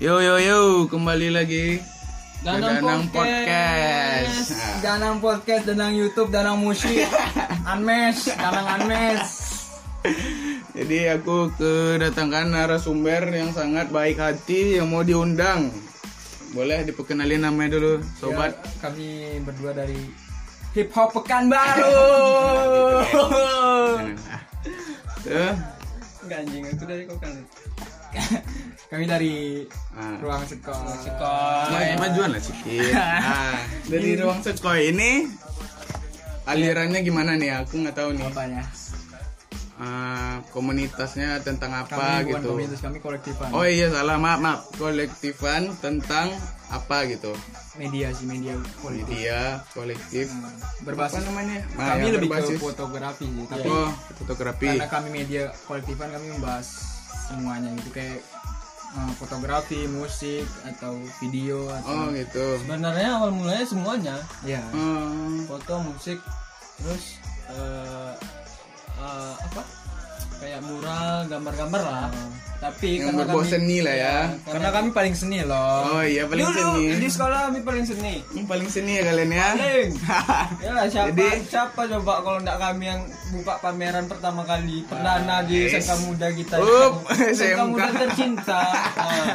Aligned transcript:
Yo 0.00 0.16
yo 0.16 0.40
yo, 0.40 0.88
kembali 0.88 1.28
lagi 1.28 1.76
Danang 2.40 2.80
Danang 2.80 3.04
Podcast. 3.12 4.48
Nah, 4.48 4.80
Danang 4.80 5.20
Podcast, 5.20 5.68
Danang 5.68 5.92
YouTube, 5.92 6.32
Danang 6.32 6.56
Musik 6.56 7.04
Unmesh, 7.68 8.32
Danang 8.40 8.80
Unmesh 8.80 9.28
Jadi 10.72 11.04
aku 11.04 11.52
kedatangan 11.52 12.48
narasumber 12.48 13.28
yang 13.28 13.52
sangat 13.52 13.92
baik 13.92 14.16
hati 14.16 14.80
yang 14.80 14.88
mau 14.88 15.04
diundang. 15.04 15.68
Boleh 16.56 16.80
diperkenalin 16.88 17.44
namanya 17.44 17.76
dulu, 17.76 18.00
sobat. 18.16 18.56
Ya, 18.56 18.88
Kami 18.88 19.36
berdua 19.44 19.76
dari 19.76 20.00
Hip 20.80 20.96
Hop 20.96 21.12
Pekanbaru. 21.12 21.92
Tuh. 23.04 24.00
Enggak 26.24 26.38
anjing, 26.40 26.64
aku 26.72 26.84
dari 26.88 27.04
Kami 28.90 29.06
dari 29.06 29.62
Ah. 29.94 30.18
Ruang 30.18 30.42
Sekolah 30.42 30.98
Sekolah 30.98 31.94
Majuan 31.96 32.34
lah 32.34 32.40
sedikit. 32.40 32.90
Nah, 32.90 33.54
dari 33.90 34.10
ruang 34.14 34.40
sekolah 34.40 34.80
ini 34.80 35.30
alirannya 36.42 36.98
gimana 37.00 37.34
nih? 37.34 37.62
Aku 37.62 37.78
nggak 37.78 37.94
tahu 37.94 38.10
nih. 38.12 38.26
Apanya? 38.26 38.62
Ah, 39.78 40.42
komunitasnya 40.50 41.40
tentang 41.40 41.72
apa 41.72 41.94
Kami 42.20 42.28
bukan 42.28 42.36
gitu. 42.36 42.48
komunitas, 42.50 42.78
kami 42.82 42.98
kolektifan. 42.98 43.48
Oh 43.50 43.62
iya 43.62 43.88
salah. 43.88 44.18
Maaf 44.18 44.38
maaf. 44.38 44.60
Kolektifan 44.74 45.72
tentang 45.78 46.34
apa 46.68 47.06
gitu? 47.06 47.32
Media 47.74 48.10
sih, 48.10 48.26
media 48.26 48.58
kolektif. 48.76 49.06
Media 49.08 49.38
kolektif. 49.70 50.26
Hmm, 50.28 50.50
apa 50.50 50.82
Berbasis 50.84 51.22
namanya? 51.24 51.56
Nah, 51.72 51.86
Kami 51.88 52.02
yang 52.02 52.14
lebih 52.18 52.28
berbasis- 52.28 52.58
ke 52.58 52.66
fotografi 52.66 53.24
sih 53.24 53.46
Tapi 53.46 53.68
oh 53.68 53.88
fotografi. 54.18 54.66
karena 54.68 54.88
kami 54.90 55.08
media 55.14 55.42
kolektifan 55.64 56.08
kami 56.10 56.26
membahas 56.28 56.66
semuanya 57.24 57.70
gitu. 57.72 57.90
Kayak 57.94 58.18
uh, 58.96 59.12
fotografi, 59.18 59.86
musik 59.90 60.46
atau 60.66 60.98
video 61.22 61.68
oh 61.68 61.78
atau 61.78 62.14
gitu. 62.14 62.46
Sebenarnya 62.64 63.08
awal 63.18 63.30
mulanya 63.34 63.66
semuanya. 63.66 64.16
Ya 64.46 64.62
Hmm, 64.74 65.46
foto, 65.46 65.82
musik, 65.84 66.18
terus 66.80 67.18
eh, 67.50 68.12
eh, 68.98 69.34
apa? 69.36 69.62
Kayak 70.40 70.60
mural, 70.64 71.28
gambar-gambar 71.28 71.80
lah. 71.84 72.08
Tapi 72.60 73.00
yang 73.00 73.16
karena 73.16 73.24
berbau 73.24 73.40
kami 73.40 73.48
seni 73.48 73.76
lah 73.80 73.96
ya 73.96 74.16
karena 74.44 74.68
kami 74.68 74.92
paling 74.92 75.16
seni 75.16 75.40
loh 75.40 75.96
oh 75.96 76.04
iya 76.04 76.28
paling 76.28 76.44
Dulu 76.44 76.60
seni 76.76 77.00
di 77.00 77.08
sekolah 77.08 77.48
kami 77.48 77.60
paling 77.64 77.84
seni. 77.88 78.14
Hmm, 78.20 78.44
paling 78.44 78.68
seni 78.68 79.00
ya 79.00 79.02
kalian 79.08 79.32
ya 79.32 79.48
Paling. 79.56 79.88
ya 80.64 80.70
lah, 80.76 80.84
siapa 80.84 81.08
Jadi- 81.08 81.40
siapa 81.48 81.80
coba 81.88 82.12
kalau 82.20 82.38
enggak 82.38 82.60
kami 82.60 82.84
yang 82.84 83.00
buka 83.32 83.54
pameran 83.64 84.04
pertama 84.04 84.44
kali 84.44 84.84
perdana 84.84 85.40
di 85.40 85.56
yes. 85.56 85.80
SMK 85.80 86.04
Muda 86.04 86.28
kita. 86.36 86.54
Up, 86.60 86.94
SMK. 87.32 87.60
Muda 87.72 87.88
tercinta. 87.96 88.60
Ah. 88.92 89.34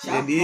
Siapa? 0.00 0.18
Jadi, 0.18 0.42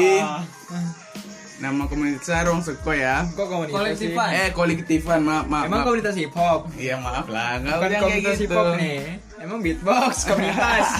nama 1.56 1.82
komunitasnya 1.88 2.44
ruang 2.44 2.60
seko 2.60 2.92
ya 2.92 3.24
kok 3.32 3.48
komunitas 3.48 3.74
Kolektifan. 3.74 4.28
eh 4.28 4.48
kolektifan 4.52 5.20
maaf 5.24 5.48
maaf 5.48 5.64
emang 5.64 5.72
maaf. 5.72 5.86
komunitas 5.88 6.14
hip 6.14 6.32
hop 6.36 6.68
iya 6.76 7.00
maaf 7.00 7.24
lah 7.26 7.56
nggak 7.64 7.76
bukan 7.80 8.00
komunitas 8.04 8.36
hip 8.36 8.44
gitu 8.44 8.54
hop 8.54 8.68
nih 8.76 9.00
emang 9.46 9.60
beatbox 9.60 10.26
komunitas 10.26 10.90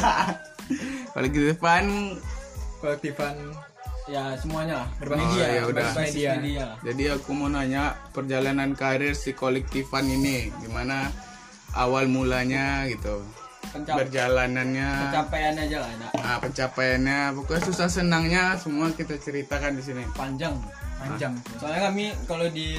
kolektifan 1.13 1.85
kolektifan 2.79 3.35
Ya 4.07 4.39
semuanya 4.39 4.87
lah. 4.87 4.89
Berbasis 4.97 5.19
Oh, 5.19 5.35
media, 5.35 5.47
ya 5.51 5.63
udah. 5.67 5.91
Media. 5.99 6.31
media. 6.39 6.67
Jadi 6.79 7.05
aku 7.11 7.35
mau 7.35 7.51
nanya 7.51 7.85
perjalanan 8.15 8.71
karir 8.73 9.19
si 9.19 9.35
kolektifan 9.35 10.07
ini 10.07 10.55
gimana 10.63 11.11
awal 11.75 12.07
mulanya 12.07 12.87
gitu 12.87 13.27
Pencap- 13.67 13.99
perjalanannya 13.99 15.11
pencapaian 15.11 15.59
aja 15.59 15.77
lah, 15.83 15.91
nak. 15.99 16.11
ah, 16.17 16.39
pencapaiannya 16.39 17.19
pokoknya 17.35 17.63
susah 17.67 17.89
senangnya 17.91 18.55
semua 18.55 18.95
kita 18.95 19.19
ceritakan 19.19 19.75
di 19.75 19.83
sini 19.83 20.07
panjang. 20.15 20.55
panjang 20.97 21.35
Soalnya 21.59 21.91
kami 21.91 22.05
kalau 22.25 22.47
di 22.47 22.79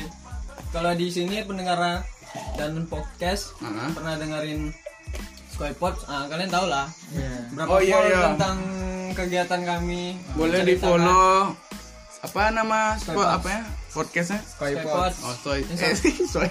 kalau 0.71 0.95
di 0.95 1.11
sini 1.11 1.43
pendengar 1.43 2.07
dan 2.55 2.87
podcast 2.87 3.51
Ah. 3.59 3.91
pernah 3.91 4.15
dengerin 4.15 4.71
Skypod, 5.57 5.95
ah, 6.05 6.29
kalian 6.29 6.47
tahu 6.47 6.65
lah 6.69 6.85
berapa 7.51 7.65
Oh, 7.67 7.81
iya, 7.81 7.97
iya. 8.05 8.19
tentang 8.29 8.57
kegiatan 9.11 9.61
kami. 9.65 10.13
boleh 10.31 10.61
di 10.61 10.77
menceritakan 10.77 10.85
follow 11.01 11.37
apa 12.17 12.41
nama 12.49 12.79
spo, 12.93 13.13
Skypods. 13.15 13.33
apa 13.33 13.47
ya? 13.49 13.61
Podcastnya? 13.89 14.39
Skypod 14.45 15.11
oh 15.17 15.35
soy 15.35 15.59
eh, 15.65 15.93
soy 16.33 16.49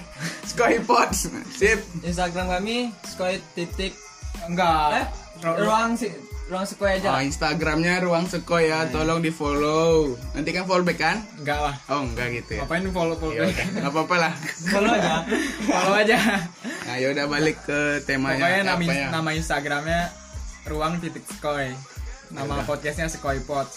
sip. 1.47 1.79
Instagram 2.03 2.51
kami 2.51 2.91
Sky 3.05 3.39
titik 3.53 3.95
enggak. 4.43 4.91
Eh? 4.93 5.05
Ru- 5.39 5.55
ruang 5.63 5.95
si 5.95 6.11
ruang 6.47 6.63
sekolah 6.63 6.91
aja. 6.95 7.07
oh, 7.11 7.21
Instagramnya 7.21 7.99
ruang 7.99 8.23
seko 8.23 8.57
ya. 8.57 8.87
Tolong 8.87 9.19
di 9.19 9.31
follow 9.31 10.15
nanti 10.31 10.55
kan 10.55 10.63
follow 10.63 10.87
back 10.87 10.99
kan? 10.99 11.17
Enggak 11.39 11.59
lah. 11.59 11.75
Oh 11.91 12.07
enggak 12.07 12.27
gitu 12.39 12.55
ya? 12.55 12.63
Ngapain 12.63 12.87
follow 12.89 13.15
follow 13.19 13.35
ya 13.35 13.41
udah 13.51 13.65
nggak 13.83 13.91
apa-apa 13.91 14.15
lah. 14.15 14.33
Follow 14.71 14.91
aja. 14.95 15.11
follow 15.67 15.93
aja. 15.93 16.17
Nah 16.87 16.95
yaudah 16.97 17.25
balik 17.27 17.57
ke 17.67 17.79
temanya. 18.07 18.39
Pokoknya 18.39 18.61
nama, 18.63 18.91
ya? 18.95 19.07
nama 19.11 19.29
instagramnya 19.35 20.01
ruang 20.67 20.99
titik 20.99 21.23
skoy 21.27 21.71
nama 22.27 22.59
podcastnya 22.67 23.07
skoy 23.07 23.39
pot 23.43 23.67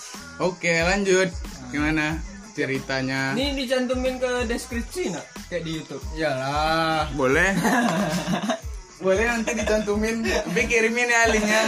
Oke 0.43 0.83
lanjut. 0.83 1.31
Gimana 1.71 2.19
ceritanya? 2.51 3.31
Ini 3.39 3.55
dicantumin 3.55 4.19
ke 4.19 4.43
deskripsi 4.47 5.15
nak? 5.15 5.23
Kayak 5.47 5.63
di 5.67 5.71
YouTube. 5.79 6.03
iyalah. 6.15 7.07
Boleh 7.15 7.51
Boleh 9.01 9.25
nanti 9.27 9.51
dicantumin 9.55 10.21
Tapi 10.23 10.61
kirimin 10.65 11.09
ya 11.09 11.23
linknya 11.27 11.63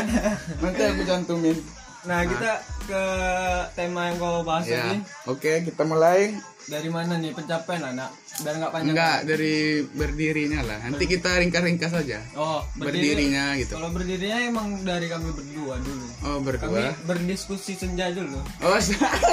Nanti 0.60 0.82
aku 0.84 1.03
cantumin 1.03 1.56
Nah, 2.03 2.26
kita 2.26 2.59
ke 2.82 3.03
tema 3.72 4.10
yang 4.10 4.19
kau 4.19 4.43
bahas 4.43 4.66
Ya 4.66 4.91
tadi. 4.91 4.98
Oke 5.25 5.62
kita 5.62 5.82
mulai 5.82 6.34
Dari 6.62 6.87
mana 6.87 7.15
nih 7.15 7.31
pencapaian 7.31 7.82
anak? 7.88 8.10
Biar 8.32 8.54
nggak 8.56 8.72
panjang. 8.72 8.91
Enggak 8.91 9.19
dari 9.22 9.54
berdirinya 9.87 10.60
lah 10.62 10.78
Nanti 10.82 11.04
kita 11.06 11.37
ringkas-ringkas 11.37 11.92
aja 11.94 12.19
Oh, 12.34 12.65
berdiri. 12.75 13.15
Berdirinya 13.15 13.44
gitu 13.54 13.72
Kalau 13.72 13.91
berdirinya 13.91 14.38
emang 14.42 14.82
dari 14.82 15.06
kami 15.06 15.31
berdua 15.31 15.75
dulu. 15.78 16.06
Oh 16.22 16.37
Kami 16.37 16.44
berdua 16.44 16.91
berdiskusi 17.04 17.78
senja 17.78 18.10
dulu. 18.10 18.41
Oh 18.60 18.76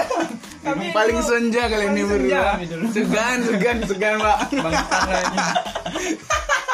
Emang 0.70 0.94
paling 0.94 1.18
dulu- 1.18 1.26
senja 1.26 1.66
kalian 1.66 1.92
ini 1.92 2.04
berdua 2.06 2.42
kami. 2.54 2.64
Segan 2.92 3.38
segan 3.42 3.78
segan 3.82 4.16
pak 4.20 4.38
lagi. 4.54 5.38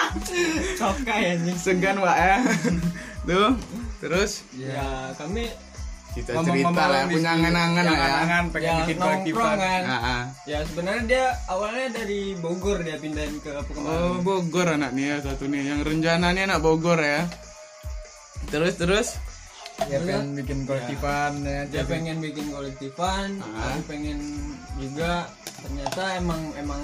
Cokai 0.75 1.21
anjing. 1.33 1.57
Segan 1.57 1.97
pak 1.97 2.17
ya 2.17 2.38
Tuh 3.27 3.51
Terus 3.97 4.31
Ya, 4.53 4.85
kami 5.13 5.49
kita 6.11 6.31
cerita 6.39 6.71
lah 6.85 7.03
di- 7.03 7.13
punya 7.13 7.29
angan-angan 7.29 7.83
lah 7.83 7.97
ya 7.99 8.16
angan 8.17 8.43
pengen 8.47 8.63
ya 8.66 8.75
bikin 8.79 8.95
nongkrong 8.95 9.19
kolektifan 9.27 9.55
kan. 9.57 9.81
Ah, 9.83 9.95
ah. 9.99 10.21
Ya 10.45 10.59
sebenarnya 10.63 11.03
dia 11.03 11.25
awalnya 11.45 11.88
dari 11.93 12.21
Bogor 12.35 12.77
dia 12.79 12.95
pindahin 12.95 13.35
ke 13.38 13.51
Oh 13.51 13.59
Pekanbaru. 13.61 14.23
Bogor 14.23 14.67
anak 14.69 14.91
nih 14.91 15.05
ya 15.05 15.17
satu 15.21 15.43
nih 15.43 15.63
yang 15.66 15.79
rencananya 15.81 16.41
anak 16.45 16.59
Bogor 16.61 16.95
ya. 16.97 17.27
Terus 18.47 18.73
terus. 18.75 19.07
ya 19.83 19.99
pengen 19.99 20.39
bikin 20.39 20.63
kolektifan 20.63 21.31
ya 21.43 21.67
Dia 21.67 21.83
jadi 21.83 21.89
pengen 21.89 22.17
bikin 22.22 22.47
kolektifan, 22.47 23.27
Ah. 23.43 23.75
aku 23.75 23.79
pengen 23.85 24.19
juga 24.77 25.27
ternyata 25.57 26.16
emang 26.16 26.41
emang 26.55 26.79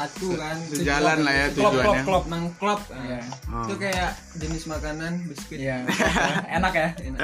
satu 0.00 0.28
kan 0.34 0.56
sejalan 0.66 1.18
lah 1.20 1.34
ya 1.34 1.46
Klop, 1.50 1.72
tujuannya. 1.72 1.84
klop, 1.84 2.04
klop, 2.06 2.24
nang 2.26 2.44
klop. 2.56 2.80
Nah, 2.86 3.02
Iya. 3.02 3.20
Oh. 3.46 3.64
Itu 3.64 3.74
kayak 3.76 4.10
jenis 4.34 4.64
makanan 4.64 5.12
biskuit. 5.26 5.58
Iya. 5.60 5.76
enak 6.56 6.72
ya 6.72 6.88
Enak. 6.98 7.20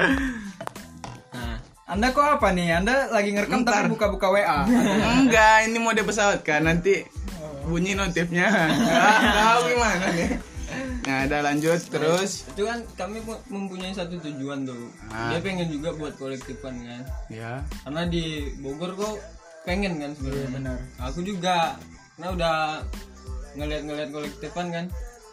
Nah, 1.27 1.55
anda 1.87 2.07
kok 2.09 2.27
apa 2.33 2.47
nih 2.51 2.67
anda 2.75 3.09
lagi 3.09 3.29
ngerekam 3.31 3.61
Bentar. 3.61 3.81
tapi 3.81 3.89
buka-buka 3.89 4.27
wa 4.27 4.67
Enggak, 5.17 5.65
ini 5.65 5.77
mode 5.77 6.01
pesawat 6.01 6.41
kan 6.41 6.61
nanti 6.61 7.01
bunyi 7.63 7.93
notifnya. 7.93 8.47
Tahu 9.33 9.59
gimana 9.67 10.05
nih. 10.13 10.29
Nah, 11.03 11.23
ada 11.23 11.39
lanjut 11.41 11.79
terus. 11.87 12.43
itu 12.45 12.61
kan 12.61 12.83
kami 12.93 13.23
pu- 13.23 13.39
mempunyai 13.47 13.91
satu 13.91 14.19
tujuan 14.21 14.63
tuh. 14.63 14.91
Ah. 15.07 15.31
Dia 15.31 15.39
pengen 15.39 15.67
juga 15.67 15.91
buat 15.91 16.13
kolektifan 16.13 16.75
kan. 16.77 17.01
Ya. 17.27 17.63
Karena 17.81 18.03
di 18.05 18.51
Bogor 18.59 18.91
kok 18.93 19.15
pengen 19.63 19.95
kan 19.97 20.11
sebenarnya. 20.13 20.43
Iya, 20.43 20.49
benar. 20.51 20.77
Aku 21.01 21.23
juga 21.23 21.79
karena 22.17 22.33
udah 22.33 22.55
ngeliat-ngeliat 23.53 24.09
kolektifan 24.09 24.67
kan. 24.73 24.85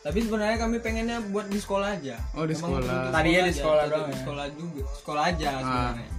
Tapi 0.04 0.20
sebenarnya 0.20 0.60
kami 0.60 0.76
pengennya 0.78 1.16
buat 1.32 1.48
di 1.48 1.56
sekolah 1.56 1.96
aja. 1.96 2.20
Oh, 2.36 2.44
di 2.44 2.52
sekolah. 2.52 2.76
untuk 2.76 3.08
Tadinya 3.08 3.42
di 3.42 3.54
sekolah 3.56 3.84
doang 3.88 4.04
di 4.04 4.12
ya? 4.12 4.20
Sekolah 4.20 4.46
juga, 4.52 4.82
sekolah 5.00 5.22
aja 5.25 5.46
Ah. 5.48 5.56
sebenarnya. 5.58 6.10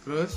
Terus 0.00 0.32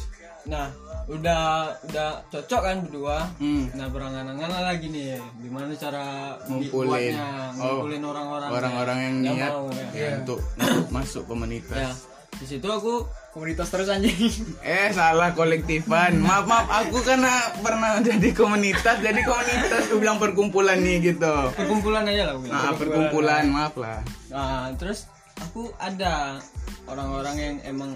Nah, 0.50 0.72
udah 1.06 1.44
udah 1.84 2.10
cocok 2.32 2.62
kan 2.64 2.76
berdua. 2.82 3.28
hmm, 3.38 3.76
Nah, 3.76 3.88
berangan-angan 3.92 4.50
lagi 4.66 4.88
nih, 4.88 5.20
gimana 5.38 5.68
cara 5.76 6.34
Ngumpulin. 6.48 7.14
Oh, 7.14 7.52
ngumpulin 7.54 8.02
orang-orang 8.02 8.50
orang-orang 8.50 8.98
yang 8.98 9.16
niat 9.38 9.52
mau 9.52 9.68
ya. 9.70 9.88
ya, 9.94 10.10
untuk, 10.24 10.40
untuk 10.58 10.88
masuk 10.90 11.24
komunitas. 11.28 11.76
Ya, 11.76 11.92
di 12.40 12.46
situ 12.48 12.64
aku 12.66 13.04
komunitas 13.30 13.68
terus 13.68 13.88
anjing 13.88 14.16
Eh 14.64 14.90
salah 14.90 15.36
kolektifan. 15.36 16.18
Maaf 16.18 16.48
maaf 16.48 16.68
aku 16.72 17.04
karena 17.04 17.30
pernah 17.60 18.00
jadi 18.00 18.32
komunitas 18.32 18.98
jadi 18.98 19.20
komunitas 19.22 19.86
aku 19.86 20.00
bilang 20.00 20.18
perkumpulan 20.18 20.80
nih 20.80 21.14
gitu. 21.14 21.36
perkumpulan 21.52 22.08
aja 22.08 22.24
lah 22.26 22.34
aku 22.34 22.42
bilang. 22.42 22.56
Nah 22.58 22.72
perkumpulan 22.74 23.44
maaf 23.46 23.74
lah. 23.76 24.00
Nah, 24.30 24.72
terus 24.76 25.12
aku 25.36 25.68
ada 25.78 26.40
orang-orang 26.86 27.36
yang 27.36 27.56
emang 27.66 27.92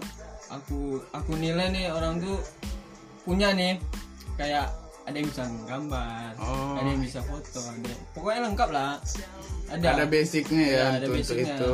aku 0.47 0.99
aku 1.09 1.31
nilai 1.33 1.71
nih 1.71 1.87
orang 1.87 2.19
tuh 2.19 2.37
punya 3.23 3.55
nih 3.55 3.79
kayak 4.35 4.67
ada 5.03 5.15
yang 5.15 5.27
bisa 5.27 5.43
gambar 5.65 6.35
Oh. 6.35 6.75
ada 6.75 6.87
yang 6.87 6.99
bisa 6.99 7.19
foto 7.19 7.59
ada 7.59 7.91
pokoknya 8.11 8.39
lengkap 8.45 8.69
lah 8.71 8.99
ada 9.67 9.87
Ada 9.93 10.05
basicnya 10.05 10.63
ya, 10.63 10.71
Ya, 10.71 10.85
ada 10.93 11.07
untuk, 11.07 11.15
untuk 11.17 11.35
basicnya. 11.35 11.55
itu. 11.55 11.71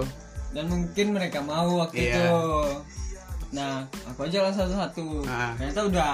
Dan 0.50 0.66
mungkin 0.66 1.07
mereka 1.12 1.40
mau 1.40 1.80
waktu 1.80 2.00
Iya. 2.04 2.13
itu 2.16 2.30
nah 3.50 3.81
aku 4.06 4.25
aja 4.25 4.40
lah 4.42 4.51
satu-satu 4.51 5.25
Ah. 5.25 5.54
ternyata 5.56 5.81
udah 5.86 6.10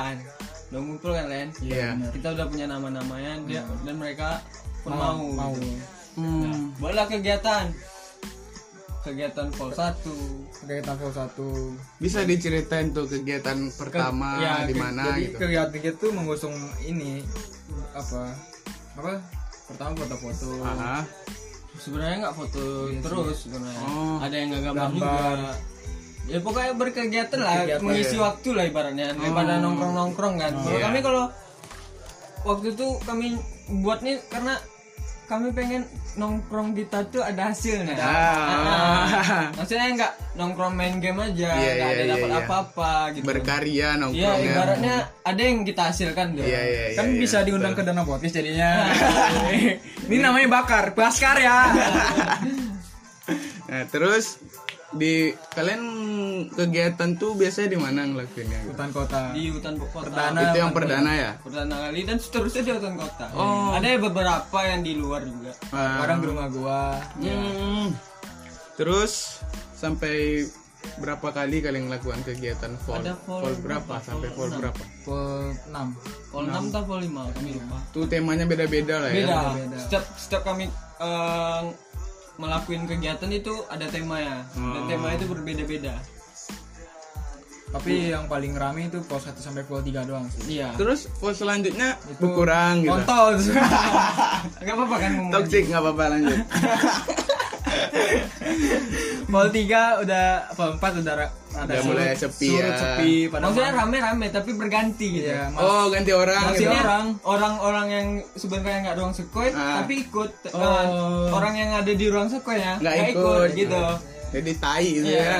udah 0.65 0.79
ngumpul 0.81 1.11
kan 1.11 1.27
Len 1.27 1.49
Iya. 1.57 1.95
kita 2.09 2.31
udah 2.31 2.45
punya 2.45 2.65
nama-namanya 2.65 3.43
dia 3.43 3.63
dan 3.81 3.95
mereka 3.95 4.39
pun 4.81 4.91
mau, 4.91 5.19
mau. 5.29 5.51
gitu. 5.53 5.75
Hmm. 6.15 6.41
Nah, 6.41 6.57
boleh 6.77 7.05
kegiatan 7.05 7.67
kegiatan 9.01 9.47
vol 9.51 9.69
1 9.69 10.01
kegiatan 10.57 10.95
vol 10.95 11.11
satu 11.11 11.47
Bisa 11.99 12.23
diceritain 12.23 12.89
tuh 12.89 13.05
kegiatan 13.05 13.69
pertama 13.71 14.39
ya, 14.39 14.65
di 14.65 14.73
ke- 14.73 14.79
mana 14.79 15.03
jadi 15.11 15.21
gitu. 15.27 15.37
kegiatan 15.39 15.81
itu 15.85 16.05
mengusung 16.09 16.55
ini 16.81 17.21
apa 17.93 18.33
apa 18.95 19.21
pertama 19.67 19.93
foto-foto 19.95 20.51
Aha. 20.63 21.05
Sebenarnya 21.77 22.15
nggak 22.21 22.35
foto 22.35 22.63
terus 22.95 23.37
sebenarnya 23.41 23.81
Oh. 23.81 24.17
ada 24.19 24.31
yang 24.33 24.47
nggak 24.49 24.63
gambar, 24.65 24.83
Gambar. 24.85 25.37
juga 25.37 25.53
ya 26.25 26.39
pokoknya 26.39 26.71
berkegiatan 26.73 27.39
lah 27.39 27.53
Berkegiatan, 27.55 27.83
mengisi 27.83 28.15
waktu 28.17 28.49
lah 28.51 28.63
ibaratnya 28.65 29.07
daripada 29.13 29.53
nongkrong 29.59 29.93
nongkrong 29.93 30.35
kan 30.35 30.51
kalau 30.55 30.71
Iya. 30.71 30.83
kami 30.83 30.99
kalau 30.99 31.23
waktu 32.43 32.67
itu 32.71 32.87
kami 33.01 33.27
buat 33.81 33.99
nih 33.99 34.17
karena 34.27 34.53
kami 35.25 35.49
pengen 35.51 35.81
nongkrong 36.15 36.71
kita 36.71 37.01
tuh 37.05 37.19
ada 37.19 37.49
hasilnya 37.49 37.97
Ah. 37.97 39.49
maksudnya 39.51 39.89
nggak 39.91 40.11
nongkrong 40.33 40.71
main 40.71 40.97
game 40.97 41.17
aja 41.19 41.49
Iya, 41.51 41.71
nggak 41.73 41.73
iya, 41.75 41.85
ada 41.91 41.99
iya, 41.99 42.11
dapat 42.13 42.29
iya. 42.29 42.39
apa-apa 42.39 42.91
gitu 43.11 43.25
Berkarya 43.25 43.73
Iya 43.73 43.89
nongkrongnya. 43.95 44.45
ibaratnya 44.47 44.95
ada 45.21 45.41
yang 45.41 45.57
kita 45.61 45.81
hasilkan 45.89 46.27
tuh 46.33 46.45
Iya, 46.45 46.61
iya, 46.61 46.83
iya. 46.87 46.95
kan 46.95 47.05
iya, 47.07 47.19
bisa 47.19 47.37
diundang 47.41 47.73
betul. 47.73 47.83
ke 47.83 47.91
Dana 47.91 48.03
Podcast 48.03 48.33
jadinya 48.33 48.69
ini 50.07 50.17
namanya 50.17 50.47
bakar 50.53 50.93
baskar 50.93 51.37
ya 51.37 51.57
Nah, 53.65 53.81
terus 53.89 54.37
di 54.95 55.13
kalian 55.51 55.81
kegiatan 56.49 57.09
tuh 57.15 57.35
biasanya 57.35 57.67
di 57.67 57.79
mana 57.79 58.07
ngelakuinnya? 58.07 58.59
gitu? 58.63 58.71
hutan 58.71 58.89
kota 58.89 59.21
di 59.31 59.43
hutan 59.51 59.75
kota 59.75 59.97
Perdana. 60.03 60.39
Itu 60.41 60.57
yang 60.57 60.71
perdana 60.71 61.11
ya? 61.11 61.31
pertama 61.39 61.75
kali 61.83 61.99
dan 62.03 62.17
seterusnya 62.17 62.61
di 62.63 62.71
hutan 62.71 62.95
kota. 62.95 63.25
Oh. 63.35 63.75
Ada 63.75 63.99
beberapa 63.99 64.59
yang 64.63 64.81
di 64.81 64.93
luar 64.95 65.21
juga. 65.23 65.51
Ah. 65.69 65.99
kadang 66.01 66.19
di 66.23 66.27
rumah 66.31 66.47
gua 66.47 66.79
Hmm. 67.17 67.91
Terus 68.75 69.39
sampai 69.71 70.43
berapa 70.95 71.27
kali 71.33 71.65
kalian 71.65 71.89
melakukan 71.89 72.21
kegiatan 72.23 72.77
vol? 72.85 73.01
Ada 73.01 73.13
vol 73.25 73.41
Vol 73.41 73.55
berapa? 73.59 73.93
Sampai 73.99 74.29
Vol 74.31 74.37
vol 74.37 74.47
enam. 74.47 74.59
berapa? 74.61 74.83
vol 75.05 75.45
6 75.65 76.31
Vol 76.31 76.45
6 76.45 76.69
atau 76.71 76.81
vol 76.83 76.99
5 77.03 77.35
kami 77.35 77.49
lupa. 77.57 77.77
Tuh 77.89 78.05
temanya 78.05 78.45
beda-beda 78.45 78.95
lah 79.01 79.09
ya. 79.09 79.15
Beda. 79.23 79.39
beda. 79.55 79.77
Setiap 79.81 80.03
setiap 80.15 80.41
kami 80.43 80.65
eh, 80.99 81.61
melakukan 82.37 82.83
kegiatan 82.85 83.29
itu 83.29 83.53
ada 83.67 83.85
temanya. 83.85 84.43
Dan 84.51 84.81
Oh. 84.81 84.87
tema 84.87 85.07
itu 85.11 85.25
berbeda-beda. 85.25 85.95
tapi 87.67 88.07
yang 88.07 88.23
paling 88.25 88.55
rame 88.55 88.87
itu 88.87 89.03
vol 89.03 89.19
1 89.19 89.35
sampai 89.35 89.59
vol 89.61 89.83
3 89.83 90.07
doang 90.07 90.23
sih 90.29 90.55
Iya. 90.55 90.71
Terus 90.75 91.11
vol 91.13 91.35
selanjutnya 91.35 91.99
berkurang 92.15 92.79
gitu. 92.79 92.95
kontol 92.95 93.35
Enggak 94.63 94.73
apa-apa 94.73 94.95
kan 94.95 95.11
ngomong. 95.13 95.31
Toxic 95.33 95.63
nggak 95.67 95.81
apa-apa 95.81 96.03
lanjut. 96.09 96.39
vol 99.31 99.47
3 99.49 100.01
udah 100.01 100.25
vol 100.53 100.71
4 100.75 101.01
udah 101.01 101.13
ada 101.15 101.27
Udah 101.55 101.81
mulai 101.83 102.11
sepi 102.13 102.51
surut 102.51 102.67
ya. 102.67 102.77
sepi 102.77 103.11
Maksudnya 103.27 103.71
rame-rame 103.73 104.27
tapi 104.29 104.51
berganti 104.53 105.07
gitu. 105.13 105.29
Iya, 105.29 105.47
mas- 105.49 105.61
Oh 105.61 105.87
ganti 105.87 106.11
orang. 106.11 106.35
Ganti 106.35 106.45
gitu. 106.57 106.67
Maksudnya 106.67 106.81
orang. 106.83 107.05
orang-orang 107.23 107.87
yang 107.89 108.07
sebenarnya 108.33 108.79
nggak 108.83 108.97
ruang 108.97 109.13
sekoi 109.13 109.49
Ah. 109.49 109.81
tapi 109.81 109.93
ikut 110.03 110.31
Oh. 110.51 110.59
Nah, 110.59 110.83
orang 111.31 111.53
yang 111.55 111.69
ada 111.73 111.91
di 111.91 112.05
ruang 112.05 112.27
sekoi 112.27 112.57
ya 112.57 112.75
Nggak 112.77 112.93
nggak 112.93 113.09
ikut. 113.09 113.49
gitu 113.55 113.83
Jadi 114.31 114.51
tai 114.57 114.87
gitu 114.93 115.07
Iya, 115.07 115.23
ya. 115.23 115.37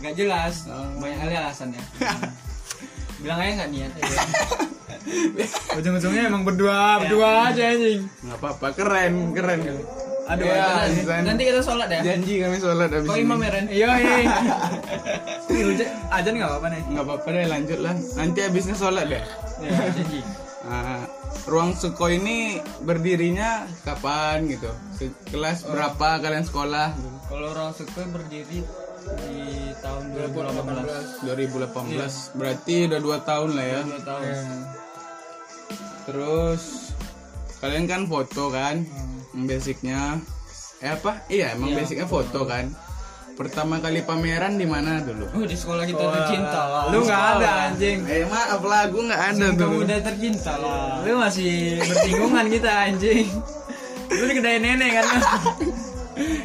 nggak 0.00 0.14
jelas 0.16 0.54
Oh. 0.66 0.90
banyak 0.98 1.18
kali 1.18 1.34
alasannya 1.34 1.82
bilang 3.22 3.38
aja 3.38 3.52
nggak 3.56 3.70
niat 3.70 3.92
ujung-ujungnya 5.74 6.22
emang 6.26 6.42
berdua 6.42 6.98
berdua 6.98 7.48
aja 7.48 7.62
anjing 7.70 8.04
Nggak 8.20 8.36
apa-apa, 8.36 8.66
keren, 8.74 9.14
keren. 9.32 9.60
Aduh, 10.24 10.48
ya, 10.48 10.88
nanti 11.20 11.42
kita 11.44 11.60
sholat 11.60 11.88
ya 11.92 12.00
janji 12.00 12.40
kami 12.40 12.56
sholat 12.56 12.88
abis 12.88 13.08
kau 13.12 13.20
imam 13.20 13.36
ya 13.44 13.50
Ren 13.52 13.66
iya 13.68 13.90
iya 14.00 14.16
ajan 16.16 16.32
nggak 16.38 16.50
apa-apa 16.50 16.66
nih 16.72 16.82
Nggak 16.94 17.04
apa-apa 17.04 17.28
deh, 17.28 17.46
lanjut 17.50 17.78
lah. 17.82 17.94
Nanti 18.16 18.38
abisnya 18.40 18.76
sholat 18.78 19.06
deh. 19.10 19.22
ya 19.60 19.70
janji 19.92 20.20
Nah, 20.64 21.04
ruang 21.44 21.76
Suko 21.76 22.08
ini 22.08 22.56
berdirinya 22.80 23.68
kapan 23.84 24.48
gitu? 24.48 24.72
Kelas 25.28 25.68
berapa 25.68 26.24
kalian 26.24 26.48
sekolah? 26.48 26.96
kalau 27.28 27.50
orang 27.52 27.72
sekoi 27.76 28.06
berdiri 28.08 28.64
di 29.20 29.36
tahun 29.84 30.02
2018 30.16 31.28
2018. 31.28 32.40
Berarti 32.40 32.74
udah 32.88 33.00
dua 33.00 33.18
tahun 33.20 33.50
lah 33.52 33.66
ya. 33.66 33.80
dua 33.84 34.00
tahun 34.00 34.24
Terus 36.08 36.62
kalian 37.60 37.84
kan 37.84 38.02
foto 38.08 38.48
kan? 38.48 38.84
Basicnya 39.36 40.22
eh 40.78 40.90
apa? 40.90 41.26
Iya, 41.26 41.52
emang 41.52 41.74
basicnya 41.74 42.06
foto 42.06 42.44
kan. 42.44 42.70
Pertama 43.34 43.82
kali 43.82 43.98
pameran 44.00 44.54
di 44.54 44.62
mana 44.62 45.02
dulu? 45.02 45.26
oh 45.26 45.42
di 45.42 45.58
sekolah 45.58 45.82
kita 45.82 45.98
tercinta 45.98 46.62
lah 46.70 46.82
lu 46.86 47.02
nggak 47.02 47.22
ada 47.34 47.50
anjing 47.66 48.06
Eh 48.06 48.22
maaf 48.24 48.62
lah, 48.62 48.86
aku 48.86 48.98
nggak 49.02 49.22
ada 49.26 49.46
kamu 49.50 49.58
dulu. 49.58 49.82
udah 49.82 49.98
tercinta 50.00 50.52
lah 50.54 51.02
lu 51.02 51.18
masih 51.18 51.50
bersinggungan 51.82 52.46
kita 52.46 52.70
anjing 52.86 53.26
lu 54.06 54.24
di 54.24 54.34
kedai 54.38 54.62
nenek 54.62 54.90
kan 54.94 55.06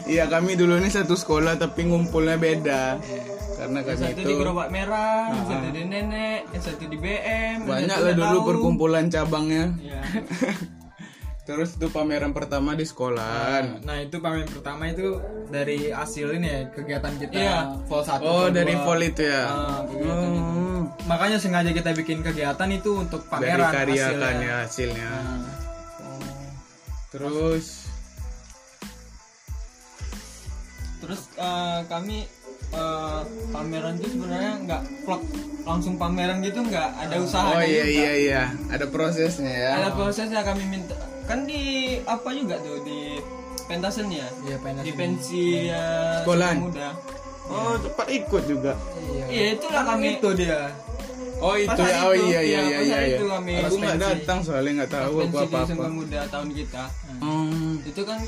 Iya 0.10 0.26
kami 0.26 0.58
dulu 0.58 0.82
ini 0.82 0.90
satu 0.90 1.14
sekolah 1.14 1.62
tapi 1.62 1.86
ngumpulnya 1.86 2.42
beda. 2.42 2.98
Karena 3.54 3.86
kami 3.86 3.98
satu 4.02 4.18
itu 4.18 4.22
di 4.26 4.34
gerobak 4.34 4.74
merah 4.74 5.30
yang 5.30 5.46
satu 5.46 5.68
di 5.70 5.84
nenek 5.86 6.42
yang 6.50 6.64
satu 6.66 6.84
di 6.90 6.98
BM 6.98 7.56
banyak 7.70 7.98
lah 8.02 8.14
dulu 8.18 8.34
tahu. 8.36 8.48
perkumpulan 8.50 9.06
cabangnya. 9.14 9.78
Iya. 9.78 10.02
Terus 11.50 11.74
itu 11.74 11.90
pameran 11.90 12.30
pertama 12.30 12.78
di 12.78 12.86
sekolahan. 12.86 13.82
nah 13.82 13.98
itu 13.98 14.22
pameran 14.22 14.46
pertama 14.46 14.86
itu 14.86 15.18
dari 15.50 15.90
hasil 15.90 16.38
ini 16.38 16.46
ya 16.46 16.62
kegiatan 16.70 17.10
kita 17.18 17.34
Iya. 17.34 17.58
vol 17.90 18.06
1 18.06 18.22
Oh 18.22 18.48
dari 18.54 18.78
vol 18.78 19.02
itu 19.02 19.26
ya. 19.26 19.50
Ah, 19.50 19.82
kegiatan 19.82 20.30
itu. 20.30 20.46
Oh, 20.46 20.82
makanya 21.10 21.42
sengaja 21.42 21.74
kita 21.74 21.90
bikin 21.98 22.22
kegiatan 22.22 22.70
itu 22.70 23.02
untuk 23.02 23.26
dari 23.26 23.50
pameran 23.50 23.74
karya 23.74 24.04
hasilnya. 24.06 24.30
ya 24.38 24.56
hasilnya. 24.62 25.10
Nah, 25.10 25.58
Terus 27.10 27.66
Terus 31.02 31.22
eh, 31.34 31.80
kami 31.90 32.30
eh, 32.70 33.22
pameran 33.50 33.98
itu 33.98 34.08
sebenarnya 34.14 34.54
nggak 34.62 34.82
vlog 35.02 35.22
langsung 35.66 35.98
pameran 35.98 36.46
gitu 36.46 36.62
nggak 36.62 36.90
ada 37.00 37.16
usaha. 37.18 37.58
oh 37.58 37.64
iya 37.66 37.86
iya 37.90 38.12
iya 38.16 38.44
ada 38.70 38.86
prosesnya 38.86 39.50
ya. 39.50 39.72
Ada 39.82 39.90
prosesnya 39.98 40.46
kami 40.46 40.62
minta 40.70 40.94
kan 41.30 41.46
di 41.46 41.62
apa 42.04 42.30
juga 42.34 42.58
tuh 42.58 42.82
di 42.82 43.22
pentasen 43.70 44.10
ya. 44.10 44.26
iya 44.42 44.58
pengen 44.58 44.82
Di 44.82 44.94
pensi 44.98 45.70
ya, 45.70 45.86
Sekolahan? 46.26 46.58
Suku 46.58 46.66
muda. 46.74 46.90
Oh 47.50 47.74
cepat 47.78 48.08
ikut 48.10 48.44
juga. 48.46 48.74
iya 49.14 49.26
Iya 49.30 49.46
itulah 49.54 49.84
kami. 49.86 50.18
itu 50.18 50.30
dia 50.34 50.60
Oh 51.40 51.56
itu 51.56 51.72
ya 51.72 51.98
oh 52.04 52.12
itu, 52.12 52.26
iya 52.28 52.42
iya 52.44 52.60
iya, 52.60 52.60
iya 52.60 52.80
iya. 52.84 53.00
iya. 53.00 53.16
itu 53.16 53.26
kami 53.26 53.52
Aku 53.64 53.76
nggak 53.80 53.98
datang 53.98 54.40
soalnya 54.44 54.72
nggak 54.84 54.92
tahu 54.92 55.14
aku 55.16 55.20
pensi 55.24 55.46
apa 55.48 55.58
apa. 55.64 55.86
Muda 55.88 56.20
tahun 56.28 56.50
kita. 56.52 56.84
Hmm. 57.22 57.74
Itu 57.86 58.02
kan 58.04 58.20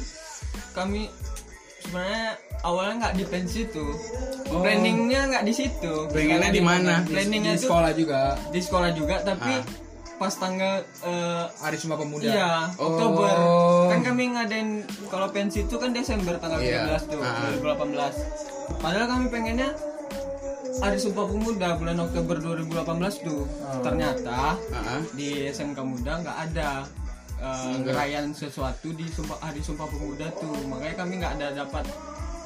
kami 0.72 1.02
sebenarnya 1.82 2.26
awalnya 2.62 2.94
nggak 3.02 3.14
di 3.18 3.26
pensi 3.28 3.62
tuh. 3.68 3.92
Oh. 4.48 4.64
Planningnya 4.64 5.22
nggak 5.28 5.44
di 5.44 5.54
situ. 5.54 5.94
Pengennya 6.08 6.50
di 6.50 6.62
mana? 6.64 6.94
Planningnya 7.04 7.54
di 7.54 7.60
itu 7.60 7.66
sekolah 7.68 7.92
juga 7.92 8.22
di 8.48 8.60
sekolah 8.62 8.90
juga 8.94 9.16
tapi 9.22 9.54
Ah. 9.60 9.91
Pas 10.22 10.30
tanggal 10.32 10.76
eh, 11.02 11.46
hari 11.58 11.74
Sumpah 11.76 11.98
Pemuda 11.98 12.22
iya 12.24 12.70
Oh. 12.78 12.94
Oktober 12.94 13.34
kan 13.90 14.00
kami 14.06 14.24
ngadain 14.32 14.70
kalau 15.10 15.26
pensi 15.28 15.66
itu 15.66 15.76
kan 15.76 15.90
Desember 15.90 16.38
tanggal 16.38 16.62
Iya. 16.62 16.86
13 16.94 17.10
tuh 17.10 17.20
Ah. 17.20 17.50
2018 17.58 18.14
padahal 18.78 19.08
kami 19.10 19.26
pengennya 19.28 19.70
Hari 20.78 20.98
Sumpah 20.98 21.26
Pemuda 21.26 21.74
bulan 21.76 21.98
Oktober 22.00 22.36
2018 22.38 22.86
tuh 23.20 23.50
ternyata 23.82 24.56
Ah, 24.70 24.78
ah. 24.78 25.02
di 25.12 25.50
SMK 25.50 25.82
Muda 25.82 26.22
nggak 26.22 26.38
ada 26.48 26.86
ngerayain 27.82 28.30
sesuatu 28.32 28.94
di 28.94 29.10
Sumpah 29.10 29.42
Hari 29.42 29.58
Sumpah 29.60 29.90
Pemuda 29.90 30.30
tuh 30.32 30.54
makanya 30.64 30.96
kami 30.96 31.18
nggak 31.18 31.34
ada 31.36 31.48
dapat 31.58 31.86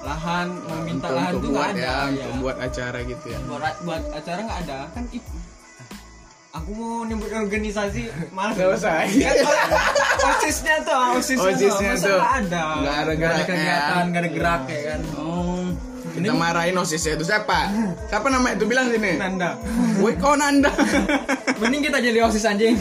lahan 0.01 0.47
meminta 0.63 1.07
Untuk, 1.07 1.17
lahan 1.17 1.31
untuk 1.33 1.41
tuh 1.41 1.49
nggak 1.49 1.59
buat 1.59 1.73
ada 1.73 1.81
ya, 1.81 1.91
ya. 1.91 2.07
untuk 2.07 2.35
buat 2.39 2.57
acara 2.61 2.99
gitu 3.03 3.25
ya. 3.27 3.39
buat 3.43 3.75
buat 3.83 4.03
acara 4.13 4.39
nggak 4.41 4.59
ada 4.63 4.77
kan 4.89 5.03
itu 5.11 5.35
aku 6.55 6.69
mau 6.71 7.03
nyebut 7.03 7.27
organisasi 7.29 8.01
malas 8.31 8.55
Gak 8.55 8.69
usah. 8.73 9.03
Kan 10.15 10.29
osisnya 10.33 10.75
tuh 10.81 10.95
osisnya, 11.13 11.51
Osisnya 11.51 11.91
tuh 11.93 12.07
tuh. 12.07 12.17
nggak 12.17 12.33
ada 12.41 12.61
Nggak 12.73 12.73
ada 12.73 12.79
Gak 12.79 12.95
ada 12.95 13.13
geraknya. 13.13 13.45
kegiatan, 13.45 14.03
gak 14.07 14.21
ada 14.21 14.29
gerak 14.31 14.61
ya 14.65 14.79
kan 14.87 15.01
Oh. 15.15 15.67
kita 16.15 16.31
marahin 16.31 16.79
osisnya 16.79 17.11
itu 17.13 17.27
siapa 17.27 17.59
siapa 18.07 18.31
namanya 18.31 18.55
itu 18.55 18.63
bilang 18.63 18.87
sini 18.87 19.19
Nanda 19.19 19.59
woi 19.99 20.15
kau 20.15 20.31
nanda 20.33 20.71
Mending 21.59 21.83
kita 21.83 21.99
jadi 21.99 22.19
osis 22.21 22.43
anjing. 22.43 22.75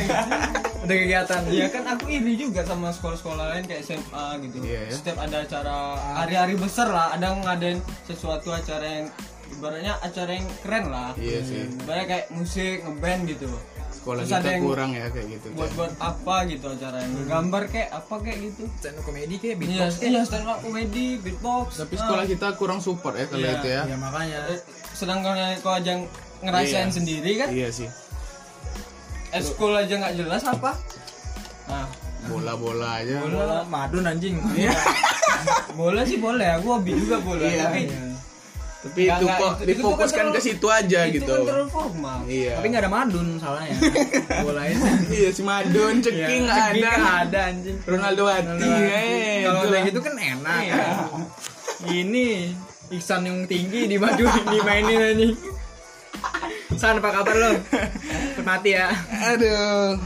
Ada 0.83 0.95
kegiatan. 0.95 1.41
Iya 1.47 1.67
kan 1.67 1.87
aku 1.89 2.07
iri 2.09 2.35
juga 2.35 2.63
sama 2.63 2.91
sekolah-sekolah 2.91 3.45
lain 3.51 3.65
kayak 3.65 3.83
SMA 3.83 4.27
gitu. 4.43 4.57
Iya, 4.61 4.81
ya. 4.85 4.91
Setiap 4.93 5.17
ada 5.17 5.37
acara 5.41 5.77
hari-hari 6.19 6.55
besar 6.55 6.91
lah, 6.91 7.15
ada 7.15 7.33
ngadain 7.33 7.79
sesuatu 8.05 8.51
acara 8.51 8.83
yang 8.85 9.07
ibaratnya 9.65 9.95
acara 9.99 10.31
yang 10.31 10.49
keren 10.61 10.85
lah. 10.87 11.11
iya 11.17 11.41
sih 11.41 11.65
Ibaratnya 11.65 12.07
kayak 12.07 12.27
musik, 12.31 12.77
ngeband 12.81 13.21
gitu. 13.27 13.49
sekolah 13.95 14.21
Terus 14.21 14.31
ada 14.31 14.39
kita 14.39 14.51
yang 14.51 14.63
kurang 14.63 14.91
ya 14.93 15.07
kayak 15.09 15.27
gitu 15.33 15.47
Buat 15.55 15.71
buat 15.73 15.93
apa 15.97 16.37
gitu 16.45 16.67
acaranya? 16.69 17.21
Gambar 17.25 17.63
kayak 17.67 17.89
apa 17.91 18.15
kayak 18.21 18.39
gitu. 18.43 18.63
Stand 18.77 18.97
up 18.97 19.03
komedi 19.03 19.35
kayak 19.35 19.57
Iya, 19.57 19.57
beatbox 19.57 19.93
kayak. 19.95 20.11
iya 20.11 20.21
stand 20.23 20.45
up 20.45 20.59
comedy, 20.61 21.07
beatbox. 21.17 21.69
tapi 21.75 21.95
sekolah 21.97 22.25
kita 22.27 22.47
kurang 22.55 22.79
support 22.79 23.15
ya 23.15 23.25
kalau 23.25 23.41
Iya, 23.41 23.57
itu 23.57 23.69
ya 23.71 23.83
Ya 23.87 23.97
makanya. 23.97 24.39
Eh, 24.47 24.61
sedangkan 24.93 25.33
yang 25.35 25.57
kau 25.59 25.73
aja 25.73 25.93
ngerasain 26.39 26.85
Iya. 26.85 26.93
sendiri 26.93 27.31
kan, 27.35 27.49
iya 27.51 27.69
sih 27.71 27.89
eskul 29.31 29.73
aja 29.73 29.91
nggak 29.97 30.15
jelas 30.15 30.43
apa? 30.45 30.79
Nah, 31.67 31.89
bola-bola 32.25 33.01
aja 33.01 33.19
Bola 33.21 33.67
madun 33.67 34.05
anjing. 34.05 34.39
bola 35.75 36.07
sih 36.07 36.17
boleh, 36.17 36.55
aku 36.55 36.67
hobi 36.73 36.93
juga 36.95 37.19
bola. 37.19 37.43
Iya. 37.43 37.67
Tapi 37.67 37.81
tapi 38.85 39.01
Nggak, 39.03 39.17
itu 39.17 39.25
nggak, 39.25 39.39
kok 39.41 39.53
kan 39.55 39.65
difokuskan 39.65 40.19
terlalu- 40.21 40.37
ke 40.37 40.41
situ 40.45 40.67
aja 40.69 41.01
itu 41.03 41.15
gitu 41.17 41.31
kan 41.31 41.41
terlalu 41.43 41.69
formal. 41.69 42.19
iya 42.29 42.53
Tapi 42.55 42.67
nggak 42.69 42.83
ada 42.85 42.93
madun 42.93 43.29
salahnya. 43.41 43.77
Bola 44.45 44.63
itu. 44.67 44.85
iya 45.11 45.29
si 45.33 45.41
Madun 45.41 45.95
ceking 45.99 46.43
nggak 46.45 46.59
Ceking 46.69 46.85
ada 46.85 46.91
nggak 46.95 47.17
ada 47.25 47.41
anjing. 47.49 47.77
Ronaldo 47.83 48.23
Hati 48.27 48.69
eh 48.69 49.41
Kalau 49.43 49.61
kayak 49.67 49.85
gitu 49.89 50.01
kan 50.01 50.15
enak. 50.15 50.63
Ini 51.87 52.27
Iksan 52.87 53.25
yang 53.25 53.39
tinggi 53.45 53.89
di 53.89 53.97
maju 53.97 54.25
dimainin 54.53 55.01
anjing. 55.03 55.33
San 56.75 56.99
apa 56.99 57.11
kabar 57.11 57.35
lo? 57.35 57.51
Mati 58.43 58.71
ya. 58.71 58.93
Aduh. 59.33 59.97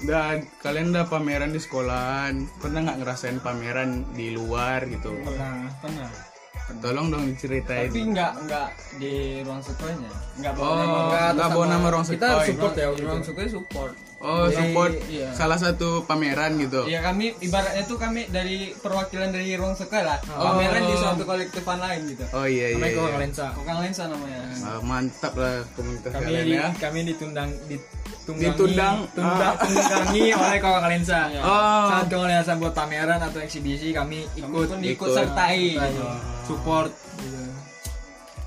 Dan 0.00 0.44
kalian 0.60 0.92
udah 0.92 1.08
pameran 1.08 1.48
di 1.48 1.58
sekolahan, 1.58 2.44
pernah 2.60 2.84
nggak 2.84 2.98
ngerasain 3.00 3.40
pameran 3.40 4.04
di 4.12 4.30
luar 4.30 4.84
gitu? 4.84 5.16
Pernah, 5.18 5.72
pernah. 5.80 6.08
Tolong 6.74 7.06
dong 7.08 7.24
diceritain. 7.26 7.86
Tapi 7.86 8.00
nggak 8.08 8.32
nggak 8.42 8.68
di 8.96 9.12
ruang 9.40 9.60
sekolahnya, 9.60 10.08
nggak 10.38 10.52
bawa 10.54 10.64
Oh, 10.64 10.76
nama 10.76 11.00
nggak 11.30 11.48
bawa 11.50 11.64
nama- 11.66 11.88
ruang 11.90 12.06
kita 12.06 12.24
sekolah. 12.24 12.44
support 12.46 12.72
ya 12.72 12.80
Di 12.80 12.88
waktu 12.88 13.02
ruang 13.04 13.20
itu. 13.20 13.28
sekolah 13.28 13.50
support. 13.50 13.92
Oh, 14.24 14.48
support 14.48 14.96
iya. 15.04 15.28
salah 15.36 15.60
satu 15.60 16.08
pameran 16.08 16.56
gitu. 16.56 16.88
Iya 16.88 17.04
kami 17.04 17.36
ibaratnya 17.38 17.84
tuh 17.84 18.00
kami 18.00 18.24
dari 18.32 18.72
perwakilan 18.72 19.28
dari 19.28 19.52
ruang 19.52 19.76
sekolah, 19.76 20.24
pameran 20.24 20.82
di 20.88 20.94
suatu 20.96 21.22
kolektifan 21.22 21.76
lain 21.76 22.08
gitu. 22.08 22.24
Oh 22.32 22.48
iya 22.48 22.72
iya. 22.72 22.80
Namanya 22.80 22.88
iya. 22.90 23.04
Kok 23.04 23.20
Lensa. 23.20 23.46
Kokang 23.52 23.78
Lensa 23.84 24.02
namanya. 24.08 24.40
Ah, 24.64 24.80
mantap 24.80 25.36
lah 25.36 25.60
komunitas 25.76 26.08
Kami 26.08 26.24
kalian 26.24 26.44
di, 26.48 26.56
ya. 26.56 26.66
kami 26.80 26.98
ditundang 27.04 27.50
ditunggangi 27.68 28.48
Ditundang. 28.56 28.96
tundang, 29.12 29.54
tunggangi 29.60 30.24
oleh 30.40 30.58
Kok 30.58 30.76
Lensa. 30.88 31.20
Oh. 31.44 31.84
Saat 31.92 32.06
Kok 32.08 32.24
Lensa 32.24 32.52
buat 32.56 32.72
pameran 32.72 33.20
atau 33.20 33.44
eksibisi 33.44 33.92
kami 33.92 34.24
Kami 34.40 34.40
ikut 34.40 34.68
pun 34.72 34.78
ikut. 34.80 34.92
ikut 34.96 35.08
sertai. 35.12 35.76
Gitu. 35.76 36.04
support 36.48 36.88
gitu. 37.20 37.40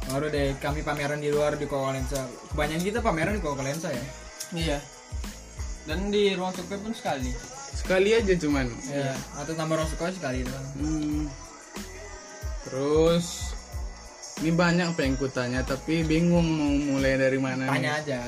Baru 0.10 0.26
deh 0.34 0.58
kami 0.58 0.82
pameran 0.82 1.22
di 1.22 1.30
luar 1.30 1.54
di 1.54 1.70
Kok 1.70 1.94
Lensa. 1.94 2.26
Kebanyakan 2.50 2.82
kita 2.82 3.00
pameran 3.06 3.38
di 3.38 3.42
Kok 3.46 3.62
Lensa 3.62 3.94
ya. 3.94 4.04
Iya. 4.58 4.80
Dan 5.88 6.12
di 6.12 6.36
ruang 6.36 6.52
sekolah 6.52 6.80
pun 6.80 6.92
sekali. 6.92 7.32
Sekali 7.74 8.10
aja 8.12 8.34
cuman. 8.36 8.68
Iya. 8.86 9.16
Atau 9.40 9.56
tambah 9.56 9.80
ruang 9.80 9.88
sekolah 9.88 10.12
sekali 10.12 10.44
doang. 10.44 10.68
Hmm. 10.76 11.24
Terus 12.62 13.56
ini 14.38 14.52
banyak 14.52 14.94
pengen 14.94 15.16
kutanya 15.16 15.64
tapi 15.64 16.04
bingung 16.04 16.44
mau 16.46 16.70
mulai 16.94 17.16
dari 17.16 17.40
mana. 17.40 17.66
nih. 17.66 17.72
Tanya 17.72 17.92
aja. 17.98 18.22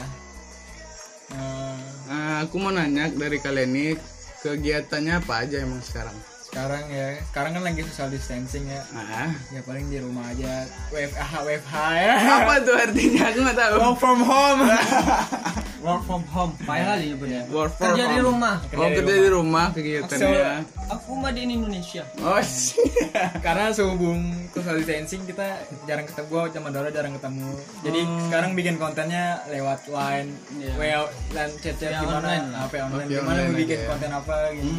Ah, 2.09 2.41
aku 2.41 2.57
mau 2.57 2.73
nanya 2.73 3.11
dari 3.11 3.37
kalian 3.37 3.69
nih 3.69 3.93
kegiatannya 4.39 5.19
apa 5.19 5.45
aja 5.45 5.61
emang 5.61 5.83
sekarang? 5.83 6.15
sekarang 6.49 6.81
ya, 6.89 7.13
sekarang 7.29 7.53
kan 7.53 7.61
lagi 7.61 7.85
social 7.85 8.09
distancing 8.09 8.65
ya. 8.65 8.81
Ah, 8.89 9.29
Ya 9.53 9.61
paling 9.61 9.85
di 9.85 10.01
rumah 10.01 10.25
aja. 10.25 10.65
WFH 10.89 11.45
WFH 11.45 11.75
ya. 11.93 12.13
apa 12.41 12.53
tuh 12.65 12.73
artinya? 12.73 13.29
Aku 13.29 13.39
nggak 13.45 13.53
tahu. 13.53 13.73
Work 13.77 13.97
from 14.01 14.19
home. 14.25 14.65
Work 15.79 16.03
from 16.03 16.23
home. 16.27 16.51
Payah 16.59 16.85
kali 16.91 17.03
nyebutnya. 17.09 17.41
Work 17.47 17.71
from 17.73 17.85
Kerja 17.89 18.03
di 18.05 18.17
home. 18.17 18.27
rumah. 18.27 18.55
Oh, 18.69 18.87
kerja 18.91 19.15
di 19.15 19.29
rumah 19.29 19.65
kegiatannya. 19.71 20.51
Aku 20.89 21.11
mah 21.15 21.31
di 21.31 21.41
Indonesia. 21.45 22.03
Oh, 22.19 22.35
sih. 22.41 22.83
Karena 23.45 23.71
sehubung 23.71 24.19
social 24.51 24.75
distancing 24.75 25.23
kita 25.23 25.55
jarang 25.85 26.03
ketemu, 26.03 26.27
gua 26.27 26.41
sama 26.49 26.69
Dora 26.69 26.89
jarang 26.89 27.13
ketemu. 27.13 27.47
Jadi 27.81 27.99
sekarang 28.27 28.51
bikin 28.53 28.75
kontennya 28.75 29.25
lewat 29.47 29.87
line, 29.87 30.29
Iya. 30.53 30.71
WA, 30.75 30.99
line 31.31 31.53
chat-chat 31.57 31.89
Via 31.89 32.01
gimana, 32.01 32.17
online. 32.19 32.45
apa 32.53 32.75
online, 32.81 33.07
via 33.07 33.15
gimana 33.15 33.29
online 33.31 33.47
mau 33.47 33.57
bikin 33.57 33.77
ya. 33.77 33.87
konten 33.87 34.09
apa 34.11 34.35
gitu, 34.51 34.71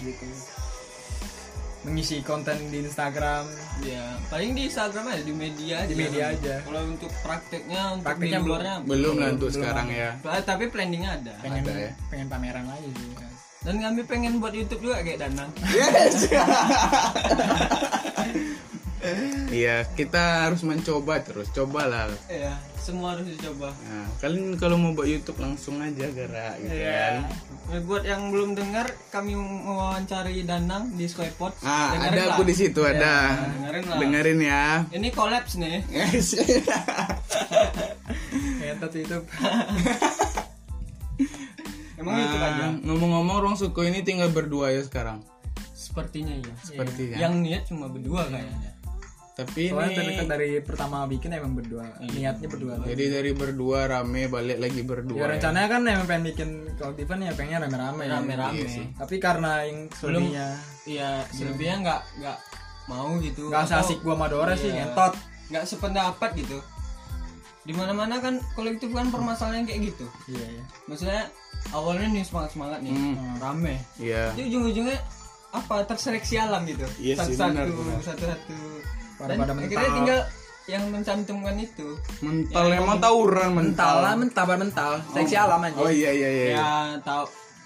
gitu. 0.00 0.26
Mengisi 1.78 2.20
konten 2.20 2.58
di 2.68 2.82
Instagram, 2.82 3.46
Ya, 3.80 4.02
paling 4.26 4.50
di 4.50 4.66
Instagram 4.66 5.04
aja, 5.08 5.22
di 5.22 5.30
media 5.30 5.74
aja. 5.78 5.86
di 5.86 5.94
media 5.94 6.24
aja. 6.28 6.54
Kalau 6.60 6.82
untuk 6.84 7.10
prakteknya, 7.22 7.82
untuk 7.92 8.04
Prakteknya 8.04 8.38
di 8.38 8.46
luarnya 8.46 8.74
Belum 8.82 9.14
lah 9.14 9.28
untuk 9.30 9.50
sekarang 9.50 9.88
ya. 9.88 10.10
Ah, 10.22 10.42
Tapi 10.42 10.66
planningnya 10.66 11.10
ada. 11.16 11.34
Pengen 11.38 11.62
Ada 11.62 11.72
ya. 11.78 11.92
pengen 12.10 12.26
pameran 12.26 12.66
lagi 12.66 12.90
sih. 12.90 13.14
Dan 13.58 13.78
kami 13.78 14.00
pengen 14.02 14.38
buat 14.38 14.50
YouTube 14.52 14.82
juga 14.82 15.00
kayak 15.00 15.18
Danang. 15.20 15.50
Iya, 19.48 19.86
kita 19.88 20.20
harus 20.44 20.60
mencoba 20.60 21.22
terus. 21.22 21.48
Cobalah. 21.48 22.10
Iya, 22.28 22.52
semua 22.76 23.16
harus 23.16 23.24
dicoba. 23.26 23.72
Nah, 23.72 24.04
kalian 24.18 24.52
kalau 24.54 24.76
mau 24.76 24.92
buat 24.92 25.06
YouTube 25.06 25.38
langsung 25.38 25.80
aja 25.80 26.04
gara 26.10 26.58
gitu 26.58 26.74
Iya. 26.74 26.92
kan. 26.92 27.14
Eh, 27.68 27.84
Buat 27.84 28.00
yang 28.02 28.32
belum 28.32 28.56
dengar, 28.56 28.88
kami 29.12 29.36
mewawancari 29.36 30.40
Danang 30.42 30.88
di 30.96 31.04
Squarepot. 31.04 31.52
Ah, 31.60 31.92
Dengerin 31.92 32.08
ada 32.10 32.22
lah. 32.24 32.34
aku 32.34 32.42
di 32.42 32.54
situ 32.56 32.80
Ya, 32.80 32.96
ada. 32.96 33.14
dengerin 33.46 33.84
lah. 33.84 33.98
Dengerin 34.00 34.38
ya. 34.40 34.64
Ini 34.88 35.08
kolaps 35.12 35.52
nih. 35.54 35.84
Yes. 35.88 36.32
Ngentot 38.58 38.92
YouTube. 38.94 39.24
Emang 41.98 42.14
itu 42.14 42.36
aja. 42.38 42.62
Ah, 42.64 42.72
Ngomong-ngomong, 42.78 43.36
ruang 43.38 43.56
suku 43.58 43.84
ini 43.84 44.00
tinggal 44.00 44.30
berdua 44.30 44.70
ya 44.70 44.80
sekarang. 44.80 45.20
Sepertinya 45.74 46.32
iya. 46.32 46.54
Sepertinya. 46.62 47.16
Yang 47.18 47.32
niat 47.36 47.62
cuma 47.68 47.90
berdua 47.90 48.32
kayaknya. 48.32 48.70
Tapi 49.38 49.70
Soalnya 49.70 49.94
ini 49.94 50.18
dekat 50.18 50.26
dari 50.26 50.50
pertama 50.58 51.06
bikin 51.06 51.30
emang 51.30 51.54
berdua, 51.54 51.86
niatnya 52.02 52.50
berdua. 52.50 52.74
jadi 52.82 53.04
dari 53.06 53.30
berdua 53.30 53.86
rame 53.86 54.26
balik 54.26 54.58
lagi 54.58 54.82
berdua. 54.82 55.14
Ya 55.14 55.26
rencananya 55.30 55.68
kan 55.70 55.80
emang 55.86 56.06
pengen 56.10 56.24
bikin 56.26 56.48
kolektifan 56.74 57.22
ya 57.22 57.30
pengennya 57.30 57.58
rame-rame. 57.62 58.02
ya. 58.02 58.18
Rame-rame. 58.18 58.58
Iya 58.58 58.66
sih. 58.66 58.84
Tapi 58.98 59.14
karena 59.16 59.62
yang 59.62 59.86
selebihnya 59.94 60.46
Iya, 60.84 61.10
selebihnya 61.30 61.76
nggak 61.80 62.00
nggak 62.18 62.38
mau 62.90 63.14
gitu. 63.22 63.46
nggak 63.46 63.78
asik 63.78 64.02
gua 64.02 64.18
sama 64.18 64.26
Dora 64.26 64.54
sih 64.58 64.74
Iya. 64.74 64.90
ngentot. 64.90 65.14
nggak 65.48 65.64
sependapat 65.64 66.30
gitu. 66.34 66.58
Di 67.62 67.72
mana-mana 67.72 68.18
kan 68.18 68.42
kolektif 68.52 68.90
kan 68.90 69.06
permasalahan 69.06 69.62
kayak 69.62 69.94
gitu. 69.94 70.06
Iya 70.26 70.46
iya. 70.50 70.64
Maksudnya 70.84 71.22
awalnya 71.70 72.10
nih 72.10 72.26
semangat 72.26 72.50
semangat 72.52 72.82
nih, 72.82 72.90
Hmm. 72.90 73.38
rame. 73.38 73.78
Iya. 74.02 74.34
Tapi 74.34 74.50
ujung-ujungnya 74.50 74.98
apa 75.48 75.86
terseleksi 75.86 76.34
alam 76.36 76.66
gitu. 76.66 76.82
Iya 76.98 77.22
sih, 77.22 77.38
satu-satu, 77.38 77.70
benar, 77.70 78.02
benar. 78.02 78.38
Pada-pada 79.18 79.52
akhirnya 79.52 79.66
mental. 79.76 79.96
tinggal 79.96 80.20
yang 80.64 80.84
mencantumkan 80.88 81.56
itu. 81.56 81.88
Mental 82.20 82.64
Ya, 82.66 82.76
emang 82.76 82.98
tawuran 82.98 83.50
Mental 83.50 83.58
mental. 83.58 83.94
lah, 83.98 84.14
mental 84.14 84.46
mental. 84.54 84.90
Seksi 85.10 85.34
alam 85.34 85.60
aja. 85.60 85.76
Oh 85.76 85.88
iya 85.88 86.10
iya 86.10 86.28
iya. 86.28 86.46
Ya 86.52 86.70
tahu. 87.00 87.24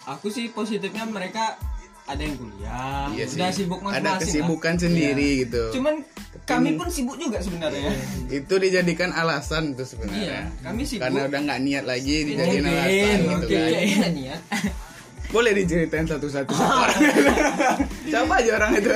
Aku 0.09 0.27
sih 0.29 0.49
positifnya 0.49 1.05
mereka 1.05 1.55
ada 2.03 2.19
yang 2.19 2.35
kuliah, 2.35 3.07
Iya 3.09 3.25
sih. 3.25 3.39
sibuk 3.63 3.79
masing-masing. 3.79 4.03
Ada 4.03 4.11
lah. 4.11 4.19
kesibukan 4.19 4.75
sendiri 4.77 5.29
gitu. 5.41 5.63
Cuman 5.73 5.95
kami 6.43 6.75
pun 6.75 6.89
sibuk 6.89 7.15
juga 7.15 7.39
sebenarnya. 7.39 7.95
Itu 8.29 8.59
dijadikan 8.59 9.11
alasan 9.13 9.73
tuh 9.73 9.83
Iya, 9.83 9.89
sebenarnya. 9.89 10.41
kami 10.61 10.83
sibuk. 10.83 11.07
Karena 11.07 11.21
udah 11.27 11.41
nggak 11.41 11.61
niat 11.61 11.85
lagi 11.85 12.17
dijadiin 12.25 12.59
Mungkin, 12.61 12.75
alasan 12.75 13.19
gitu 13.19 13.31
mungkin 13.31 13.59
kan. 13.95 14.13
niat. 14.13 14.41
Boleh 15.31 15.53
diceritain 15.55 16.05
satu-satu 16.05 16.53
orang. 16.53 17.01
Siapa 18.11 18.33
aja 18.37 18.51
orang 18.53 18.73
itu? 18.77 18.91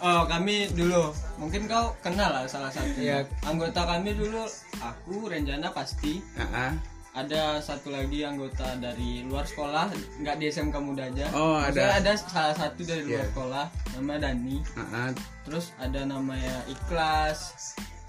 Oh, 0.00 0.22
kami 0.26 0.72
dulu. 0.72 1.12
Mungkin 1.42 1.66
kau 1.66 1.90
kenal 1.98 2.30
lah 2.30 2.46
salah 2.46 2.70
satu. 2.70 2.94
Iya. 2.94 3.26
Anggota 3.42 3.82
kami 3.82 4.14
dulu 4.14 4.46
aku 4.78 5.26
Renjana 5.26 5.74
pasti. 5.74 6.22
Ah. 6.38 6.70
Ada 7.12 7.60
satu 7.60 7.92
lagi 7.92 8.24
anggota 8.24 8.72
dari 8.78 9.20
luar 9.20 9.44
sekolah, 9.44 9.90
nggak 10.16 10.36
di 10.38 10.48
SMK 10.48 10.80
Muda 10.80 11.04
aja. 11.04 11.28
Oh, 11.34 11.60
Maksudnya 11.60 12.00
ada. 12.00 12.08
ada 12.08 12.12
salah 12.16 12.56
satu 12.56 12.80
dari 12.80 13.04
luar 13.04 13.20
Iya. 13.20 13.28
sekolah, 13.28 13.64
nama 13.92 14.14
Dani. 14.16 14.56
Ah. 14.78 15.12
Terus 15.44 15.76
ada 15.76 16.00
namanya 16.06 16.56
Ikhlas, 16.64 17.38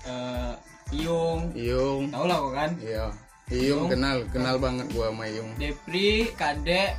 eh 0.06 0.54
Iyung, 0.94 1.52
Iyung. 1.52 2.14
tau 2.14 2.24
lah 2.24 2.38
kok 2.40 2.54
kan? 2.54 2.72
Iya. 2.80 3.06
Iyung 3.50 3.60
Iyung. 3.60 3.90
kenal, 3.92 4.18
kenal 4.32 4.56
banget 4.56 4.88
gua 4.96 5.12
sama 5.12 5.26
Iyung. 5.28 5.52
Depri, 5.60 6.32
Kadek, 6.40 6.96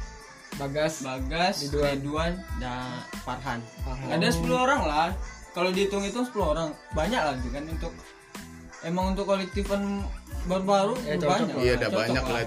Bagas. 0.54 1.02
Bagas, 1.02 1.56
Ridwan. 1.66 1.88
Ridwan, 1.98 2.32
dan 2.60 3.00
Farhan. 3.24 3.58
Farhan. 3.80 4.08
Ada 4.12 4.28
10 4.28 4.54
orang 4.54 4.82
lah. 4.84 5.08
Kalau 5.54 5.70
dihitung 5.70 6.02
itu 6.02 6.20
10 6.20 6.34
orang 6.44 6.68
banyak 6.92 7.22
lagi 7.22 7.48
kan 7.48 7.64
untuk 7.64 7.92
emang 8.82 9.14
untuk 9.14 9.24
kolektifan 9.24 10.02
baru-baru 10.44 10.98
Ya, 11.00 11.14
cocok 11.16 11.30
banyak 11.30 11.56
Iya, 11.56 11.72
ada 11.74 11.88
banyak 11.88 12.24
lah. 12.24 12.42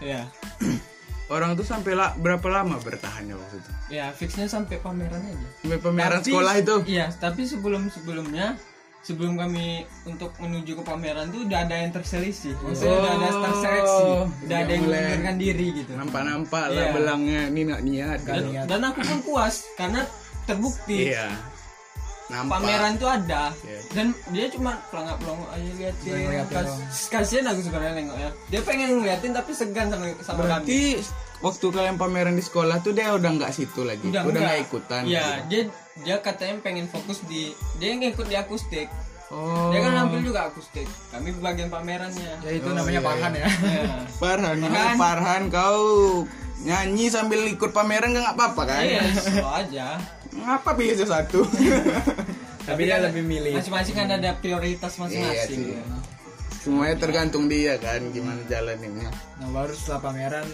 Iya. 0.00 0.22
Orang 1.30 1.54
tuh 1.54 1.62
sampai 1.62 1.94
la- 1.94 2.16
berapa 2.18 2.42
lama 2.50 2.74
bertahannya 2.82 3.38
waktu 3.38 3.62
itu? 3.62 3.70
Ya, 3.86 4.10
fixnya 4.10 4.50
sampai 4.50 4.82
pameran 4.82 5.22
aja. 5.22 5.48
Sampai 5.62 5.78
pameran 5.78 6.18
Tapi- 6.18 6.26
sekolah 6.26 6.54
itu. 6.58 6.76
Iya, 6.90 7.06
tapi 7.14 7.46
sebelum 7.46 7.86
sebelumnya 7.86 8.58
sebelum 9.00 9.38
kami 9.38 9.86
untuk 10.04 10.34
menuju 10.36 10.76
ke 10.76 10.82
pameran 10.82 11.30
tuh 11.30 11.46
udah 11.46 11.64
ada 11.64 11.76
yang 11.78 11.88
terselisih. 11.88 12.52
Maksudnya 12.58 12.98
udah 12.98 13.12
ada 13.14 13.28
Oh, 13.86 14.26
udah 14.26 14.58
ada 14.58 14.72
yang 14.74 14.84
mengundurkan 14.84 15.36
diri 15.38 15.66
gitu. 15.72 15.92
Nampak-nampak 15.94 16.64
lah 16.68 16.84
Iya. 16.84 16.92
belangnya 16.92 17.40
ini 17.46 17.60
nggak 17.64 17.82
niat. 17.82 18.18
Dan, 18.26 18.42
gitu. 18.44 18.66
dan 18.66 18.80
aku 18.84 19.00
pun 19.00 19.18
puas 19.22 19.54
karena 19.78 20.00
terbukti 20.44 21.14
Iya. 21.14 21.30
Nampak. 22.30 22.56
pameran 22.56 22.92
tuh 22.94 23.10
ada 23.10 23.50
Iya. 23.60 23.78
dan 23.90 24.06
dia 24.30 24.46
cuma 24.48 24.78
pelangak 24.88 25.18
pelongok 25.18 25.50
aja 25.50 25.70
liatin 25.74 26.46
Kas, 26.46 26.70
kasihan 27.08 27.44
aku 27.44 27.60
sebenarnya 27.60 27.94
nengok 27.96 28.16
ya 28.16 28.30
dia 28.48 28.60
pengen 28.62 28.88
ngeliatin 28.96 29.32
tapi 29.32 29.50
segan 29.50 29.86
sama 29.88 30.06
sama 30.22 30.38
kami 30.38 30.46
Berarti 30.62 30.80
waktu 31.40 31.66
kalian 31.68 31.96
pameran 31.96 32.34
di 32.34 32.44
sekolah 32.44 32.76
tuh 32.78 32.92
dia 32.92 33.10
udah 33.10 33.30
nggak 33.32 33.50
situ 33.50 33.80
lagi. 33.80 34.04
Udah, 34.04 34.22
enggak. 34.22 34.40
nggak 34.40 34.58
ikutan. 34.62 35.02
Iya, 35.02 35.24
gitu. 35.42 35.48
dia 35.48 35.62
dia 35.98 36.16
katanya 36.20 36.54
pengen 36.60 36.86
fokus 36.86 37.24
di 37.24 37.50
dia 37.76 37.90
ngikut 37.92 38.28
di 38.28 38.36
akustik. 38.36 38.92
Oh. 39.30 39.70
Dia 39.70 39.80
kan 39.80 39.92
nampil 39.96 40.20
juga 40.22 40.46
akustik. 40.46 40.84
Kami 41.08 41.32
bagian 41.40 41.66
pamerannya. 41.66 42.44
Ya 42.44 42.50
itu 42.50 42.66
Oh, 42.66 42.74
namanya 42.74 42.92
iya, 42.92 43.06
Farhan 43.06 43.32
ya. 43.32 43.46
Iya. 43.46 43.84
Farhan, 44.14 44.56
Farhan. 44.60 44.96
Farhan 44.96 45.42
kau 45.48 45.80
nyanyi 46.60 47.08
sambil 47.08 47.40
ikut 47.48 47.72
pameran 47.72 48.12
nggak 48.12 48.36
apa-apa 48.36 48.62
kan? 48.68 48.82
Iya, 48.84 49.02
slow 49.16 49.48
aja. 49.48 49.86
Ngapa 50.32 50.70
pilih 50.72 50.96
sesuatu? 50.96 51.42
Tapi 52.68 52.80
dia 52.82 52.98
lebih 52.98 53.22
milih. 53.22 53.56
Masing-masing 53.56 53.94
kan 53.94 54.08
ada 54.10 54.30
prioritas 54.34 54.94
masing-masing. 54.94 55.74
Iya 55.74 55.82
Semuanya 56.60 56.96
tergantung 56.96 57.48
dia 57.48 57.80
kan 57.80 58.04
gimana 58.10 58.38
jalaninnya. 58.44 59.08
Nah 59.40 59.48
baru 59.48 59.72
setelah 59.72 60.00
pameran 60.04 60.44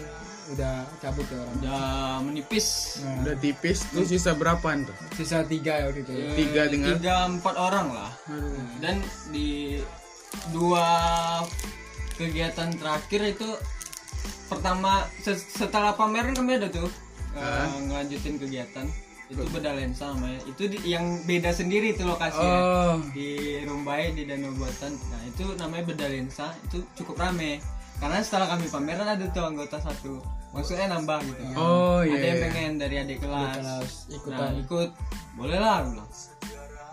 udah 0.47 0.87
cabut 0.97 1.27
ya 1.27 1.35
orang. 1.35 1.55
Udah 1.59 1.83
menipis. 2.23 2.67
Nah, 3.03 3.21
Udah 3.21 3.35
tipis 3.37 3.83
tuh 3.85 4.07
sisa 4.07 4.31
berapaan 4.31 4.87
tuh? 4.87 4.95
sisa 5.13 5.43
tiga 5.43 5.75
ya 5.75 5.91
waktu 5.91 6.07
itu. 6.07 6.11
ya. 6.13 6.31
Tiga 6.33 6.61
tinggal. 6.71 6.95
Tiga 6.95 7.15
empat 7.27 7.55
orang 7.59 7.87
lah. 7.91 8.11
Dan 8.79 9.03
di 9.29 9.75
dua 10.49 10.87
kegiatan 12.15 12.71
terakhir 12.73 13.35
itu 13.35 13.49
pertama 14.47 15.03
se- 15.19 15.35
setelah 15.43 15.91
pameran 15.91 16.31
kami 16.31 16.55
ada 16.55 16.71
tuh 16.71 16.87
eh, 17.35 17.67
ngelanjutin 17.83 18.39
kegiatan 18.39 18.87
itu 19.27 19.43
beda 19.45 19.71
lensa 19.71 20.07
namanya 20.09 20.39
itu 20.43 20.63
di- 20.65 20.87
yang 20.87 21.03
beda 21.21 21.51
sendiri 21.51 21.91
itu 21.91 22.01
lokasinya. 22.01 22.59
Oh. 22.87 22.95
di 23.11 23.59
Rumbai 23.61 24.11
di 24.11 24.23
Danau 24.23 24.51
Buatan. 24.53 24.95
Nah 25.05 25.21
itu 25.21 25.43
namanya 25.55 25.83
beda 25.85 26.07
lensa. 26.07 26.55
Itu 26.63 26.79
cukup 26.95 27.19
rame. 27.19 27.59
Karena 27.97 28.21
setelah 28.21 28.47
kami 28.49 28.65
pameran 28.65 29.03
ada 29.05 29.25
tuh 29.27 29.43
anggota 29.43 29.77
satu. 29.77 30.23
Maksudnya 30.49 30.87
nambah 30.87 31.19
gitu. 31.23 31.43
Oh 31.53 31.99
ada 31.99 32.07
iya. 32.07 32.23
yang 32.25 32.39
iya. 32.39 32.45
pengen 32.47 32.71
dari 32.77 32.95
adik 32.97 33.19
kelas, 33.19 33.57
kelas, 33.57 33.91
ikutan. 34.09 34.39
nah 34.39 34.51
ikut. 34.55 34.89
Boleh 35.33 35.57
lah 35.57 35.77
bilang. 35.83 36.09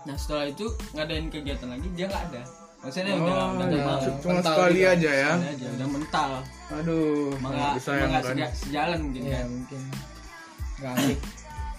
Nah 0.04 0.16
setelah 0.16 0.44
itu 0.46 0.66
ngadain 0.90 1.28
kegiatan 1.28 1.68
lagi 1.70 1.86
dia 1.92 2.06
nggak 2.06 2.24
ada. 2.28 2.42
Maksudnya 2.82 3.14
udah 3.14 3.24
Oh, 3.38 3.48
udah 3.54 3.64
iya. 3.64 3.80
mental 3.80 3.96
Cuma 4.18 4.32
Mental 4.34 4.52
sekali 4.52 4.76
juga. 4.76 4.92
aja 4.92 5.10
ya. 5.14 5.32
Sekali 5.32 5.48
aja 5.48 5.66
udah 5.70 5.88
mental. 5.88 6.30
Aduh, 6.74 7.28
nggak 7.38 7.72
nggak 7.80 8.22
seja- 8.26 8.54
sejalan 8.58 8.98
mungkin 9.00 9.22
Iya 9.22 9.32
kan. 9.32 9.46
mungkin. 9.46 9.80
Nggak 10.74 10.94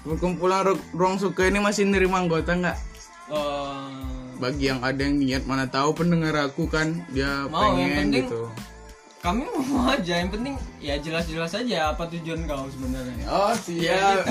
Ro- 0.05 0.85
Ruang 0.91 1.17
Suka 1.17 1.43
ini 1.43 1.57
masih 1.57 1.83
nerima 1.83 2.19
anggota 2.19 2.53
nggak? 2.53 2.77
Eh, 3.25 3.89
Bagi 4.35 4.67
yang 4.67 4.79
ada 4.79 4.99
yang 4.99 5.15
niat 5.15 5.43
mana 5.43 5.65
tahu 5.65 5.95
pendengar 5.95 6.35
aku 6.43 6.67
kan 6.67 7.01
dia 7.09 7.47
Mau, 7.47 7.73
yang 7.73 7.89
pengen 7.89 7.97
penting- 8.05 8.25
gitu. 8.25 8.41
kami 9.17 9.41
mau 9.49 9.89
aja 9.95 10.13
yang 10.15 10.29
penting 10.29 10.53
ya 10.77 10.95
jelas-jelas 10.95 11.49
aja 11.51 11.89
apa 11.89 12.05
tujuan 12.07 12.45
kau 12.45 12.69
sebenarnya 12.69 13.25
Oh 13.25 13.49
Ya, 13.73 14.21
siap. 14.21 14.29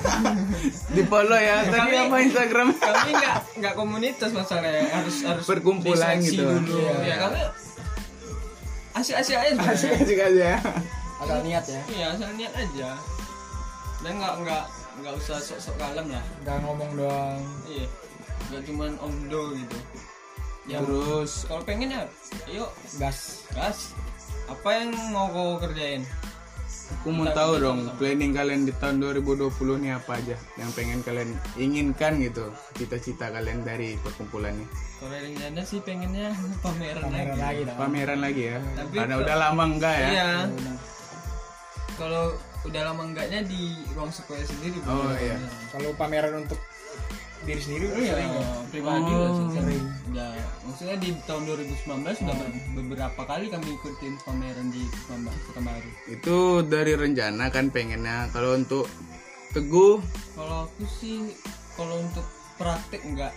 Di 0.94 1.02
follow 1.04 1.34
ya. 1.34 1.66
Kami- 1.66 1.98
apa 2.00 2.16
Instagram? 2.22 2.68
kami 2.80 3.10
nggak 3.12 3.36
nggak 3.58 3.74
komunitas 3.74 4.30
masalahnya 4.30 4.86
harus 4.88 5.16
harus 5.20 5.42
Perkumpulan 5.44 6.16
diseleksi 6.16 6.30
gitu. 6.32 6.46
dulu 6.46 6.78
Iya. 6.78 6.94
ya 7.02 7.16
kami 7.18 7.40
asik-asik 8.92 9.34
aja 9.34 9.50
sebenarnya. 9.50 9.90
Asik 9.96 10.20
aja. 10.20 10.50
Asal 11.18 11.38
niat 11.42 11.64
ya. 11.64 11.80
Iya, 11.88 12.06
asal 12.12 12.30
niat 12.32 12.54
aja. 12.54 12.88
Dan 14.00 14.12
nggak 14.14 14.34
nggak 14.40 14.64
nggak 15.00 15.14
usah 15.16 15.36
sok-sok 15.38 15.76
kalem 15.76 16.06
lah. 16.08 16.24
Nggak 16.42 16.56
ngomong 16.62 16.90
doang. 16.94 17.40
Iya. 17.66 17.86
Nggak 18.48 18.62
cuman 18.66 18.90
omdo 19.00 19.42
gitu. 19.54 19.78
Ya, 20.68 20.78
Terus 20.78 21.48
kalau 21.48 21.62
pengen 21.64 21.90
ya, 21.90 22.04
yuk 22.46 22.70
Gas. 22.96 23.48
gas. 23.50 23.96
Apa 24.46 24.68
yang 24.76 24.92
mau 25.10 25.26
kau 25.28 25.58
kerjain? 25.58 26.04
aku 26.90 27.14
mau 27.14 27.22
tahu 27.30 27.62
dong 27.62 27.86
planning 28.02 28.34
kalian 28.34 28.66
di 28.66 28.74
tahun 28.74 28.98
2020 28.98 29.46
nih 29.78 29.94
apa 29.94 30.18
aja 30.18 30.34
yang 30.58 30.70
pengen 30.74 30.98
kalian 31.00 31.30
inginkan 31.54 32.18
gitu 32.18 32.50
cita-cita 32.74 33.30
kalian 33.30 33.62
dari 33.62 33.94
perkumpulan 34.02 34.50
ini 34.50 34.66
Kalau 34.98 35.14
rencana 35.14 35.62
sih 35.62 35.78
pengennya 35.80 36.34
pameran, 36.58 37.02
Pameran 37.06 37.38
lagi. 37.38 37.62
lagi 37.62 37.78
pameran 37.78 38.18
lagi 38.18 38.42
ya 38.42 38.58
Tapi 38.74 38.94
karena 38.98 39.14
udah 39.16 39.36
lama 39.38 39.64
enggak 39.70 39.96
ya 39.96 40.08
Iya. 40.10 40.30
Kalau 41.94 42.24
udah 42.62 42.82
lama 42.84 43.02
enggaknya 43.04 43.40
di 43.42 43.60
ruang 43.90 44.08
sekolah 44.08 44.42
sendiri. 44.42 44.78
Oh, 44.82 45.12
iya. 45.12 45.36
Kalau 45.68 45.90
pameran 45.94 46.40
untuk 46.40 46.60
diri 47.40 47.56
sendiri 47.56 47.88
udah 47.88 47.98
Iya, 47.98 48.12
sering 48.12 48.30
ya. 48.30 48.44
pribadi 48.68 49.10
Oh, 49.10 49.16
lah 49.16 49.30
sih, 49.32 49.46
sering. 49.54 49.84
Udah, 50.06 50.28
maksudnya 50.62 50.96
di 50.98 51.10
tahun 51.24 51.42
2019 51.46 51.72
sudah 52.14 52.34
ber- 52.36 52.52
beberapa 52.76 53.22
kali 53.24 53.46
kami 53.48 53.68
ikutin 53.74 54.14
pameran 54.20 54.68
di 54.68 54.82
Pekanbaru. 55.46 55.90
itu 56.06 56.36
dari 56.64 56.92
rencana 56.94 57.48
kan 57.48 57.68
pengennya 57.68 58.28
kalau 58.28 58.54
untuk 58.54 58.84
teguh 59.50 59.98
Kalau 60.30 60.68
aku 60.68 60.84
sih 60.86 61.32
kalau 61.74 61.96
untuk 61.98 62.26
praktek 62.54 63.00
enggak. 63.02 63.32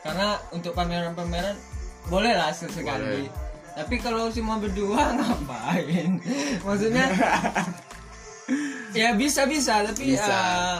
Karena 0.00 0.34
untuk 0.50 0.72
pameran-pameran 0.72 1.58
boleh 2.04 2.32
lah 2.32 2.50
sesekali. 2.50 3.26
Tapi 3.72 3.94
kalau 3.98 4.26
cuma 4.28 4.54
berdua 4.56 5.02
ngapain? 5.18 6.18
Maksudnya 6.60 7.06
ya 8.92 9.12
bisa 9.12 9.44
bisa 9.44 9.82
tapi 9.82 10.12
Bisa. 10.12 10.28
eh, 10.28 10.78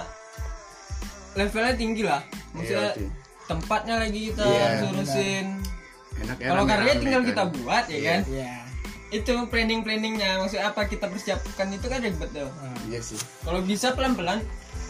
levelnya 1.34 1.74
tinggi 1.74 2.02
lah. 2.02 2.20
Maksudnya 2.52 2.84
Iya, 2.86 2.98
sih. 2.98 3.08
tempatnya 3.44 3.94
lagi 3.98 4.20
kita 4.28 4.42
Iya, 4.42 4.62
harus 4.66 4.82
urusin. 4.90 5.46
enak 6.14 6.36
Kalau 6.38 6.64
karya 6.64 6.92
tinggal 6.94 7.22
kita 7.24 7.42
buat 7.50 7.84
ya 7.86 8.00
kan. 8.02 8.20
Iya. 8.26 8.52
Itu 9.10 9.32
planning 9.46 9.80
planningnya 9.80 10.38
maksudnya 10.38 10.68
apa 10.68 10.84
kita 10.84 11.04
persiapkan 11.04 11.68
itu 11.68 11.84
kan 11.84 12.00
ribet 12.00 12.30
tuh. 12.30 12.48
iya 12.86 12.96
sih 12.98 13.16
Kalau 13.42 13.60
bisa 13.60 13.92
pelan-pelan 13.92 14.40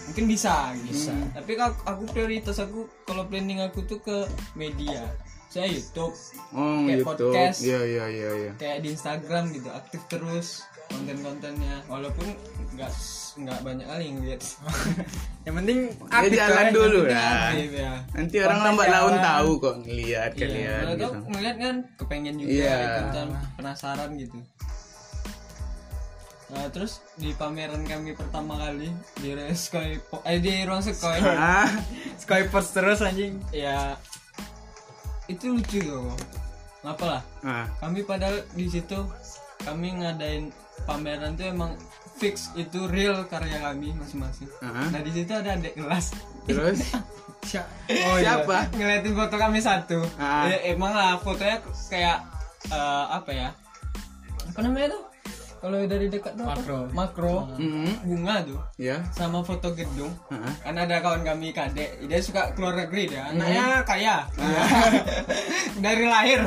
mungkin 0.05 0.25
bisa 0.27 0.75
gitu. 0.81 0.95
Bisa. 1.09 1.15
Tapi 1.33 1.53
kalau 1.55 1.75
aku 1.81 2.03
prioritas 2.07 2.59
aku 2.59 2.87
kalau 3.03 3.25
planning 3.25 3.59
aku 3.61 3.83
tuh 3.83 3.99
ke 3.99 4.27
media. 4.55 5.07
Saya 5.47 5.69
YouTube, 5.69 6.17
oh 6.51 6.81
Kayak 6.81 6.97
YouTube 6.97 7.09
podcast. 7.29 7.59
iya 7.61 7.81
iya 7.85 8.05
iya 8.09 8.31
iya 8.33 8.53
kayak 8.57 8.79
di 8.81 8.89
Instagram 8.91 9.53
gitu, 9.53 9.69
aktif 9.69 10.01
terus 10.09 10.65
konten-kontennya. 10.93 11.77
Walaupun 11.87 12.29
nggak 12.73 12.93
nggak 13.35 13.59
banyak 13.61 13.87
kali 13.87 14.05
yang 14.07 14.19
lihat. 14.21 14.41
Yang 15.43 15.55
penting 15.59 15.79
ya 15.91 16.15
aktif 16.15 16.39
jalan 16.39 16.55
kan. 16.63 16.71
dulu 16.71 17.01
Yang 17.03 17.11
ya 17.11 17.27
ya. 17.75 17.93
nanti 18.15 18.37
orang 18.39 18.55
Konten 18.55 18.69
lambat 18.71 18.89
laun 18.89 19.17
tahu 19.19 19.51
kok 19.59 19.75
ngelihat 19.83 20.31
Iya, 20.31 20.39
kalian 20.39 20.71
kalau 20.79 20.95
gitu 20.95 21.09
ngeliat 21.27 21.57
kan 21.59 21.75
kepengen 21.97 22.35
juga 22.37 22.53
Iya. 22.55 22.77
ikutan 22.79 23.29
penasaran 23.57 24.11
gitu. 24.15 24.39
Nah, 26.47 26.69
terus 26.69 26.93
di 27.17 27.33
pameran 27.33 27.83
kami 27.83 28.13
pertama 28.13 28.61
kali 28.61 28.93
di 29.17 29.33
Reskoy 29.33 29.97
eh 30.23 30.37
di 30.39 30.53
ruang 30.63 30.79
Sekoy 30.79 31.17
ah 31.33 31.65
Skypers 32.15 32.69
terus 32.71 33.01
anjing. 33.01 33.41
ya 33.51 33.97
itu 35.25 35.49
lucu 35.49 35.81
loh 35.81 36.13
ngapa 36.85 37.05
lah 37.09 37.23
ah 37.43 37.67
kami 37.81 38.05
padahal 38.05 38.45
di 38.53 38.69
situ 38.69 39.01
kami 39.59 39.97
ngadain 39.97 40.53
pameran 40.89 41.39
tuh 41.39 41.47
emang 41.49 41.73
fix 42.19 42.55
itu 42.55 42.87
real 42.87 43.27
karya 43.27 43.59
kami 43.63 43.95
masing-masing. 43.97 44.49
Ah. 44.63 44.89
nah 44.91 45.01
di 45.03 45.11
situ 45.11 45.33
ada 45.33 45.59
adik 45.59 45.75
kelas. 45.79 46.17
Terus? 46.47 46.81
Oh 48.07 48.17
siapa? 48.23 48.71
Ngeliatin 48.71 49.19
foto 49.19 49.35
kami 49.35 49.59
satu. 49.59 49.99
Ah. 50.15 50.47
Ya, 50.47 50.73
emang 50.73 50.95
lah 50.95 51.19
fotonya 51.19 51.59
kayak 51.91 52.23
eh, 52.71 53.05
apa 53.11 53.31
ya? 53.35 53.51
Apa 54.55 54.63
namanya 54.63 54.95
tuh 54.95 55.12
kalau 55.63 55.79
dari 55.87 56.11
dekat 56.11 56.35
tuh 56.35 56.43
apa? 56.43 56.59
Makro. 56.59 56.81
makro. 56.91 57.37
Mhm. 57.55 58.03
bunga 58.03 58.43
tuh. 58.43 58.59
Ya 58.75 58.99
sama 59.15 59.47
foto 59.47 59.71
gedung. 59.73 60.11
Ah. 60.27 60.51
kan 60.59 60.75
ada 60.75 60.99
kawan 60.99 61.23
kami 61.23 61.55
kadek 61.55 62.03
dia 62.03 62.19
suka 62.19 62.51
keluar 62.53 62.75
negeri 62.75 63.15
dia. 63.15 63.31
Anaknya 63.31 63.87
kaya. 63.87 64.17
Dari 65.85 66.05
lahir. 66.05 66.43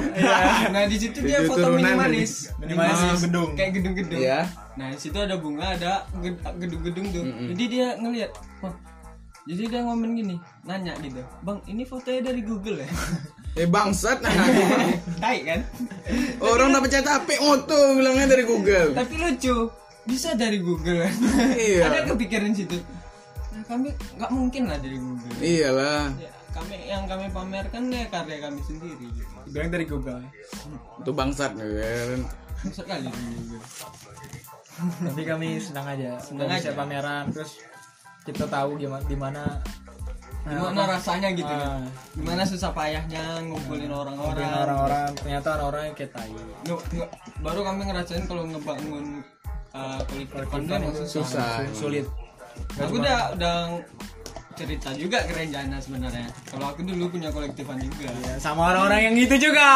Nah 0.69 0.83
di 0.83 0.97
situ 0.99 1.23
dia 1.23 1.47
foto 1.47 1.71
minimalis. 1.71 2.51
Minimalis. 2.59 2.99
Minimalis. 2.99 3.21
gedung. 3.23 3.49
kayak 3.55 3.71
gedung-gedung. 3.73 4.19
Iya. 4.19 4.43
nah 4.75 4.91
di 4.91 4.99
situ 4.99 5.15
ada 5.15 5.39
bunga 5.39 5.71
ada 5.71 6.03
ged- 6.19 6.43
gedung-gedung 6.59 7.07
tuh. 7.09 7.23
Jadi 7.55 7.63
dia 7.71 7.95
ngelihat 7.95 8.35
wah. 8.59 8.75
Jadi 9.45 9.63
dia 9.69 9.79
ngomong 9.85 10.11
gini 10.11 10.35
nanya 10.65 10.97
gitu 10.99 11.21
bang 11.45 11.61
ini 11.69 11.85
fotonya 11.85 12.33
dari 12.33 12.41
Google 12.41 12.81
ya 12.81 12.89
Eh 13.55 13.65
bangsat 13.65 14.19
nah. 14.23 14.35
baik 15.17 15.43
kan 15.45 15.59
Orang 16.37 16.69
dapat 16.69 16.91
cetak 16.91 17.23
HP 17.23 17.39
moto 17.39 17.95
bilangnya 17.95 18.27
dari 18.29 18.43
Google. 18.43 18.91
tapi 18.93 19.15
lucu 19.15 19.71
bisa 20.03 20.35
dari 20.35 20.59
Google 20.59 21.01
kan 21.01 21.13
Iya. 21.57 21.81
ada 21.87 21.99
kepikiran 22.05 22.51
situ 22.51 22.77
nah, 23.49 23.63
kami 23.65 23.89
nggak 24.13 24.29
mungkin 24.29 24.67
lah 24.67 24.77
dari 24.77 24.95
Google 24.95 25.33
Iyalah. 25.39 26.13
ya, 26.13 26.29
kami 26.51 26.75
yang 26.83 27.03
kami 27.05 27.25
pamerkan 27.27 27.83
ya 27.87 28.05
karya 28.05 28.37
kami 28.39 28.59
sendiri 28.61 29.01
gitu. 29.01 29.23
bilang 29.47 29.69
dari 29.69 29.85
Google 29.85 30.21
Itu 30.97 31.11
bangsat 31.11 31.51
kan. 31.53 32.21
Masa 32.61 32.83
kali 32.83 33.07
dari 33.07 33.35
Google 33.39 33.65
tapi 34.75 35.21
kami 35.23 35.47
senang 35.57 35.87
aja 35.87 36.19
senang 36.19 36.51
aja 36.51 36.69
pameran 36.69 37.31
terus 37.31 37.63
kita 38.21 38.43
tahu 38.45 38.75
gimana 38.75 39.63
gimana 40.45 40.69
gimana 40.69 40.93
rasanya 40.93 41.29
gitu 41.33 41.49
kan 41.49 41.81
gimana 42.13 42.41
susah 42.45 42.69
payahnya 42.69 43.41
ngumpulin 43.43 43.89
orang-orang 43.89 44.45
orang-orang 44.45 45.09
ternyata 45.17 45.47
orang-orang 45.57 45.83
yang 45.89 45.95
kayak 45.97 46.11
nge- 46.69 47.09
baru 47.41 47.59
kami 47.65 47.81
ngerasain 47.89 48.23
kalau 48.29 48.43
ngebangun 48.45 49.05
uh, 49.73 49.99
kolektif 50.05 50.45
fund 50.47 50.69
emang 50.69 50.93
susah. 50.93 51.25
Susah. 51.25 51.51
sulit 51.73 52.05
Aku 52.79 53.03
udah 53.03 53.35
udah 53.35 53.55
cerita 54.55 54.95
juga 54.95 55.19
ke 55.27 55.35
Renjana 55.35 55.75
sebenarnya. 55.83 56.31
Kalau 56.47 56.71
aku 56.71 56.87
dulu 56.87 57.11
punya 57.11 57.27
kolektifan 57.27 57.75
juga. 57.75 58.07
Ya, 58.23 58.39
sama 58.39 58.71
orang-orang 58.71 59.11
yang 59.11 59.15
gitu 59.19 59.51
juga. 59.51 59.67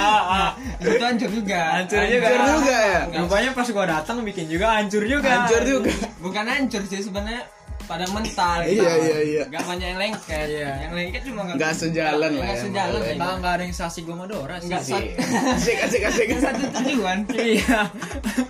Itu 0.80 1.04
hancur 1.04 1.28
juga. 1.28 1.60
hancur 1.76 2.00
juga 2.08 2.26
Hancur 2.32 2.48
juga 2.56 2.76
ya. 2.80 3.00
rupanya 3.20 3.50
pas 3.52 3.68
gua 3.68 3.84
datang 3.84 4.24
bikin 4.24 4.48
juga 4.48 4.80
hancur 4.80 5.04
juga 5.04 5.28
Hancur 5.28 5.62
juga. 5.68 5.92
Bukan 6.24 6.44
hancur 6.48 6.82
sih 6.88 7.04
sebenarnya 7.04 7.44
pada 7.90 8.06
mental. 8.08 8.58
Iya, 8.62 8.90
iya, 8.96 9.18
iya. 9.20 9.42
Gak 9.48 9.62
banyak 9.66 9.86
yang 9.88 9.98
lengket. 9.98 10.46
Iya. 10.46 10.70
Yang 10.80 10.92
lengket 10.94 11.22
cuma 11.26 11.40
nggak 11.42 11.56
Nggak 11.58 11.72
sejalan 11.74 12.30
lah 12.30 12.40
Nggak 12.40 12.54
ya, 12.54 12.62
sejalan. 12.62 13.00
Nggak, 13.10 13.34
nggak 13.36 13.52
ada 13.52 13.62
yang 13.62 13.74
sasi 13.74 13.98
gua 14.00 14.16
Madora 14.16 14.54
sih 14.56 14.68
Nggak 14.70 14.82
sat- 14.84 15.10
Asik 15.50 15.78
asik 15.82 16.02
asik. 16.06 16.24
nggak 16.28 16.42
satu 16.44 16.64
tujuan. 16.72 17.18
iya 17.50 17.80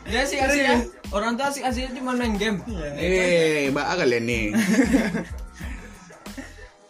Dia 0.05 0.23
sih 0.23 0.39
asik 0.39 0.63
ya. 0.63 0.77
Orang 1.09 1.35
tuh 1.35 1.45
asik 1.47 1.65
asiknya 1.65 1.97
cuma 1.97 2.13
main 2.13 2.37
game. 2.37 2.61
Eh, 2.95 3.69
bak 3.71 3.97
kalian 3.97 4.25
nih. 4.25 4.45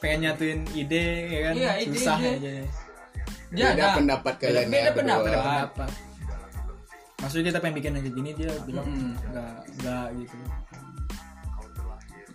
pengen 0.01 0.19
nyatuin 0.23 0.61
ide 0.73 1.05
ya 1.29 1.41
kan 1.43 1.53
Iya, 1.55 1.73
ide, 1.79 1.93
susah 1.95 2.17
ide. 2.19 2.31
aja 2.33 2.53
Dia 3.51 3.67
Beda 3.69 3.85
ada 3.85 3.87
pendapat 3.95 4.35
kalian 4.39 4.67
Beda 4.67 4.81
ya. 4.81 4.93
pendapat. 4.97 5.91
maksudnya 7.21 7.53
kita 7.53 7.59
pengen 7.61 7.77
bikin 7.77 7.93
aja 7.93 8.09
gini 8.09 8.31
dia 8.33 8.49
bilang 8.65 8.89
enggak 8.89 9.61
enggak 9.69 10.07
gitu 10.17 10.37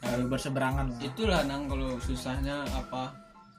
harus 0.05 0.25
berseberangan 0.27 0.85
lah 0.87 0.99
Itulah 0.99 1.41
nang 1.43 1.65
kalau 1.65 1.97
susahnya 1.99 2.61
apa 2.67 3.11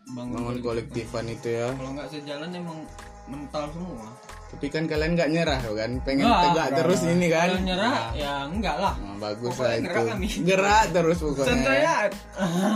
bangun, 0.08 0.38
Bangun 0.38 0.62
kolektif. 0.62 1.10
kolektifan 1.10 1.26
itu 1.28 1.48
ya. 1.52 1.68
Kalau 1.72 1.90
nggak 1.92 2.08
sejalan 2.08 2.48
emang 2.52 2.78
mental 3.26 3.64
semua. 3.68 4.06
Tapi 4.46 4.66
kan 4.68 4.86
kalian 4.86 5.12
nggak 5.12 5.28
nyerah 5.28 5.58
kan? 5.58 5.90
Pengen 6.00 6.22
Nggak, 6.24 6.38
tegak 6.40 6.54
nggak. 6.64 6.78
terus 6.78 7.00
ini 7.04 7.26
kan? 7.28 7.48
Kalau 7.50 7.66
nyerah 7.66 7.98
ya 8.14 8.32
enggak 8.46 8.76
lah. 8.78 8.94
Nah, 8.96 9.16
bagus 9.18 9.50
Pokoknya 9.50 9.66
lah 9.66 9.74
itu. 9.74 9.84
gerak 9.84 10.04
kami. 10.06 10.28
Gerak 10.40 10.84
terus 10.92 11.18
pokoknya. 11.18 11.48
Contohnya 11.48 11.94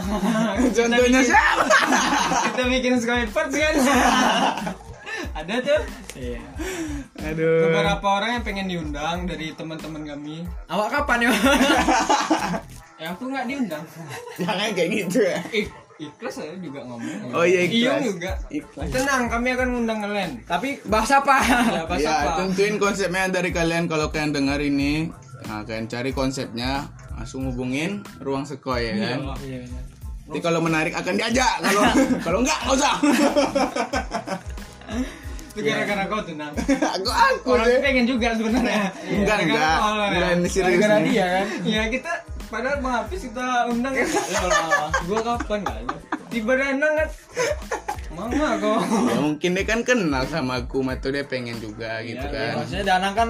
Contohnya 0.77 1.21
siapa? 1.23 1.65
kita 2.47 2.63
bikin 2.69 2.95
Skypert 2.97 3.51
kan. 3.53 3.75
Ada 5.31 5.55
tuh 5.63 5.81
iya 6.17 6.43
Aduh. 7.23 7.69
beberapa 7.69 8.07
orang 8.11 8.31
yang 8.35 8.45
pengen 8.45 8.67
diundang 8.67 9.25
dari 9.25 9.53
teman-teman 9.53 10.03
kami. 10.05 10.37
awak 10.67 10.89
kapan 10.93 11.19
ya 11.23 11.33
Ya 13.01 13.09
aku 13.11 13.23
nggak 13.27 13.45
diundang. 13.49 13.85
Jangan 14.41 14.69
kayak 14.71 14.91
gitu 14.95 15.19
ya. 15.25 15.41
Ik 15.51 15.67
ikhlas 15.99 16.33
saya 16.35 16.53
juga 16.57 16.81
ngomong. 16.83 17.33
Oh 17.33 17.45
iya, 17.45 17.65
Iyung 17.65 17.73
ikhlas. 17.97 18.05
juga. 18.07 18.31
Ikhlas. 18.51 18.89
Tenang, 18.91 19.23
kami 19.27 19.49
akan 19.51 19.67
ngundang 19.71 19.99
kalian. 20.01 20.31
tapi 20.45 20.69
bahas 20.85 21.11
apa 21.11 21.37
Ya, 21.41 21.85
bahasa 21.89 22.01
Ya, 22.03 22.13
apa? 22.19 22.33
tentuin 22.39 22.77
konsepnya 22.77 23.29
dari 23.31 23.51
kalian 23.51 23.85
kalau 23.85 24.09
kalian 24.09 24.33
dengar 24.35 24.61
ini. 24.61 25.09
Nah, 25.43 25.65
kalian 25.65 25.89
cari 25.89 26.13
konsepnya, 26.13 26.85
langsung 27.11 27.49
hubungin 27.49 28.01
ruang 28.19 28.45
sekoy 28.45 28.81
ya 28.83 28.95
kan. 28.99 29.19
iya 29.41 29.59
benar. 29.61 29.83
Nanti 30.23 30.39
kalau 30.41 30.61
menarik 30.61 30.93
akan 30.95 31.15
diajak, 31.17 31.53
kalau 31.59 31.83
kalau 32.25 32.39
enggak 32.39 32.59
enggak 32.61 32.77
usah. 32.77 32.95
Itu 35.51 35.61
gara-gara 35.61 36.05
kau 36.07 36.21
tenang. 36.23 36.53
aku 36.55 37.09
aku 37.09 37.49
Orang 37.51 37.67
deh. 37.67 37.81
pengen 37.83 38.05
juga 38.07 38.29
sebenarnya. 38.33 38.93
Enggak 39.03 39.37
Gara-gara 39.39 39.41
enggak. 39.43 39.73
ya. 39.73 40.07
Enggak 40.07 40.31
ini 40.31 40.49
serius. 40.49 40.79
gara 40.79 40.97
nih. 40.97 41.11
dia 41.11 41.27
kan 41.27 41.47
Ya 41.67 41.83
kita 41.89 42.13
padahal 42.51 42.79
Bang 42.81 42.95
Hafiz 42.99 43.23
kita 43.23 43.47
undang 43.67 43.95
ya. 43.95 44.07
Gua 45.07 45.21
kapan 45.23 45.63
enggak? 45.63 46.03
Tiba 46.29 46.53
danang 46.53 46.95
kan. 46.97 47.09
Mama 48.11 48.49
kok. 48.59 48.81
Ya 49.07 49.19
mungkin 49.21 49.51
dia 49.55 49.65
kan 49.65 49.81
kenal 49.81 50.27
sama 50.27 50.61
aku, 50.61 50.83
atau 50.85 51.09
dia 51.09 51.23
pengen 51.23 51.57
juga 51.57 52.03
gitu 52.03 52.21
Iya, 52.21 52.27
kan. 52.29 52.53
maksudnya 52.59 52.85
Danang 52.85 53.15
kan 53.15 53.29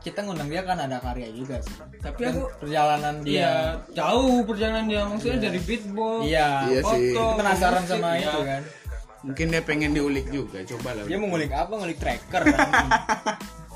kita 0.00 0.18
ngundang 0.18 0.48
dia 0.48 0.64
kan 0.64 0.80
ada 0.80 0.98
karya 0.98 1.28
juga 1.30 1.60
sih 1.60 1.76
Tapi 2.00 2.18
Dan 2.18 2.32
aku 2.32 2.42
perjalanan 2.58 3.14
Iya, 3.22 3.28
dia 3.28 3.52
jauh 3.94 4.40
perjalanan 4.42 4.84
dia 4.88 5.02
maksudnya 5.04 5.38
dari 5.42 5.60
beatbox. 5.60 6.20
iya 6.24 6.48
Iya 6.66 6.80
sih. 6.82 7.12
foto, 7.12 7.24
penasaran 7.38 7.84
sama 7.84 8.08
iya. 8.14 8.24
itu 8.24 8.40
kan 8.42 8.62
Mungkin 9.22 9.46
dia 9.48 9.62
pengen 9.62 9.90
diulik 9.92 10.26
juga, 10.26 10.58
coba 10.66 10.88
lah. 10.92 11.04
dia 11.06 11.14
mau 11.14 11.28
ngulik 11.28 11.52
apa 11.52 11.72
ngulik 11.76 11.98
tracker 12.00 12.42
kan 12.42 12.66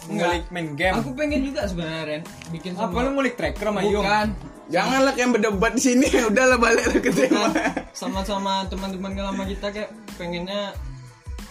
ngulik 0.08 0.44
main 0.50 0.68
game 0.74 0.94
Aku 0.96 1.10
pengen 1.14 1.40
juga 1.44 1.68
sebenarnya 1.68 2.02
Ren 2.08 2.22
bikin 2.50 2.74
apa 2.74 2.96
lu 2.96 3.10
ngulik 3.12 3.34
tracker 3.36 3.66
sama 3.66 3.80
Yung 3.82 4.02
bukan 4.02 4.28
Janganlah 4.66 5.14
yang 5.14 5.30
berdebat 5.30 5.72
di 5.74 5.82
sini, 5.82 6.06
udahlah 6.30 6.58
balik 6.58 6.98
ke 6.98 7.10
tema. 7.14 7.50
sama-sama 7.94 8.66
teman-teman 8.66 9.14
lama 9.14 9.44
kita 9.46 9.72
kayak 9.72 9.90
pengennya 10.20 10.74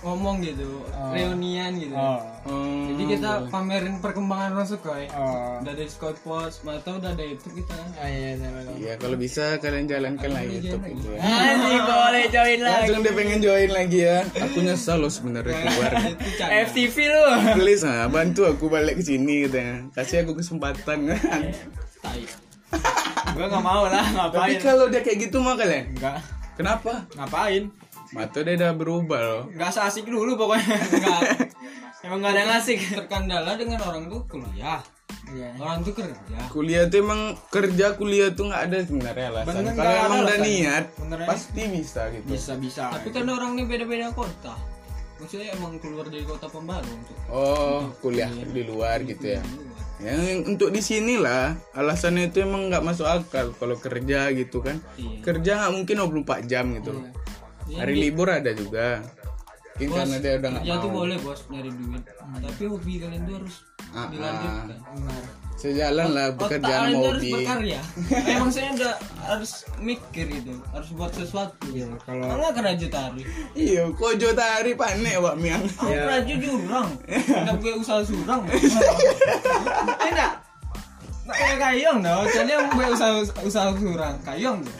ngomong 0.06 0.38
gitu, 0.46 0.86
reunian 1.10 1.74
gitu. 1.82 1.98
oh 1.98 2.22
Hmm, 2.46 2.94
Jadi 2.94 3.18
kita 3.18 3.50
pamerin 3.50 3.98
perkembangan 4.06 4.54
orang 4.54 4.70
Sukhoi. 4.70 5.10
oh 5.18 5.58
Udah 5.66 5.74
dari 5.74 5.90
Scout 5.90 6.14
Post, 6.22 6.62
atau 6.62 7.02
udah 7.02 7.18
ada 7.18 7.26
itu 7.26 7.50
kita. 7.50 7.74
Ah, 7.98 8.06
iya, 8.06 8.38
iya, 8.38 8.50
iya. 8.54 8.74
Iya, 8.78 8.94
kalau 9.02 9.18
bisa 9.18 9.58
kalian 9.58 9.90
jalankan 9.90 10.30
lah 10.30 10.46
YouTube 10.46 10.86
itu 10.86 11.10
ya. 11.10 11.26
Anjing 11.26 11.82
boleh 11.90 12.26
join 12.30 12.60
lagi 12.62 12.78
Langsung 12.86 13.02
dia 13.02 13.14
pengen 13.18 13.40
join 13.42 13.72
lagi 13.74 14.00
ya. 14.06 14.20
Aku 14.46 14.58
nyesal 14.62 15.02
loh 15.02 15.10
sebenarnya 15.10 15.58
keluar. 15.66 15.92
FTV 16.70 16.96
lu 17.10 17.24
Please 17.58 17.82
nah, 17.82 18.06
bantu 18.14 18.46
aku 18.46 18.70
balik 18.70 19.02
ke 19.02 19.04
sini 19.10 19.50
katanya. 19.50 19.90
Kasih 19.98 20.22
aku 20.22 20.38
kesempatan 20.38 21.18
kan. 21.18 21.42
Tai. 22.06 22.45
Gua 23.32 23.46
nggak 23.48 23.66
mau 23.66 23.84
lah 23.86 24.04
Tapi 24.04 24.16
ngapain 24.16 24.60
kalau 24.60 24.86
dia 24.88 25.02
kayak 25.02 25.18
gitu 25.22 25.38
mah 25.38 25.54
kalian, 25.54 25.92
enggak 25.92 26.18
kenapa? 26.54 26.92
ngapain 27.14 27.64
Mata 28.08 28.40
dia 28.40 28.56
udah 28.56 28.72
berubah 28.72 29.20
loh. 29.20 29.44
nggak 29.50 29.76
asik 29.82 30.06
dulu 30.06 30.36
pokoknya 30.36 30.78
Enggak. 30.94 31.22
emang 32.02 32.18
nggak 32.22 32.32
ada 32.32 32.40
yang 32.40 32.54
asik 32.56 32.80
Terkendala 32.88 33.52
dengan 33.56 33.80
orang 33.82 34.08
tuh 34.08 34.22
kuliah. 34.26 34.80
iya 35.28 35.50
Orang 35.58 35.82
tuh 35.82 35.92
kerja. 35.92 36.38
Kuliah 36.48 36.86
tuh 36.86 37.02
emang 37.02 37.22
kerja 37.50 37.86
kuliah 37.94 38.30
tuh 38.30 38.48
nggak 38.48 38.62
ada 38.64 38.78
sebenarnya 38.80 39.26
alasan. 39.34 39.52
Bener, 39.58 39.74
Kalau 39.74 39.94
emang 40.06 40.20
udah 40.22 40.38
niat, 40.40 40.86
Benernya. 40.96 41.28
pasti 41.28 41.62
bisa 41.68 42.02
gitu. 42.10 42.26
bisa 42.26 42.54
bisa 42.56 42.84
Tapi 42.94 43.10
kan 43.10 43.26
orang 43.26 43.52
ini 43.54 43.64
beda-beda 43.66 44.14
kota. 44.14 44.54
Maksudnya 45.16 45.48
emang 45.52 45.80
keluar 45.80 46.06
dari 46.06 46.24
kota 46.24 46.46
Pembaru 46.46 46.86
untuk 46.88 47.16
Oh, 47.28 47.90
kuliah 48.00 48.30
di 48.30 48.64
luar 48.64 49.02
gitu 49.02 49.34
ya. 49.34 49.42
Yang 50.04 50.44
untuk 50.52 50.70
di 50.76 50.82
sini 50.84 51.16
lah 51.16 51.56
alasannya 51.72 52.28
itu 52.28 52.44
emang 52.44 52.68
nggak 52.68 52.84
masuk 52.84 53.08
akal 53.08 53.56
kalau 53.56 53.80
kerja 53.80 54.28
gitu 54.36 54.60
kan. 54.60 54.84
Iya. 55.00 55.24
Kerja 55.24 55.52
nggak 55.64 55.74
mungkin 55.74 55.96
24 56.24 56.52
jam 56.52 56.66
gitu. 56.76 56.92
Hari 57.72 57.96
libur 57.96 58.28
ada 58.28 58.52
juga. 58.52 59.02
Mungkin 59.76 59.92
karena 59.92 60.18
dia 60.24 60.34
udah 60.40 60.50
nggak 60.56 60.64
mau. 60.68 60.88
boleh 60.92 61.18
bos 61.20 61.42
nyari 61.52 61.72
duit. 61.72 62.04
Tapi 62.16 62.64
hobi 62.68 62.94
kalian 63.00 63.22
tuh 63.28 63.36
harus 63.44 63.56
Ah, 63.94 64.08
dilanjutkan. 64.10 64.66
benar 64.72 65.24
Sejalan 65.56 66.12
lah 66.12 66.28
Otak 66.30 66.40
pekerjaan 66.60 66.68
kalian 66.68 66.92
sama 66.92 67.00
tuh 67.00 67.10
harus 67.10 67.24
berkarya. 67.32 67.80
Emang 68.36 68.52
saya 68.52 68.70
udah 68.76 68.94
harus 69.24 69.52
mikir 69.80 70.28
itu, 70.28 70.54
harus 70.76 70.90
buat 70.94 71.12
sesuatu. 71.16 71.66
Iya, 71.72 71.88
kalau 72.04 72.28
Kalau 72.28 72.44
nggak 72.44 72.54
kerja 72.60 72.88
tari, 72.92 73.24
Iya, 73.56 73.84
kojo 73.96 74.30
tari 74.36 74.72
panek 74.76 75.16
wak 75.24 75.36
miang. 75.40 75.64
aku 75.80 75.96
kerja 75.96 76.36
jurang, 76.38 76.90
nggak 77.48 77.56
gue 77.64 77.74
usaha 77.80 78.04
surang. 78.04 78.44
Enak. 80.06 80.32
Nggak 81.26 81.38
kayak 81.42 81.58
kayong 81.58 82.00
dong, 82.06 82.26
jadi 82.30 82.52
yang 82.54 82.70
gue 82.70 82.86
usaha 82.86 83.12
usaha 83.42 83.74
surang, 83.74 84.14
kayong 84.22 84.62
tuh. 84.62 84.76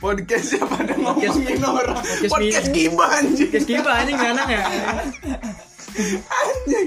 Podcast 0.00 0.56
siapa 0.56 0.80
ada 0.80 0.96
ngomongin 0.96 1.60
orang? 1.60 2.00
Podcast 2.00 2.32
Podcast 2.32 2.68
gibah 2.72 3.10
anjing. 3.20 3.52
Kes 3.52 3.68
kipa 3.68 3.92
anjing 3.92 4.16
enak 4.16 4.48
ya 4.48 4.64
Anjing. 5.96 6.86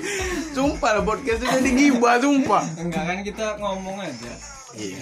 Sumpah 0.51 0.91
lah 0.91 1.03
podcast 1.03 1.39
itu 1.39 1.47
jadi 1.47 1.69
gibah 1.71 2.15
sumpah. 2.17 2.63
Enggak 2.75 3.03
kan 3.03 3.17
kita 3.21 3.45
ngomong 3.57 3.97
aja, 3.99 4.31
Iya. 4.73 4.99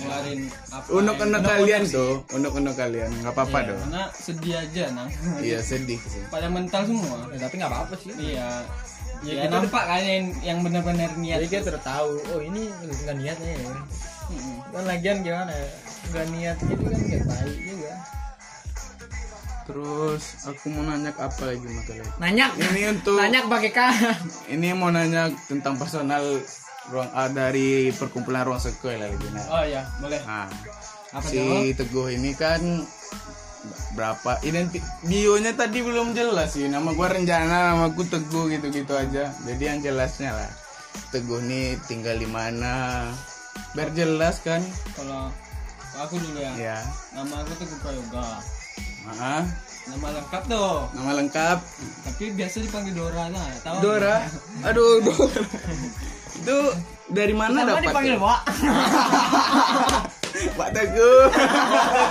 apa. 0.69 0.87
Unek-unek 0.89 1.25
yang- 1.33 1.47
kalian 1.47 1.81
tuh, 1.85 2.13
unek-unek 2.29 2.73
kalian 2.73 3.09
nggak 3.17 3.31
apa-apa 3.31 3.57
Iya, 3.57 3.67
dong. 3.67 3.79
Karena 3.83 4.03
sedih 4.13 4.55
aja, 4.57 4.83
nang. 4.91 5.09
Iya 5.39 5.59
sedih 5.59 5.99
sih. 5.99 6.21
Pada 6.27 6.47
mental 6.47 6.81
semua. 6.83 7.17
Ya, 7.29 7.37
tapi 7.41 7.53
nggak 7.55 7.71
apa-apa 7.71 7.93
sih 7.95 8.11
Iya. 8.15 8.47
Ya, 9.21 9.31
Ya, 9.33 9.41
kita- 9.43 9.57
nampak 9.57 9.83
kalian 9.83 10.23
yang 10.39 10.59
benar-benar 10.61 11.09
niat. 11.15 11.39
jadi 11.41 11.65
kita 11.65 11.81
tahu 11.81 12.19
oh 12.29 12.39
ini 12.39 12.69
nggak 12.69 13.15
niatnya 13.15 13.51
ya 13.57 13.73
Mm-mm. 14.27 14.57
kan 14.69 14.83
lagian 14.83 15.17
gimana 15.21 15.49
ya 15.49 15.69
nggak 16.07 16.25
niat 16.29 16.57
gitu 16.59 16.83
kan 16.83 16.99
nggak 16.99 17.23
baik 17.23 17.57
juga 17.63 17.93
Terus 19.65 20.45
aku 20.45 20.69
mau 20.69 20.85
nanya 20.85 21.09
apa 21.17 21.41
lagi 21.41 21.65
masalah 21.65 22.05
nanya. 22.21 22.53
Ini 22.53 22.81
untuk 22.93 23.17
nanya 23.17 23.49
pakai 23.49 23.71
k. 23.73 23.79
Ini 24.53 24.77
mau 24.77 24.93
nanya 24.93 25.33
tentang 25.49 25.73
personal 25.81 26.21
ruang 26.93 27.09
A 27.17 27.25
dari 27.33 27.89
perkumpulan 27.89 28.45
ruang 28.45 28.61
sekolah 28.61 29.09
lagi 29.09 29.27
nah. 29.33 29.45
oh 29.49 29.63
ya 29.65 29.81
boleh. 29.97 30.21
Nah, 30.21 30.45
Apa 31.17 31.25
si 31.25 31.73
Teguh 31.73 32.13
ini 32.13 32.37
kan 32.37 32.61
berapa 33.97 34.37
identi 34.45 34.77
bionya 35.01 35.57
tadi 35.57 35.81
belum 35.81 36.13
jelas 36.13 36.53
sih. 36.53 36.69
Nama 36.69 36.93
gua 36.93 37.09
Renjana 37.09 37.73
nama 37.73 37.89
aku 37.89 38.05
Teguh 38.05 38.53
gitu-gitu 38.53 38.93
aja. 38.93 39.33
Jadi 39.33 39.63
yang 39.65 39.81
jelasnya 39.81 40.37
lah. 40.37 40.51
Teguh 41.09 41.41
nih 41.41 41.81
tinggal 41.89 42.21
di 42.21 42.29
mana? 42.29 43.09
Biar 43.73 43.89
jelas 43.97 44.45
kan? 44.45 44.61
Kalau 44.93 45.33
aku 45.97 46.21
dulu 46.21 46.37
ya. 46.37 46.53
Ya 46.53 46.79
nama 47.17 47.41
aku 47.41 47.65
tuh 47.65 47.81
Prayoga 47.81 48.45
ah 49.15 49.45
nama 49.85 50.07
lengkap 50.17 50.41
tuh 50.49 50.89
nama 50.97 51.11
lengkap. 51.21 51.57
Tapi 52.09 52.33
biasa 52.33 52.57
dipanggil 52.65 52.93
Dora 52.97 53.29
lah 53.29 53.45
tahu. 53.61 53.77
Dora? 53.85 54.17
Aduh 54.65 54.97
Dora. 55.05 55.45
Itu 56.35 56.57
dari 57.13 57.33
mana 57.37 57.61
Sama 57.61 57.69
dapat 57.69 57.83
dipanggil? 57.85 58.17
Wak. 58.17 58.41
Pak 60.57 60.69
Teguh. 60.73 61.25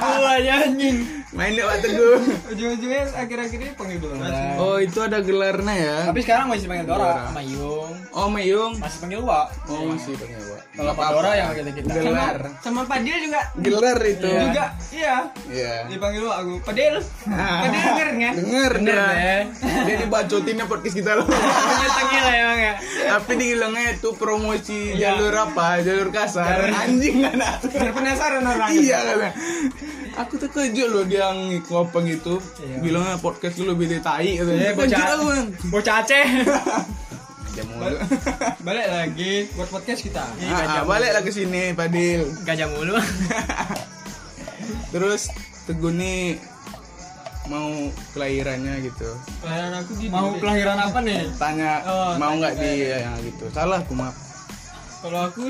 Gua 0.00 0.31
aja 0.38 0.53
anjing 0.64 0.96
main 1.35 1.51
deh 1.51 1.62
Pak 1.62 1.79
Teguh 1.83 2.16
ujung-ujungnya 2.47 3.03
akhir-akhir 3.12 3.59
ini 3.59 3.73
panggil 3.75 3.99
Dora 3.99 4.23
sih. 4.25 4.51
oh 4.57 4.77
itu 4.79 4.99
ada 4.99 5.18
gelarnya 5.18 5.75
ya 5.75 5.97
tapi 6.07 6.20
sekarang 6.23 6.47
masih 6.47 6.66
panggil 6.66 6.87
Dora 6.87 7.03
Dora. 7.03 7.23
sama 7.27 7.42
Yung 7.42 7.92
oh 8.11 8.29
Mayung 8.31 8.73
masih 8.79 8.99
panggil 8.99 9.20
Wak 9.20 9.47
oh 9.66 9.83
masih 9.90 10.14
pakai 10.14 10.37
Pak 10.38 10.61
kalau 10.75 10.92
Pak 10.94 11.09
Dora 11.11 11.33
yang 11.35 11.49
kita 11.53 11.70
kita 11.75 11.90
gelar 11.92 12.37
sama 12.62 12.81
Padil 12.87 13.16
juga 13.20 13.40
gelar 13.57 13.99
itu 14.01 14.29
juga 14.31 14.64
iya 14.90 15.16
Iya. 15.44 15.75
dipanggil 15.87 16.23
aku 16.25 16.53
Padil 16.62 16.94
Padil 17.27 17.81
denger 17.83 18.09
kan 18.14 18.35
Denger 18.35 18.73
Bener 18.75 18.94
dia. 18.94 19.07
deh. 19.11 19.42
Dia 19.85 19.97
dibacotinnya 20.01 20.64
podcast 20.64 20.94
kita 20.94 21.12
loh. 21.14 21.27
tengil 21.27 22.23
lah 22.23 22.35
emang 22.35 22.61
ya 22.61 22.75
Tapi 23.11 23.33
dibilangnya 23.35 23.85
itu 23.92 24.09
promosi 24.14 24.81
jalur 24.94 25.35
apa? 25.35 25.79
Jalur 25.81 26.09
kasar. 26.11 26.70
Anjing 26.70 27.23
kan. 27.23 27.38
penasaran 27.92 28.42
orang 28.42 28.70
iya 28.73 28.99
kan. 29.05 29.33
Aku 30.16 30.35
terkejut 30.37 30.88
loh 30.88 31.03
dia 31.03 31.27
ngikut 31.29 31.74
apa 31.85 31.98
gitu. 32.05 32.38
Iya. 32.57 32.79
Bilangnya 32.79 33.16
podcast 33.18 33.59
lu 33.59 33.68
lebih 33.68 33.87
ditai 33.88 34.37
gitu. 34.37 34.48
Eh, 34.48 34.70
Terkejut 34.70 34.77
bocah 34.77 35.07
bocah 35.68 35.94
Aceh 36.00 36.27
mulu. 37.64 37.96
balik 38.66 38.87
lagi 38.88 39.46
buat 39.55 39.70
podcast 39.70 40.03
kita 40.03 40.27
Ah, 40.44 40.83
ah, 40.83 40.83
balik 40.83 41.14
lagi 41.14 41.31
sini 41.31 41.70
Padil. 41.70 42.27
gajah 42.42 42.66
mulu 42.66 42.98
Terus 44.92 45.31
Teguh 45.64 45.90
nih 45.90 46.37
mau 47.44 47.68
kelahirannya 48.11 48.83
gitu. 48.83 49.07
kelahiran 49.38 49.72
aku 49.77 49.90
di 49.94 50.07
mau 50.09 50.33
kelahiran 50.35 50.79
apa 50.81 50.98
nih 50.98 51.29
Tanya 51.37 51.72
Oh, 51.85 52.12
mau 52.16 52.35
nggak 52.35 52.59
di 52.59 52.70
ya, 52.90 53.14
gitu. 53.22 53.44
Salah 53.48 53.81
aku 53.81 53.94
maaf. 53.94 54.16
kalau 54.98 55.29
aku 55.29 55.46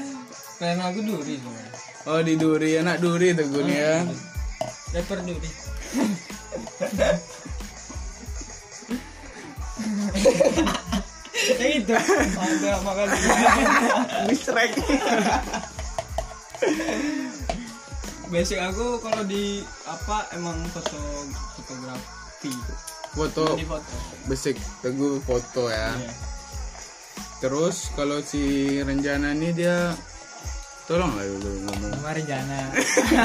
kelahiran 0.56 0.88
aku 0.88 0.98
Duri 1.02 1.34
sebenarnya 1.36 1.71
Oh 2.02 2.18
di 2.18 2.34
Duri, 2.34 2.74
anak 2.82 2.98
Duri 2.98 3.30
Teguh 3.30 3.62
nih 3.62 3.78
ya. 3.78 3.96
rapper 4.92 5.18
Duri 5.24 5.50
ya 11.58 11.66
itu 11.74 11.94
ada 11.96 12.72
makasih 12.84 13.20
Distrek. 14.28 14.70
basic 18.32 18.58
aku 18.64 18.96
kalau 19.04 19.22
di 19.28 19.60
apa 19.84 20.24
emang 20.32 20.56
foto 20.72 21.00
fotografi 21.60 22.52
Foto 23.12 23.44
di 23.60 23.66
foto 23.68 23.96
basic 24.24 24.56
teguh 24.80 25.20
foto 25.20 25.68
ya. 25.68 25.92
Iya. 25.92 26.12
Terus 27.44 27.92
kalau 27.92 28.22
si 28.24 28.78
Renjana 28.80 29.36
nih 29.36 29.52
dia 29.52 29.92
tolong 30.92 31.08
lah 31.10 31.24
dulu 31.24 31.50
ngomong. 31.64 31.92
kemarin 31.96 32.24
Jana 32.26 32.60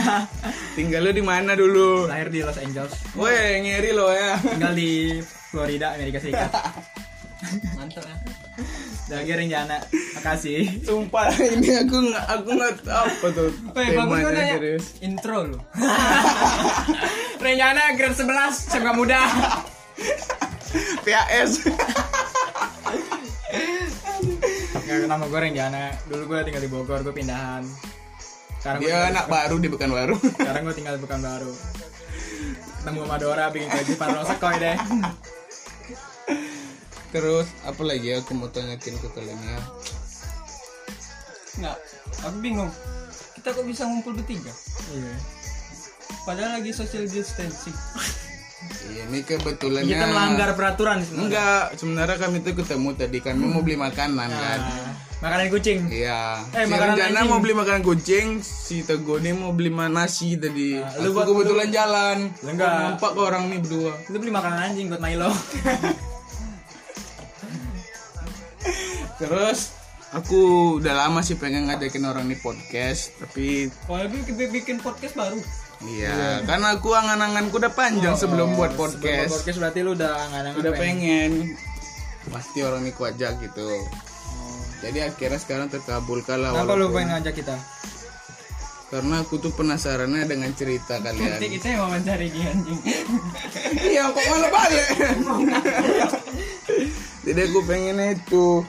Tinggal 0.77 1.01
lu 1.01 1.11
di 1.11 1.19
mana 1.21 1.51
dulu? 1.53 2.07
lahir 2.07 2.29
di 2.29 2.39
Los 2.39 2.55
Angeles 2.55 2.95
Woi, 3.11 3.59
ngeri 3.59 3.91
lo 3.91 4.07
ya. 4.09 4.39
tinggal 4.39 4.71
di 4.71 5.19
Florida 5.21 5.91
Amerika 5.91 6.17
Serikat 6.17 6.47
mantap 7.77 8.03
ya 8.03 8.15
lagi 9.09 9.31
Renjana 9.31 9.77
makasih 10.15 10.81
Sumpah 10.81 11.31
ini 11.53 11.75
aku 11.77 11.95
nggak 12.05 12.25
aku 12.29 12.49
nggak 12.51 12.73
tahu 12.81 13.05
apa 13.05 13.27
tuh 13.29 13.49
Apa 13.69 13.79
ya, 13.79 13.89
bagus 13.95 14.17
kan 14.17 14.31
nanya? 14.33 14.55
serius. 14.57 14.85
intro 14.99 15.37
lo 15.45 15.59
Renjana 17.37 17.83
grade 17.93 18.15
11 18.15 18.27
SMK 18.67 18.87
muda 18.93 19.21
PAS. 20.99 21.63
Nama 25.05 25.25
gue 25.29 25.39
Renjana 25.39 25.93
dulu 26.09 26.23
gue 26.33 26.37
tinggal 26.49 26.63
di 26.65 26.71
Bogor 26.71 27.05
gue 27.05 27.13
pindahan. 27.13 27.61
Sekarang 28.57 28.81
Dia 28.81 29.13
anak 29.13 29.29
baru 29.29 29.61
di 29.61 29.69
Pekanbaru. 29.69 30.17
sekarang 30.17 30.61
gue 30.65 30.75
tinggal 30.75 30.93
di 30.97 31.01
Pekanbaru. 31.05 31.51
Ketemu 32.81 32.99
sama 33.05 33.15
Dora 33.19 33.45
bikin 33.51 33.67
kewajiban 33.67 34.09
rosekoy 34.15 34.55
deh 34.63 34.77
Terus 37.11 37.47
apa 37.67 37.81
lagi 37.83 38.15
ya 38.15 38.23
aku 38.23 38.31
mau 38.33 38.49
tanyakin 38.49 38.95
ke 38.97 39.07
kalian 39.13 39.37
ya. 39.37 39.59
nggak 41.57 41.77
aku 42.25 42.37
bingung. 42.41 42.71
Kita 43.37 43.53
kok 43.53 43.65
bisa 43.65 43.85
ngumpul 43.89 44.13
bertiga? 44.13 44.53
Iya. 44.93 45.15
Padahal 46.25 46.61
lagi 46.61 46.71
social 46.73 47.05
distancing 47.07 47.75
Ini 48.57 49.21
kebetulannya 49.21 49.85
kita 49.85 50.05
melanggar 50.09 50.49
peraturan 50.57 51.05
sebenarnya 51.05 51.29
Enggak, 51.29 51.63
sebenarnya 51.77 52.17
kami 52.17 52.37
tuh 52.41 52.53
ketemu 52.57 52.89
tadi 52.97 53.17
kami 53.21 53.43
mau 53.45 53.61
beli 53.61 53.77
makanan 53.77 54.29
kan. 54.33 54.59
Nah, 54.65 54.97
makanan 55.21 55.53
kucing 55.53 55.85
Iya. 55.93 56.41
Eh, 56.57 56.65
si 56.65 56.71
makanan 56.73 56.97
Renjana 56.97 57.19
mau 57.29 57.37
beli 57.37 57.53
makanan 57.53 57.85
kucing, 57.85 58.41
si 58.41 58.81
Teguh 58.81 59.21
nih 59.21 59.37
mau 59.37 59.53
beli 59.53 59.69
nasi 59.69 60.41
tadi. 60.41 60.81
Nah, 60.81 60.89
lu 61.05 61.13
lu 61.13 61.21
buat- 61.21 61.29
kebetulan 61.29 61.69
jalan. 61.69 62.33
Lu 62.41 62.49
enggak. 62.49 62.97
Nampak 62.97 63.09
kok 63.13 63.21
orang 63.29 63.45
nih 63.53 63.61
berdua. 63.61 63.93
itu 64.09 64.17
beli 64.17 64.33
makanan 64.33 64.59
anjing 64.73 64.89
buat 64.89 65.01
Milo 65.05 65.29
Terus 69.21 69.59
aku 70.17 70.39
udah 70.81 70.93
lama 71.05 71.21
sih 71.21 71.37
pengen 71.37 71.69
ngajakin 71.69 72.09
orang 72.09 72.25
nih 72.25 72.41
podcast, 72.41 73.13
tapi 73.21 73.69
Walaupun 73.85 74.25
kita 74.25 74.49
bikin 74.49 74.81
podcast 74.81 75.13
baru 75.13 75.37
iya, 75.85 76.41
karena 76.41 76.73
aku 76.73 76.89
angan-anganku 76.95 77.61
udah 77.61 77.73
panjang 77.73 78.17
sebelum 78.17 78.57
buat 78.57 78.73
Sebelum 78.73 78.97
podcast. 78.97 79.31
podcast 79.33 79.57
berarti 79.61 79.79
lu 79.85 79.91
udah 79.93 80.09
nggak 80.09 80.57
Udah 80.57 80.73
pengen. 80.73 81.31
Pasti 82.33 82.59
orang 82.65 82.81
nih 82.87 82.95
kuajak 82.97 83.33
gitu. 83.43 83.69
Jadi 84.81 84.99
akhirnya 85.05 85.39
sekarang 85.41 85.67
terkabulkan 85.73 86.37
lah 86.37 86.53
Kenapa 86.53 86.73
lu 86.77 86.89
pengen 86.93 87.17
ngajak 87.17 87.33
kita? 87.33 87.57
karena 88.87 89.19
aku 89.19 89.35
tuh 89.43 89.51
penasarannya 89.51 90.23
dengan 90.31 90.47
cerita 90.55 90.95
nanti 91.03 91.19
kalian. 91.19 91.39
kita 91.59 91.65
yang 91.75 91.81
wawancara 91.83 92.23
dia 92.23 92.47
anjing 92.55 92.79
Iya 93.83 94.03
kok 94.15 94.23
malah 94.31 94.51
balik. 94.55 94.87
Jadi 97.27 97.39
aku 97.51 97.59
pengen 97.67 97.99
itu. 98.15 98.63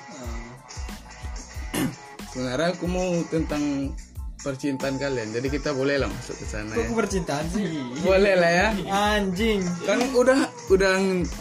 Sebenarnya 2.35 2.75
aku 2.75 2.87
mau 2.91 3.15
tentang 3.31 3.95
percintaan 4.39 4.95
kalian. 4.99 5.35
Jadi 5.35 5.49
kita 5.51 5.75
boleh 5.75 5.99
lah 5.99 6.07
masuk 6.07 6.37
ke 6.39 6.47
sana 6.47 6.71
ya. 6.75 6.87
Percintaan 6.95 7.45
sih? 7.51 7.67
Boleh 8.07 8.35
lah 8.39 8.53
ya. 8.53 8.69
Anjing. 8.87 9.61
Kan 9.83 9.99
udah 10.15 10.47
udah 10.71 10.95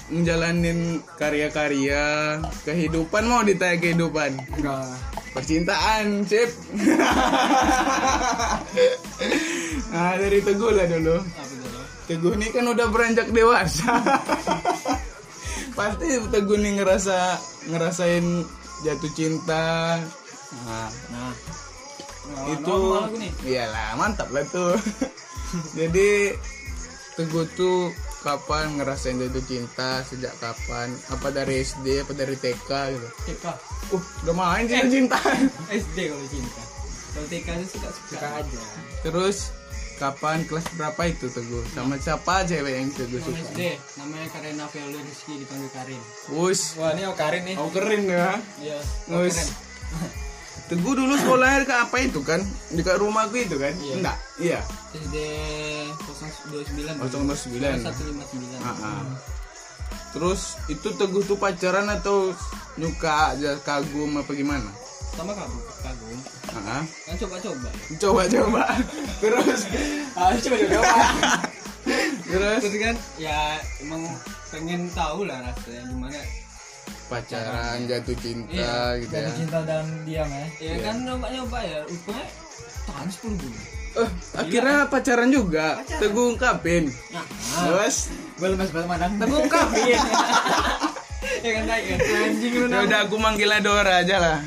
ngejalanin 0.10 1.02
karya-karya 1.16 2.38
kehidupan 2.66 3.24
mau 3.30 3.46
ditanya 3.46 3.78
kehidupan. 3.78 4.32
Enggak. 4.58 4.98
Percintaan, 5.38 6.26
sip. 6.26 6.50
nah, 9.94 10.18
dari 10.18 10.42
Teguh 10.42 10.72
lah 10.74 10.90
dulu. 10.90 11.18
Teguh 12.10 12.34
ini 12.42 12.48
kan 12.50 12.66
udah 12.66 12.90
beranjak 12.90 13.30
dewasa. 13.30 14.02
Pasti 15.78 16.08
Teguh 16.34 16.58
nih 16.58 16.82
ngerasa 16.82 17.38
ngerasain 17.70 18.26
jatuh 18.82 19.12
cinta. 19.14 20.02
Nah, 20.66 20.90
nah 21.14 21.36
itu 22.52 22.76
aku 22.94 23.16
nih 23.18 23.32
iyalah 23.46 23.96
mantap 23.96 24.30
lah 24.32 24.44
tuh. 24.48 24.76
Jadi 25.80 26.36
Teguh 27.18 27.50
tuh 27.58 27.90
kapan 28.22 28.78
ngerasain 28.78 29.18
jatuh 29.18 29.42
cinta 29.50 30.06
sejak 30.06 30.38
kapan? 30.38 30.94
Apa 31.10 31.34
dari 31.34 31.66
SD 31.66 32.06
apa 32.06 32.14
dari 32.14 32.38
TK 32.38 32.70
gitu? 32.94 33.10
TK 33.34 33.46
Uh, 33.88 34.04
udah 34.28 34.36
main 34.36 34.68
sih 34.68 34.76
cinta. 34.92 35.16
SD 35.72 36.12
kalau 36.12 36.28
cinta 36.28 36.62
kalau 37.16 37.28
TK 37.32 37.48
itu 37.56 37.66
suka 37.80 37.90
suka 37.96 38.28
aja. 38.44 38.60
Terus 39.00 39.38
kapan 39.98 40.44
kelas 40.46 40.68
berapa 40.78 41.02
itu 41.08 41.32
Teguh? 41.32 41.64
Sama 41.72 41.96
siapa 41.98 42.44
cewek 42.44 42.74
yang 42.84 42.92
Teguh 42.92 43.24
suka? 43.24 43.40
SD 43.48 43.80
namanya 43.98 44.28
Karena 44.36 44.68
Viola 44.70 45.00
Rizky 45.02 45.34
dipanggil 45.40 45.72
Karin 45.72 46.02
Wus, 46.36 46.76
Wah, 46.78 46.94
ini 46.94 47.08
Okarin 47.08 47.44
nih. 47.48 47.56
keren 47.74 48.04
ya. 48.06 48.36
iya 48.60 48.78
Wus. 49.08 49.38
Teguh 50.68 50.94
dulu 50.94 51.16
sekolahnya 51.16 51.64
dekat 51.64 51.80
apa 51.82 51.98
itu 52.02 52.20
kan? 52.22 52.44
Dekat 52.70 53.00
rumahku 53.00 53.36
itu 53.38 53.56
kan? 53.56 53.72
Iya. 53.74 53.94
Enggak. 53.96 54.18
Iya. 54.38 54.60
SD 54.94 55.16
029 56.04 57.00
029. 57.00 57.88
159 57.88 58.60
Ah, 58.60 58.76
ah. 58.76 59.04
Terus 60.12 60.42
itu 60.68 60.88
Teguh 60.92 61.24
tuh 61.24 61.36
pacaran 61.36 61.88
atau 61.88 62.36
nyuka 62.76 63.32
aja 63.32 63.56
kagum 63.62 64.16
apa 64.16 64.32
gimana? 64.32 64.68
sama 65.10 65.34
kagum 65.34 65.58
kagum 65.82 66.20
Ah, 66.48 66.78
ah. 66.78 66.84
kan 67.04 67.16
coba-coba 67.18 67.70
Coba 67.98 68.22
coba. 68.28 68.64
Terus 69.24 69.60
Ah, 70.14 70.30
coba 70.36 70.58
coba. 70.60 70.94
terus 72.28 72.60
terus 72.60 72.76
kan 72.78 72.96
ya 73.16 73.56
emang 73.80 74.04
pengen 74.52 74.92
tahu 74.92 75.24
lah 75.24 75.40
rasanya 75.42 75.88
gimana 75.88 76.20
pacaran 77.08 77.78
jatuh 77.84 78.18
cinta 78.18 78.52
Iya, 78.52 78.78
gitu 79.00 79.14
Jadi 79.14 79.24
ya. 79.24 79.36
cinta 79.36 79.60
dan 79.64 79.86
diam 80.04 80.28
ya. 80.28 80.46
ya 80.60 80.76
kan 80.82 80.96
nyoba-nyoba 81.02 81.60
ya 81.62 81.80
rupanya 81.84 82.26
tahan 82.84 83.08
10 83.10 83.36
bulan 83.36 83.64
Eh, 83.98 84.10
akhirnya 84.36 84.86
pacaran 84.86 85.30
juga. 85.34 85.82
Teguh 85.90 86.38
ungkapin. 86.38 86.86
nah 87.10 87.26
Terus 87.58 88.14
Gue 88.38 88.54
lemes 88.54 88.70
banget 88.70 88.88
madang. 88.88 89.12
Teguh 89.18 89.40
ungkapin. 89.42 89.98
ya 91.46 91.52
kan 91.52 91.64
naik 91.66 91.84
kan 91.88 91.98
Anjing 91.98 92.54
lu 92.54 92.66
ya 92.68 92.80
udah 92.86 93.00
aku 93.04 93.16
manggilnya 93.18 93.58
Dora 93.58 94.06
aja 94.06 94.16
lah. 94.22 94.38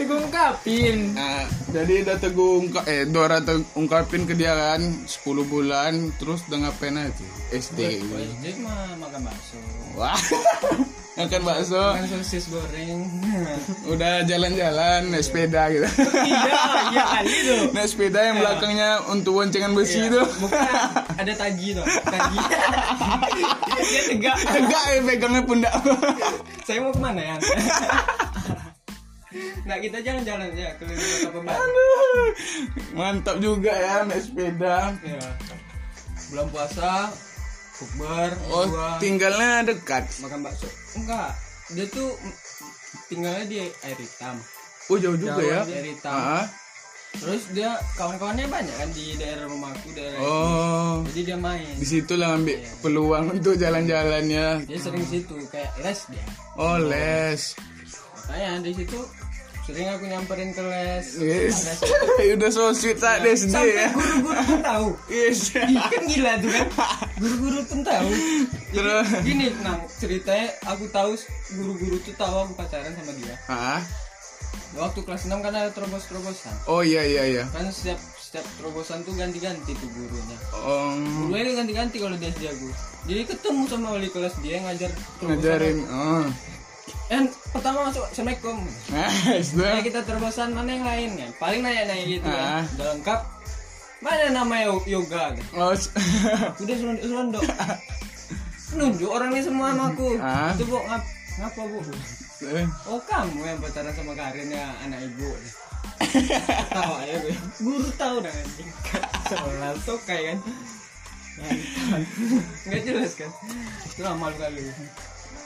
Gue 0.00 0.18
ungkapin. 0.18 1.12
Nah, 1.16 1.44
jadi 1.72 2.04
udah 2.04 2.16
teguh 2.20 2.52
ungkap 2.64 2.84
eh 2.88 3.04
Dora 3.04 3.38
ungkapin 3.76 4.24
ke 4.24 4.34
dia 4.34 4.52
kan 4.52 4.82
10 5.04 5.08
bulan 5.46 5.92
terus 6.16 6.44
udah 6.48 6.68
ngapain 6.68 6.96
aja 6.96 7.26
SD. 7.52 8.00
SD 8.04 8.44
mah 8.64 8.96
makan 8.98 9.20
bakso 9.28 9.58
Wah. 9.96 10.16
Makan 11.12 11.44
bakso, 11.44 11.76
makan 11.76 12.08
sosis 12.08 12.48
goreng 12.48 13.04
udah 13.84 14.24
jalan-jalan 14.24 15.12
naik 15.12 15.20
sepeda 15.20 15.68
gitu. 15.68 15.84
iya 16.24 16.56
iya 16.88 17.04
kali 17.04 17.32
tuh 17.44 17.62
Naik 17.76 17.88
sepeda 17.92 18.32
yang 18.32 18.40
belakangnya 18.40 18.90
untuk 19.12 19.36
boncengan 19.36 19.76
besi 19.76 20.08
itu. 20.08 20.24
bukan 20.40 20.56
ada 21.20 21.32
tagi 21.36 21.76
tuh 21.76 21.84
tagi 22.08 22.36
dia 23.92 24.02
tegak 24.08 24.36
Tegak 24.40 24.84
ya 24.88 25.00
pegangnya 25.04 25.42
pundak. 25.44 25.72
saya 26.64 26.80
mau 26.80 26.96
ke 26.96 27.00
mana 27.04 27.20
ya 27.20 27.36
nah 29.62 29.76
kita 29.76 29.98
jalan-jalan 29.98 30.50
ya 30.52 30.70
keliling 30.76 31.02
kota 31.26 31.54
Mantap 32.92 33.36
juga 33.38 33.72
ya 33.72 33.94
naik 34.02 34.22
sepeda. 34.22 34.92
ya 35.00 35.20
bulan 36.28 36.46
puasa 36.48 36.92
bukber 37.74 38.30
Oh, 38.46 38.64
gua 38.66 38.96
tinggalnya 38.98 39.64
dekat. 39.66 40.04
makan 40.18 40.40
bakso 40.42 40.68
enggak 40.94 41.30
dia 41.70 41.84
tuh 41.88 42.08
tinggalnya 43.06 43.44
di 43.44 43.56
air 43.60 43.98
hitam 43.98 44.36
Oh, 44.86 44.96
jauh 44.96 45.14
juga 45.14 45.38
Jauh 45.38 45.46
ya. 45.46 45.60
di 45.62 45.72
air 45.74 45.86
hitam 45.88 46.12
Ah. 46.12 46.44
terus 47.14 47.44
dia 47.50 47.68
kawan-kawannya 47.94 48.46
banyak 48.46 48.72
kan 48.74 48.88
di 48.90 49.12
daerah 49.14 49.44
rumahku 49.44 49.88
daerah 49.92 50.18
Oh. 50.18 50.94
jadi 51.06 51.20
dia 51.26 51.38
main 51.38 51.74
Di 51.76 51.86
situ 51.86 52.12
lah 52.14 52.34
ambil 52.34 52.56
peluang 52.80 53.26
untuk 53.32 53.54
jalan-jalannya. 53.54 54.64
dia 54.64 54.78
sering 54.78 55.04
situ 55.04 55.36
kayak 55.48 55.72
les 55.78 56.00
dia 56.08 56.24
Oh, 56.54 56.76
les. 56.78 57.40
makanya 58.22 58.62
di 58.62 58.72
situ 58.74 58.98
sering 59.62 59.86
aku 59.88 60.04
nyamperin 60.04 60.50
ke 60.50 60.58
les 60.60 61.06
Yes. 61.16 61.78
Udah 62.34 62.50
so 62.50 62.74
sweet 62.74 62.98
saat 62.98 63.22
SD 63.22 63.46
sampai 63.48 63.78
ya. 63.78 63.88
guru-guru 63.94 64.40
pun 64.42 64.58
tahu 64.60 64.88
Yes. 65.06 65.54
Ih, 65.54 65.78
kan 65.78 66.02
gila 66.02 66.32
tuh 66.38 66.50
kan 66.50 66.66
guru-guru 67.16 67.60
pun 67.62 67.80
tahu 67.82 68.08
Terus 68.72 69.06
gini 69.22 69.46
nang 69.62 69.80
ceritanya 69.86 70.48
aku 70.66 70.84
tahu 70.90 71.14
guru-guru 71.54 71.96
tuh 72.02 72.14
tahu 72.16 72.34
aku 72.42 72.52
pacaran 72.56 72.90
sama 72.90 73.12
dia 73.14 73.34
ah. 73.46 73.78
waktu 74.74 74.98
kelas 75.04 75.28
6 75.28 75.38
kan 75.38 75.52
ada 75.52 75.70
terobos-terobosan 75.70 76.54
Oh 76.66 76.82
iya 76.82 77.06
iya 77.06 77.22
iya. 77.28 77.44
kan 77.52 77.68
setiap 77.70 78.00
setiap 78.18 78.42
terobosan 78.58 79.04
tuh 79.04 79.14
ganti-ganti 79.14 79.76
tuh 79.76 79.88
gurunya 79.92 80.36
Oh, 80.58 80.96
gurunya 81.28 81.54
ganti-ganti 81.54 81.96
kalau 82.00 82.16
dia 82.16 82.32
aku 82.32 82.66
jadi 83.02 83.22
ketemu 83.28 83.62
sama 83.68 83.94
wali 83.94 84.08
kelas 84.08 84.34
dia 84.40 84.58
yang 84.58 84.66
ngajar 84.66 84.90
terobosan 85.20 85.38
ngajarin. 85.38 85.78
Oh. 85.86 86.26
Kan 87.04 87.24
pertama 87.50 87.88
masuk 87.88 88.04
assalamualaikum. 88.04 88.58
Nah, 89.56 89.80
kita 89.80 90.00
terobosan 90.02 90.50
mana 90.50 90.70
yang 90.70 90.82
lain 90.82 91.10
kan 91.14 91.30
paling 91.38 91.60
nanya-nanya 91.60 92.04
gitu 92.06 92.26
Ah. 92.26 92.36
kan 92.60 92.64
udah 92.72 92.86
lengkap. 92.92 93.20
Mana 93.98 94.24
nama 94.34 94.54
yo- 94.62 94.82
yoga 94.84 95.30
kan 95.30 95.44
Oh, 95.54 95.70
udah 96.62 96.74
selondok 96.74 97.04
selondok 97.04 97.42
nunjuk 98.72 99.06
orangnya 99.06 99.42
semua 99.42 99.70
sama 99.70 99.84
aku 99.90 100.08
Ah. 100.18 100.50
itu 100.50 100.64
bu 100.64 100.80
ngap 100.80 101.02
ngapa 101.38 101.62
bu? 101.62 101.78
Eh, 102.42 102.66
oh 102.84 102.98
kamu 103.00 103.40
yang 103.40 103.58
pacaran 103.58 103.92
sama 103.92 104.12
Karin 104.12 104.48
ya 104.48 104.66
anak 104.82 104.98
ibu. 105.04 105.30
Tahu 106.74 106.92
aja 106.98 107.14
gue 107.16 107.34
guru 107.58 107.88
tahu 107.94 108.16
dah 108.18 108.34
sebelah 109.22 109.72
tokai 109.86 110.20
kan? 110.26 110.38
Nggak 112.66 112.82
jelas 112.82 113.12
kan? 113.14 113.30
Itu 113.86 114.02
amal 114.02 114.34
kali 114.34 114.66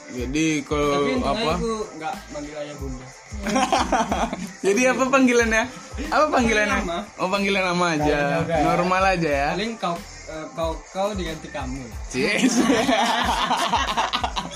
Jadi 0.07 0.45
kalau 0.63 1.19
apa? 1.19 1.51
aku 1.59 1.71
nggak 1.99 2.13
manggil 2.31 2.55
ayah 2.63 2.75
bunda 2.79 3.05
Jadi 4.65 4.81
apa 4.87 5.03
panggilannya? 5.07 5.63
Apa 6.09 6.25
panggilannya? 6.31 6.77
Nama. 6.81 6.99
Oh 7.21 7.27
panggilan 7.29 7.63
nama 7.69 7.85
aja. 7.93 8.17
Normal 8.65 9.03
aja 9.13 9.29
ya. 9.29 9.49
paling 9.53 9.73
kau 9.77 9.95
eh, 10.27 10.45
kau 10.57 10.71
kau 10.89 11.09
diganti 11.13 11.47
kamu 11.53 11.85
Yes. 12.15 12.57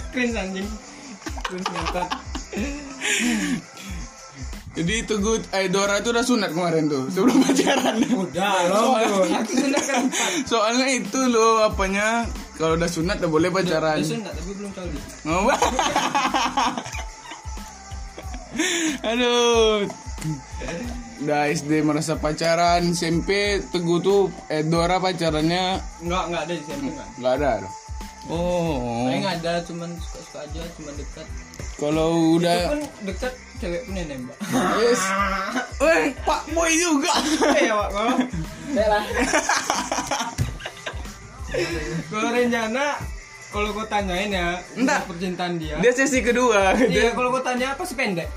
cringe 0.09 0.35
anjing 0.41 0.67
cringe 1.45 1.69
Jadi 4.71 5.03
itu 5.03 5.19
good. 5.19 5.43
Eh 5.51 5.67
Dora 5.67 5.99
itu 5.99 6.09
udah 6.09 6.23
sunat 6.23 6.49
kemarin 6.49 6.87
tuh 6.87 7.11
sebelum 7.11 7.41
pacaran. 7.43 7.95
udah 8.07 8.55
loh 8.65 8.95
sudah 9.51 9.83
kan 9.83 10.03
Soalnya 10.47 10.87
itu 10.89 11.19
loh 11.27 11.59
apanya 11.61 12.23
kalau 12.55 12.75
udah 12.75 12.87
sunat 12.87 13.19
udah 13.19 13.27
boleh 13.27 13.49
pacaran. 13.49 13.99
Udah 13.99 14.07
sunat 14.07 14.31
tapi 14.31 14.51
belum 14.53 14.71
tahu 14.71 14.87
dia 14.93 15.03
Oh, 15.27 15.43
Aduh. 19.03 19.87
Udah 21.19 21.41
SD 21.49 21.81
merasa 21.81 22.15
pacaran, 22.15 22.93
SMP 22.93 23.61
Teguh 23.67 23.99
tuh 23.99 24.21
eh 24.47 24.63
Dora 24.63 24.97
pacarannya 24.97 25.81
Enggak, 25.99 26.23
enggak 26.27 26.41
ada 26.41 26.53
di 26.53 26.61
SMP 26.63 26.83
enggak. 26.89 27.07
nggak 27.17 27.33
ada. 27.35 27.51
loh. 27.59 27.71
Oh. 28.23 29.03
Paling 29.03 29.25
ada 29.25 29.53
cuman 29.65 29.89
suka-suka 29.97 30.39
aja, 30.41 30.61
cuman 30.77 30.93
dekat. 30.93 31.27
Kalau 31.75 32.09
Itu 32.13 32.37
udah 32.37 32.57
pun 32.69 32.81
dekat 33.03 33.33
cewek 33.61 33.81
pun 33.85 33.93
yang 33.93 34.09
nembak. 34.09 34.37
Yes. 34.81 35.01
Weh, 35.85 36.03
Pak 36.25 36.41
Boy 36.51 36.71
juga. 36.73 37.13
Iya, 37.61 37.73
Pak. 37.77 37.89
Kalau 38.73 39.01
Kalau 42.09 42.29
rencana 42.33 42.85
kalau 43.51 43.75
kau 43.75 43.83
tanyain 43.83 44.31
ya 44.31 44.63
tentang 44.71 45.03
percintaan 45.11 45.59
dia. 45.59 45.75
Dia 45.83 45.91
sesi 45.91 46.23
kedua. 46.23 46.71
Iya, 46.71 46.87
Dia, 46.87 47.09
kalau 47.11 47.35
kau 47.35 47.43
tanya 47.43 47.75
apa 47.75 47.83
sependek? 47.83 48.31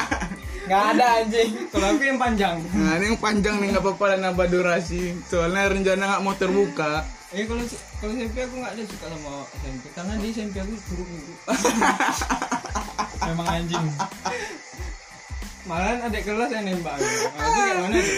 Nggak 0.70 0.84
ada 0.96 1.06
anjing. 1.20 1.50
Kalau 1.68 1.86
aku 1.92 2.02
yang 2.06 2.16
panjang. 2.16 2.56
nah, 2.72 2.94
ini 2.96 3.10
yang 3.10 3.18
panjang 3.18 3.58
nih 3.58 3.74
nggak 3.74 3.82
apa-apa 3.84 4.04
lah 4.14 4.18
nambah 4.30 4.46
durasi. 4.48 5.18
Soalnya 5.26 5.66
rencana 5.66 6.02
nggak 6.14 6.22
mau 6.22 6.34
terbuka. 6.38 7.02
Eh 7.34 7.42
kalau 7.44 7.62
kalau 7.98 8.12
SMP 8.14 8.38
aku 8.46 8.54
nggak 8.62 8.72
ada 8.78 8.82
suka 8.86 9.06
sama 9.10 9.34
SMP 9.60 9.84
karena 9.98 10.12
di 10.22 10.28
SMP 10.30 10.56
aku 10.62 10.74
buruk-buruk. 10.88 11.38
Memang 13.20 13.46
anjing. 13.46 13.86
Malahan 15.68 15.98
adik 16.02 16.22
kelas 16.24 16.50
yang 16.50 16.64
nembak. 16.66 16.96
Nah, 16.96 17.06
itu 17.06 17.60
kayak 17.60 17.76
mana 17.78 17.96
tuh? 18.00 18.16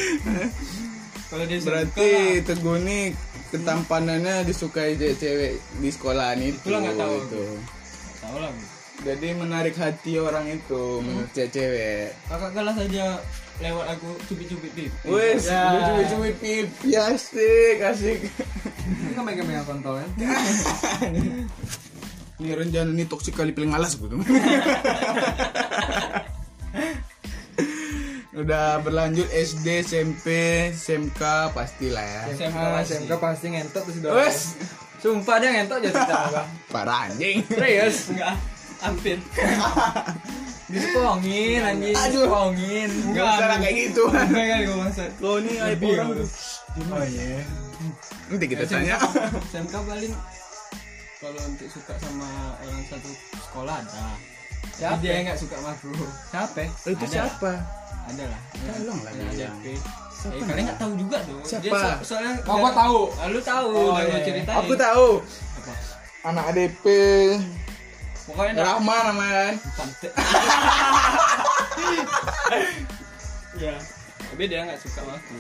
Kalau 1.33 1.45
dia 1.49 1.59
Berarti 1.61 2.11
Teguh 2.45 2.79
nih 2.81 3.05
ketampanannya 3.51 4.35
disukai 4.45 4.97
cewek 4.97 5.53
di 5.81 5.89
sekolahan 5.91 6.39
itu. 6.41 6.57
Itulah 6.63 6.81
nggak 6.81 6.97
tahu 6.97 7.15
itu. 7.19 7.43
tahu 8.21 8.37
lah. 8.41 8.53
Jadi 9.03 9.29
menarik 9.35 9.75
hati 9.75 10.15
orang 10.17 10.47
itu 10.47 11.03
menurut 11.03 11.33
cewek. 11.35 12.15
Kakak 12.31 12.51
kelas 12.55 12.77
aja 12.79 13.19
lewat 13.59 13.87
aku 13.91 14.09
cubit-cubit 14.27 14.73
pipi. 14.73 15.07
Wes, 15.07 15.47
Ya. 15.47 15.75
lucu-lucu 15.75 16.17
pipi 16.39 16.91
asik, 16.95 17.79
asik. 17.83 18.21
Ini 18.83 19.13
kan 19.13 19.23
megang-megang 19.27 19.67
kontol 19.67 19.99
kan? 19.99 20.11
Ini 22.43 22.53
rencana 22.53 22.91
ini 22.91 23.07
toksik 23.07 23.39
kali 23.39 23.55
paling 23.55 23.71
malas 23.71 23.95
gitu. 23.95 24.19
Udah 28.33 28.81
berlanjut 28.81 29.29
SD, 29.29 29.85
SMP, 29.85 30.27
SMK 30.73 31.21
pastilah 31.53 32.01
ya. 32.03 32.23
SMK 32.33 32.57
Ah, 32.57 32.71
pasti. 32.75 32.95
SMK 32.99 33.13
pasti 33.15 33.47
ngentot 33.53 33.83
terus 33.85 33.97
udah. 34.01 34.13
Wes, 34.17 34.39
Sumpah 34.99 35.37
dia 35.37 35.51
ngentot 35.53 35.77
aja 35.79 35.91
cerita 35.91 36.17
apa. 36.31 36.43
parah 36.67 36.99
anjing. 37.07 37.45
Serius. 37.45 37.97
Enggak, 38.11 38.35
hampir. 38.81 39.17
Disekongin 40.73 41.61
anjing. 41.61 41.93
Aduh. 41.93 42.25
Disekongin. 42.25 42.91
Enggak 43.05 43.27
usah 43.29 43.59
kayak 43.61 43.75
gitu. 43.77 44.03
Enggak 44.09 44.47
kali 44.49 44.65
kau 44.65 44.79
maksud. 44.81 45.11
Kau 45.21 45.37
nih 45.39 45.55
aib 45.61 45.83
orang. 45.85 46.09
Oh 46.89 47.05
iya. 47.05 47.45
Nanti 48.33 48.47
kita 48.49 48.65
tanya. 48.65 48.97
SMK 49.53 49.75
paling 49.77 50.13
kalau 51.23 51.39
untuk 51.47 51.69
suka 51.71 51.95
sama 51.97 52.29
orang 52.59 52.83
satu 52.85 53.11
sekolah 53.41 53.77
ada. 53.79 54.07
Siapa? 54.73 54.99
dia 54.99 55.23
nggak 55.23 55.35
suka 55.37 55.55
sama 55.55 55.71
aku 55.73 55.91
Siapa? 56.29 56.63
Itu 56.85 56.95
Ada. 57.01 57.07
siapa 57.09 57.53
ada 58.05 58.25
lah 58.25 58.41
Tolong 58.55 59.01
lah 59.01 59.11
Ada. 59.11 59.27
ADP. 59.51 59.65
Eh, 60.23 60.39
kalian 60.41 60.65
nggak 60.65 60.79
tahu 60.79 60.93
juga 60.97 61.19
dong 61.21 61.43
Siapa? 61.43 61.63
Dia 61.63 61.73
so- 61.75 62.03
soalnya 62.09 62.33
Oh, 62.45 62.57
gua 62.57 62.71
tahu. 62.73 62.99
Ah, 63.13 63.27
lu 63.27 63.41
tahu 63.41 63.67
Oh, 63.69 63.91
udah 63.93 64.01
iya, 64.01 64.11
iya. 64.13 64.23
ceritain 64.25 64.57
aku 64.57 64.75
tahu 64.77 65.09
Apa? 65.59 65.73
anak 66.25 66.45
ADP 66.49 66.85
pokoknya 68.23 68.53
Rahma 68.57 68.97
namanya 69.05 69.35
kan 69.35 69.55
Tante. 69.77 70.09
ya 73.59 73.75
tapi 74.25 74.43
dia 74.47 74.61
nggak 74.63 74.79
suka 74.79 75.01
sama 75.01 75.15
aku 75.15 75.37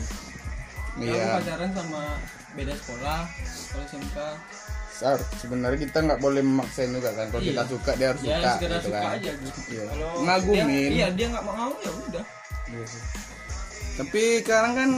Dia 0.99 1.09
iya 1.09 1.26
pacaran 1.39 1.70
sama 1.72 2.03
beda 2.53 2.74
sekolah 2.76 3.18
sekolah 3.49 3.85
SMK 3.87 4.16
sebenarnya 5.38 5.78
kita 5.80 5.99
nggak 6.01 6.20
boleh 6.20 6.40
memaksain 6.40 6.90
juga 6.90 7.11
kan. 7.12 7.26
Kalau 7.28 7.40
Iya. 7.40 7.51
kita 7.51 7.62
suka 7.66 7.90
dia 7.95 8.07
harus 8.11 8.22
ya 8.22 8.36
suka 8.36 8.51
gitu 8.59 8.76
suka 8.82 8.99
kan. 8.99 9.11
aja 9.14 9.30
gitu. 9.32 9.61
Iya. 9.68 9.84
kalau 9.88 10.09
Ngagumin. 10.22 10.88
dia, 10.88 10.88
iya 10.93 11.09
dia 11.11 11.26
nggak 11.28 11.45
mau 11.45 11.70
ya 11.76 11.90
udah. 11.90 12.24
Iya 12.66 12.86
tapi 13.93 14.40
sekarang 14.40 14.72
kan 14.72 14.90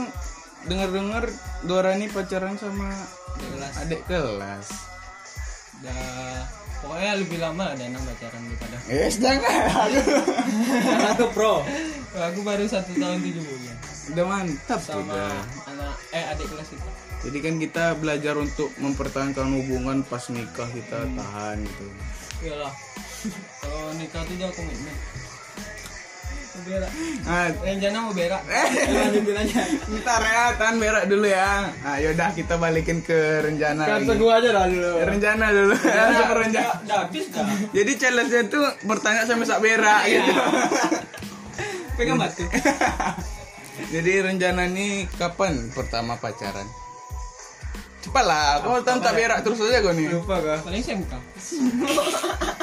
dengar-dengar 0.65 1.23
Dora 1.61 1.91
ini 1.93 2.07
pacaran 2.07 2.55
sama 2.55 2.87
Dia 3.35 3.47
kelas. 3.51 3.73
adik 3.77 4.01
kelas. 4.07 4.67
Udah 5.75 6.05
pokoknya 6.79 7.13
lebih 7.17 7.37
lama 7.37 7.65
ada 7.69 7.83
enam 7.83 7.99
pacaran 8.01 8.39
daripada 8.41 8.75
eh 8.87 9.11
jangan. 9.11 9.89
Satu 11.03 11.25
pro. 11.29 11.59
aku 12.15 12.39
baru 12.41 12.63
satu 12.63 12.95
tahun 12.95 13.19
tujuh 13.19 13.43
bulan. 13.43 13.75
Udah 14.07 14.25
mantap 14.25 14.79
sama 14.79 15.19
anak 15.67 15.93
eh 16.11 16.23
adik 16.29 16.47
kelas 16.47 16.69
itu 16.71 16.89
jadi 17.25 17.37
kan 17.41 17.55
kita 17.57 17.85
belajar 17.97 18.37
untuk 18.37 18.69
mempertahankan 18.77 19.49
hubungan 19.51 20.05
pas 20.05 20.21
nikah 20.29 20.69
kita 20.69 21.09
tahan 21.09 21.57
gitu. 21.65 21.85
Iyalah. 22.45 22.73
Kalau 23.61 23.89
nikah 23.97 24.21
tuh 24.23 24.35
udah 24.37 24.49
komitmen. 24.53 24.95
Berak. 26.55 26.91
Ah, 27.27 27.51
rencana 27.51 27.97
mau 27.99 28.13
berak. 28.15 28.41
Eh, 28.55 28.69
Lanjutin 28.87 29.35
aja. 29.35 29.61
ntar 29.91 30.23
ya 30.23 30.43
tahan 30.55 30.75
berak 30.79 31.03
dulu 31.05 31.27
ya. 31.27 31.67
Nah 31.83 31.95
yaudah 31.99 32.31
kita 32.31 32.55
balikin 32.55 33.03
ke 33.03 33.43
rencana 33.43 33.83
Kan 33.83 34.07
gua 34.15 34.39
aja 34.39 34.49
dah 34.55 34.65
dulu. 34.65 34.91
rencana 35.03 35.45
dulu. 35.51 35.75
Langsung 35.99 36.27
ke 36.31 36.35
rencana. 36.39 36.71
udah 36.79 36.97
habis 37.03 37.25
dah. 37.27 37.45
Jadi 37.69 37.91
challenge-nya 37.99 38.41
itu 38.47 38.61
bertanya 38.87 39.27
sampai 39.27 39.45
sak 39.45 39.59
berak 39.59 40.01
gitu. 40.07 40.31
Pegang 41.95 42.17
batu 42.19 42.43
jadi 43.91 44.23
rencana 44.23 44.71
nih 44.71 45.07
kapan 45.19 45.69
pertama 45.71 46.15
pacaran 46.15 46.65
cepat 48.05 48.25
lah 48.29 48.61
kau 48.61 48.77
tahu 48.85 48.97
tak 49.01 49.13
berak 49.17 49.39
terus 49.41 49.57
aja 49.65 49.81
kau 49.81 49.93
nih 49.97 50.07
Lupa 50.13 50.37
gua. 50.37 50.57
paling 50.61 50.81
SMK 50.85 51.13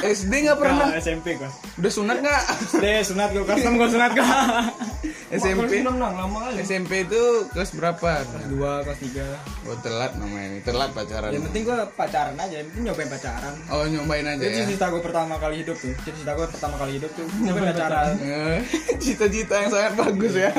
SD 0.03 0.33
nggak 0.47 0.59
pernah? 0.59 0.87
Nah, 0.91 0.99
SMP 0.99 1.39
gua. 1.39 1.51
udah 1.79 1.93
sunat 1.93 2.17
nggak? 2.19 2.43
Deh, 2.83 3.01
sunat 3.07 3.29
gua 3.31 3.45
custom 3.47 3.73
gua 3.79 3.89
sunat 3.91 4.11
gua. 4.19 4.27
SMP 5.39 5.81
enam 5.81 5.97
enam 5.97 6.13
lama 6.13 6.39
kali. 6.51 6.61
SMP 6.61 7.09
itu 7.09 7.49
kelas 7.57 7.73
berapa? 7.73 8.21
Kelas 8.21 8.47
2, 8.53 8.85
kelas 8.85 8.99
3. 9.01 9.71
oh 9.71 9.77
telat 9.81 10.13
namanya. 10.21 10.47
Ini 10.53 10.61
telat 10.61 10.91
pacaran. 10.93 11.31
Yang 11.33 11.45
penting 11.49 11.63
gua 11.65 11.79
pacaran 11.89 12.35
aja, 12.37 12.55
yang 12.61 12.69
penting 12.69 12.83
nyobain 12.91 13.09
pacaran. 13.09 13.55
oh 13.73 13.85
nyobain 13.89 14.27
aja 14.29 14.45
Itu 14.45 14.61
ya. 14.61 14.67
cita 14.69 14.87
gua 14.93 15.01
pertama 15.01 15.35
kali 15.41 15.55
hidup 15.65 15.77
tuh. 15.79 15.95
Cita 16.05 16.33
gua 16.37 16.47
pertama 16.51 16.75
kali 16.77 16.93
hidup 17.01 17.11
tuh. 17.17 17.27
Nyobain 17.47 17.67
pacaran. 17.73 18.13
Eh, 18.21 18.59
cita-cita 19.01 19.55
yang 19.63 19.71
sangat 19.73 19.93
bagus 19.97 20.35
ya 20.37 20.51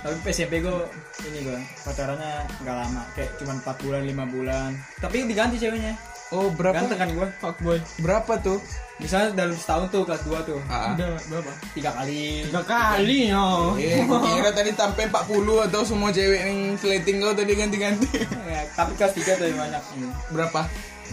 Tapi 0.00 0.16
SMP 0.32 0.64
gua 0.64 0.88
ini 1.28 1.44
gua 1.44 1.60
pacarannya 1.84 2.48
nggak 2.64 2.76
lama, 2.76 3.02
kayak 3.12 3.30
cuma 3.36 3.52
4 3.60 3.84
bulan, 3.84 4.02
5 4.04 4.34
bulan. 4.34 4.70
Tapi 4.98 5.16
diganti 5.28 5.56
ceweknya. 5.60 5.94
oh 6.30 6.46
berapa 6.54 6.86
Ganteng 6.86 6.98
kan 6.98 7.10
gua, 7.12 7.26
fuckboy. 7.42 7.78
berapa 7.98 8.38
tuh 8.38 8.62
Misalnya 9.00 9.32
dalam 9.32 9.56
setahun 9.56 9.88
tuh 9.88 10.04
kelas 10.04 10.22
2 10.28 10.44
tuh. 10.44 10.60
Ah. 10.68 10.92
Udah 10.92 11.16
berapa? 11.32 11.50
Tiga 11.72 11.90
kali. 11.96 12.44
tiga 12.44 12.62
kali 12.68 13.32
no 13.32 13.72
Eh, 13.80 14.04
kira 14.04 14.52
tadi 14.52 14.76
sampai 14.76 15.08
40 15.08 15.66
atau 15.72 15.80
semua 15.88 16.12
cewek 16.12 16.36
yang 16.44 16.76
slating 16.76 17.16
kau 17.24 17.32
tadi 17.32 17.52
ganti-ganti. 17.56 18.08
Ya, 18.50 18.62
tapi 18.76 18.92
kelas 19.00 19.16
3 19.16 19.40
tuh 19.40 19.46
yang 19.48 19.58
banyak. 19.58 19.82
Hmm. 19.96 20.12
Berapa? 20.36 20.60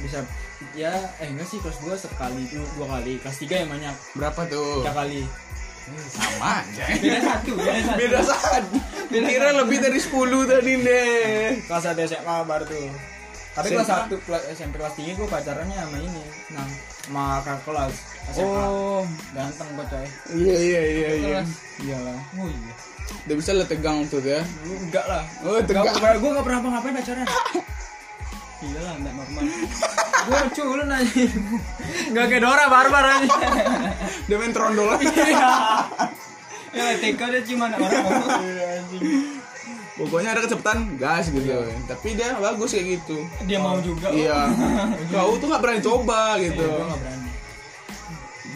Bisa 0.04 0.20
ya 0.76 0.90
eh 1.22 1.30
enggak 1.32 1.48
sih 1.48 1.58
kelas 1.64 1.80
2 1.82 1.96
sekali 1.96 2.44
itu 2.44 2.60
dua 2.76 3.00
kali. 3.00 3.24
Kelas 3.24 3.38
3 3.40 3.62
yang 3.66 3.70
banyak. 3.72 3.96
Berapa 4.20 4.42
tuh? 4.52 4.84
Tiga 4.84 4.94
kali. 4.94 5.22
Sama 6.12 6.62
aja. 6.62 6.84
beda 7.00 7.20
satu 7.24 7.52
beda 7.56 7.82
satu 7.82 7.98
Beda 7.98 8.20
saat. 8.24 8.64
Kira 9.08 9.50
lebih 9.56 9.78
dari 9.80 10.00
10 10.00 10.12
tadi 10.52 10.74
deh. 10.84 11.48
Kelas 11.64 11.84
1 11.96 12.10
SMA 12.12 12.36
baru 12.44 12.64
tuh. 12.68 12.92
Tapi 13.58 13.68
kelas 13.74 13.90
1 13.90 14.26
kelas 14.28 14.44
SMP 14.54 14.74
kelas 14.78 14.94
3 15.00 15.18
gue 15.18 15.28
pacarannya 15.28 15.78
sama 15.80 15.98
ini. 15.98 16.24
Nah, 16.54 16.68
sama 17.08 17.24
kakak 17.42 17.60
kelas 17.66 17.94
SMA. 18.36 18.46
Oh, 18.46 19.02
Ganteng 19.34 19.70
bocah. 19.74 20.04
iya 20.36 20.58
iya 20.60 20.82
iya 20.84 21.10
iya. 21.16 21.40
Iyalah. 21.82 22.20
oh 22.38 22.48
iya 22.52 22.74
Udah 23.24 23.36
bisa 23.40 23.52
lah 23.56 23.66
tegang 23.66 24.04
tuh 24.12 24.20
ya. 24.20 24.44
Enggak 24.68 25.06
lah. 25.08 25.24
Oh, 25.48 25.58
tegang. 25.64 25.88
Gue 25.96 26.30
gak 26.36 26.46
pernah 26.46 26.60
ngapain 26.68 26.96
pacaran. 27.00 27.28
Iya 28.66 28.80
lah 28.82 28.93
nggak 28.97 29.14
normal 29.14 29.43
gue 30.28 30.39
culun 30.60 30.89
aja. 30.91 31.24
Enggak 32.12 32.26
kayak 32.28 32.41
Dora 32.43 32.66
barbar 32.68 33.05
aja. 33.05 33.32
Dia 34.28 34.36
main 34.36 34.51
trondol 34.51 34.91
lagi. 34.91 35.08
ya 36.78 36.86
TK 36.99 37.22
dia 37.32 37.41
cuma 37.47 37.72
anak 37.72 37.80
orang 37.80 38.03
Pokoknya 39.97 40.30
ada 40.36 40.41
kecepatan 40.43 40.99
gas 40.99 41.32
gitu. 41.32 41.47
Tapi 41.88 42.08
dia 42.14 42.36
bagus 42.38 42.76
kayak 42.76 43.01
gitu. 43.01 43.18
dia 43.47 43.58
mau 43.58 43.80
juga 43.80 44.12
Iya. 44.12 44.51
Kau 45.16 45.39
tuh 45.39 45.47
nggak 45.47 45.62
berani 45.64 45.82
coba 45.82 46.36
gitu. 46.38 46.68
Gue 46.68 46.86
gak 46.86 46.99
berani. 47.01 47.30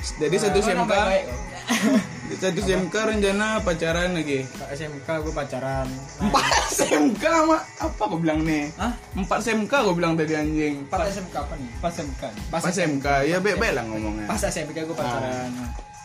Jadi 0.01 0.35
satu 0.37 0.59
Oh, 0.59 0.65
SMK. 0.65 0.93
Satu 2.41 2.57
SMK 2.57 2.95
rencana 2.97 3.61
pacaran 3.61 4.17
lagi. 4.17 4.41
SMK 4.73 5.05
gue 5.21 5.29
pacaran. 5.29 5.85
Empat 6.17 6.45
SMK 6.73 7.23
mak 7.45 7.61
apa 7.77 8.01
kau 8.01 8.17
bilang 8.17 8.41
nih? 8.41 8.65
Hah? 8.81 8.97
Empat 9.13 9.45
SMK 9.45 9.69
kau 9.69 9.93
bilang 9.93 10.17
tadi 10.17 10.33
anjing. 10.33 10.89
4 10.89 11.13
SMK 11.13 11.35
apa 11.37 11.53
nih? 11.53 11.69
pas 11.77 11.93
SMK 11.93 12.21
Pas, 12.49 12.61
Pas 12.65 12.73
SMK 12.73 13.07
ya 13.29 13.37
baik-baik 13.37 13.73
lah 13.77 13.85
ngomongnya. 13.85 14.25
pas 14.25 14.41
SMK 14.41 14.73
gue 14.73 14.97
pacaran. 14.97 15.53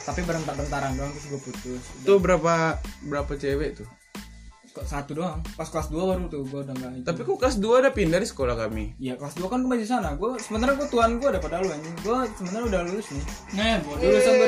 Tapi 0.04 0.20
berentar-bentaran 0.22 0.92
doang 0.92 1.08
terus 1.16 1.26
gue 1.32 1.40
putus. 1.40 1.82
Itu 2.04 2.20
berapa 2.20 2.84
berapa 3.00 3.32
cewek 3.32 3.80
tuh? 3.80 3.88
Kok 4.76 4.84
satu 4.84 5.16
doang. 5.16 5.40
Pas 5.56 5.64
kelas 5.64 5.88
2 5.88 5.96
baru 5.96 6.28
tuh 6.28 6.44
gue 6.44 6.60
udah 6.60 6.74
enggak 6.76 6.92
itu. 7.00 7.06
Tapi 7.08 7.20
kok 7.24 7.36
kelas 7.40 7.56
2 7.56 7.80
udah 7.80 7.92
pindah 7.96 8.20
di 8.20 8.28
sekolah 8.28 8.54
kami. 8.60 8.84
Iya 9.00 9.16
kelas 9.16 9.40
2 9.40 9.48
kan 9.48 9.64
gue 9.64 9.70
masih 9.72 9.84
di 9.84 9.90
sana. 9.90 10.08
Gue 10.14 10.36
sebenarnya 10.36 10.76
gue 10.76 10.88
tuan 10.92 11.10
gue 11.16 11.28
daripada 11.32 11.64
lu 11.64 11.72
anjing. 11.72 11.96
Gue 12.04 12.18
sebenarnya 12.36 12.66
udah 12.68 12.80
lulus 12.84 13.08
nih. 13.08 13.24
nah 13.56 13.76
bodoh 13.80 14.04
Lulusan 14.04 14.34
2018 14.36 14.44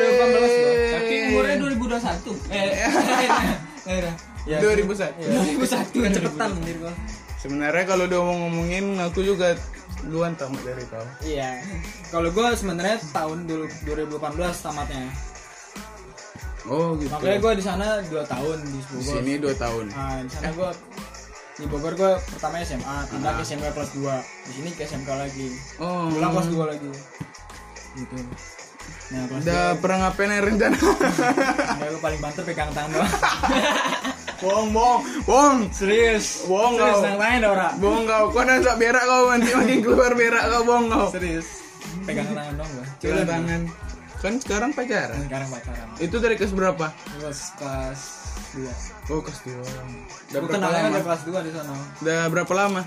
gue. 0.52 0.72
tapi 0.92 1.14
umurnya 1.32 1.56
2021 1.56 2.52
eh 2.52 2.68
Ya, 4.44 4.58
2001. 4.60 5.16
Iya. 5.18 5.28
2001 5.56 5.96
Kecepetan 6.08 6.48
anjir 6.56 6.76
gue. 6.76 6.92
Sebenarnya 7.38 7.84
kalau 7.84 8.04
udah 8.04 8.18
ngomong-ngomongin 8.20 8.84
aku 9.00 9.20
juga 9.20 9.56
duluan 10.04 10.36
tamat 10.36 10.60
dari 10.60 10.84
kau. 10.88 11.04
Iya. 11.24 11.60
Kalau 12.08 12.28
gue 12.28 12.46
sebenarnya 12.52 13.00
tahun 13.12 13.48
dulu 13.48 13.64
2018 13.84 14.64
tamatnya. 14.64 15.08
Oh 16.66 16.98
gitu. 16.98 17.08
Makanya 17.08 17.38
gue 17.38 17.52
di 17.54 17.64
sana 17.64 17.86
2 18.02 18.10
tahun 18.24 18.56
di 18.60 18.70
di 18.72 18.80
Bogor. 18.82 19.14
sini 19.14 19.32
2 19.38 19.54
tahun. 19.54 19.84
Nah, 19.88 20.18
di 20.20 20.30
sana 20.30 20.50
gue 20.50 20.70
di 21.54 21.66
Bogor 21.66 21.92
gue 21.94 22.12
pertama 22.28 22.58
SMA, 22.60 22.96
pindah 23.08 23.32
ke 23.34 23.42
SMK 23.44 23.66
kelas 23.70 23.90
2. 23.94 24.02
Di 24.44 24.52
sini 24.52 24.68
ke 24.72 24.82
SMK 24.84 25.10
lagi. 25.10 25.48
Oh. 25.78 26.10
Pulang 26.10 26.32
kelas 26.32 26.48
2 26.48 26.58
lagi. 26.66 26.90
Gitu. 27.94 28.14
Nah, 29.08 29.22
kelas 29.24 29.42
Udah 29.42 29.64
pernah 29.78 29.98
ngapain 30.04 30.30
rencana? 30.34 30.76
2 31.80 31.92
gue 31.94 32.00
paling 32.00 32.20
banter 32.20 32.42
pegang 32.42 32.70
tangan 32.72 32.90
doang. 32.92 33.12
bohong, 34.42 34.68
bohong, 34.70 35.00
bohong. 35.24 35.58
Serius. 35.70 36.44
Bohong 36.44 36.74
Serius 36.76 36.94
kau. 36.94 37.06
yang 37.06 37.18
lain 37.18 37.38
Dora. 37.42 37.68
Bohong 37.74 38.04
kau. 38.04 38.24
Kau 38.30 38.42
nanti 38.42 38.70
berak 38.76 39.04
kau 39.04 39.24
nanti 39.30 39.50
makin 39.50 39.78
keluar 39.80 40.12
berak 40.12 40.44
kau 40.46 40.62
bohong 40.62 40.86
kau. 40.90 41.06
Serius. 41.10 41.46
Pegang 42.04 42.28
tangan 42.30 42.54
doang 42.54 42.70
gue. 42.70 42.86
Cuci 43.00 43.24
tangan. 43.24 43.60
Kan 44.18 44.34
sekarang 44.36 44.70
pacaran. 44.72 45.14
Sekarang 45.22 45.48
pacaran. 45.48 45.86
Itu 45.96 46.18
dari 46.18 46.34
kelas 46.34 46.50
berapa? 46.50 46.90
Kelas 46.90 47.40
kelas 47.54 48.00
2. 48.52 49.10
Oh 49.10 49.22
kelas 49.22 49.40
2 49.44 49.54
Udah 50.34 50.40
kenalnya 50.48 50.82
lama? 50.88 50.98
kelas 51.00 51.22
2 51.22 51.38
di 51.40 51.50
sana. 51.52 51.74
Udah 51.98 52.20
berapa 52.26 52.52
lama? 52.52 52.82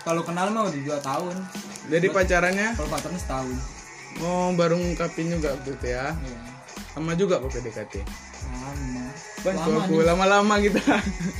Kalau 0.00 0.20
kenal 0.20 0.52
mah 0.52 0.68
udah 0.68 0.80
2 0.92 1.00
tahun. 1.00 1.34
Jadi 1.86 2.06
pacarannya 2.08 2.68
Kalau 2.74 2.88
pacaran 2.88 3.16
setahun. 3.16 3.56
Oh 4.16 4.52
baru 4.52 4.76
ngungkapin 4.76 5.26
juga 5.28 5.56
gitu 5.58 5.74
ya 5.82 6.12
Iya. 6.14 6.38
Sama 6.92 7.12
juga 7.12 7.42
kok 7.42 7.50
PDKT 7.50 8.06
Lama. 8.46 9.04
Bantu 9.42 9.58
Lama 9.66 9.80
aku 9.82 9.94
lama-lama 10.00 10.54
kita 10.62 10.78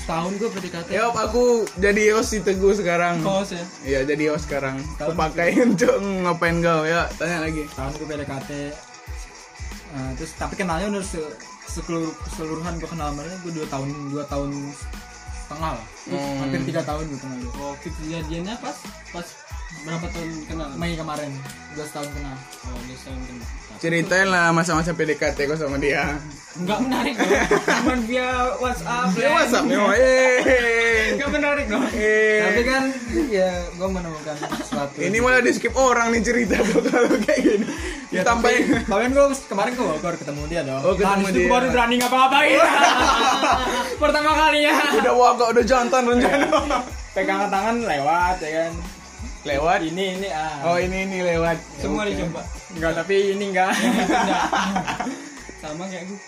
Setahun 0.02 0.32
gue 0.34 0.50
PDKT. 0.50 0.88
Ya 0.90 1.06
aku 1.06 1.62
jadi 1.76 2.10
host 2.12 2.32
si 2.32 2.42
Teguh 2.42 2.74
sekarang 2.74 3.22
kos 3.22 3.52
ya 3.52 3.62
Iya 3.84 4.00
jadi 4.04 4.34
host 4.34 4.50
sekarang 4.50 4.82
Aku 4.98 5.12
Tahun 5.12 5.14
pakai 5.14 5.54
untuk 5.66 5.94
ngapain 5.94 6.58
kau 6.58 6.82
ya 6.82 7.06
Tanya 7.14 7.44
lagi 7.44 7.62
Setahun 7.64 7.92
gue 7.94 8.06
PDKT. 8.08 8.50
Nah, 9.94 10.10
terus 10.18 10.34
tapi 10.34 10.58
kenalnya 10.58 10.90
udah 10.90 11.04
se 11.06 11.22
sekelur 11.64 12.10
keseluruhan 12.26 12.76
gue 12.76 12.86
kenal 12.86 13.14
mereka 13.14 13.38
gue 13.40 13.52
dua 13.54 13.66
tahun 13.68 13.88
dua 14.10 14.24
tahun 14.26 14.50
setengah 15.38 15.70
lah 15.78 15.86
Hmm. 16.04 16.36
hampir 16.36 16.60
tiga 16.68 16.84
tahun 16.84 17.08
gue 17.08 17.16
kenal 17.16 17.36
dia 17.38 17.50
oh 17.56 17.74
kejadiannya 17.80 18.54
pas 18.58 18.76
pas 19.08 19.26
berapa 19.84 20.06
tahun 20.08 20.30
kenal 20.44 20.68
Mei 20.74 20.92
kemarin 20.94 21.30
12 21.72 21.84
tahun 21.90 22.08
kenal 22.10 22.36
oh 22.64 22.80
dia 22.82 22.96
sama 22.96 23.20
kenal. 23.22 23.48
Ceritain 23.74 24.28
lah 24.28 24.48
masa-masa 24.50 24.90
PDKT 24.90 25.44
kok 25.44 25.58
sama 25.58 25.76
dia. 25.76 26.16
nggak 26.54 26.78
menarik 26.80 27.14
dong 27.18 27.34
cuman 27.82 27.98
via 28.06 28.28
WhatsApp 28.56 29.10
Dia 29.12 29.28
WhatsApp 29.28 29.64
nih, 29.66 29.74
eh. 29.74 31.06
nggak 31.18 31.30
menarik 31.32 31.66
dong 31.66 31.82
Eh. 31.90 32.38
tapi 32.40 32.60
kan 32.62 32.82
ya 33.28 33.50
gue 33.68 33.88
menemukan 33.90 34.34
sesuatu 34.56 34.94
Ini 34.96 35.18
malah 35.18 35.42
di 35.42 35.50
skip 35.50 35.74
orang 35.74 36.14
nih 36.14 36.22
cerita 36.22 36.54
kalau 36.62 37.10
kayak 37.20 37.40
gini. 37.42 37.66
Ditambahin. 38.06 38.86
Kemarin 38.86 39.08
gue 39.10 39.26
kemarin 39.44 39.70
gue 39.74 39.82
Bogor 39.84 40.14
ketemu 40.14 40.42
dia 40.46 40.62
dong. 40.62 40.78
Oh, 40.80 40.94
ketemu 40.94 41.26
Nah, 41.26 41.34
dia. 41.34 41.48
baru 41.50 41.66
berani 41.68 41.94
ngapa-ngapain. 41.98 42.58
Pertama 44.02 44.30
kalinya. 44.32 44.72
Udah 44.94 45.14
waga, 45.14 45.44
udah 45.50 45.64
jantan 45.66 46.02
rencana. 46.06 46.46
Pegangan 47.10 47.48
tangan 47.48 47.76
lewat 47.82 48.36
ya 48.38 48.50
kan. 48.62 48.72
Lewat. 49.44 49.80
Ini 49.82 50.04
ini 50.16 50.28
ah. 50.30 50.64
Oh 50.64 50.76
ini 50.76 51.04
ini 51.04 51.18
lewat. 51.22 51.56
semua 51.76 52.02
Oke. 52.02 52.10
dicoba 52.10 52.42
enggak 52.70 52.92
tapi 52.96 53.14
ini 53.30 53.44
enggak. 53.46 53.70
sama 55.62 55.84
kayak 55.86 56.04
gue 56.04 56.18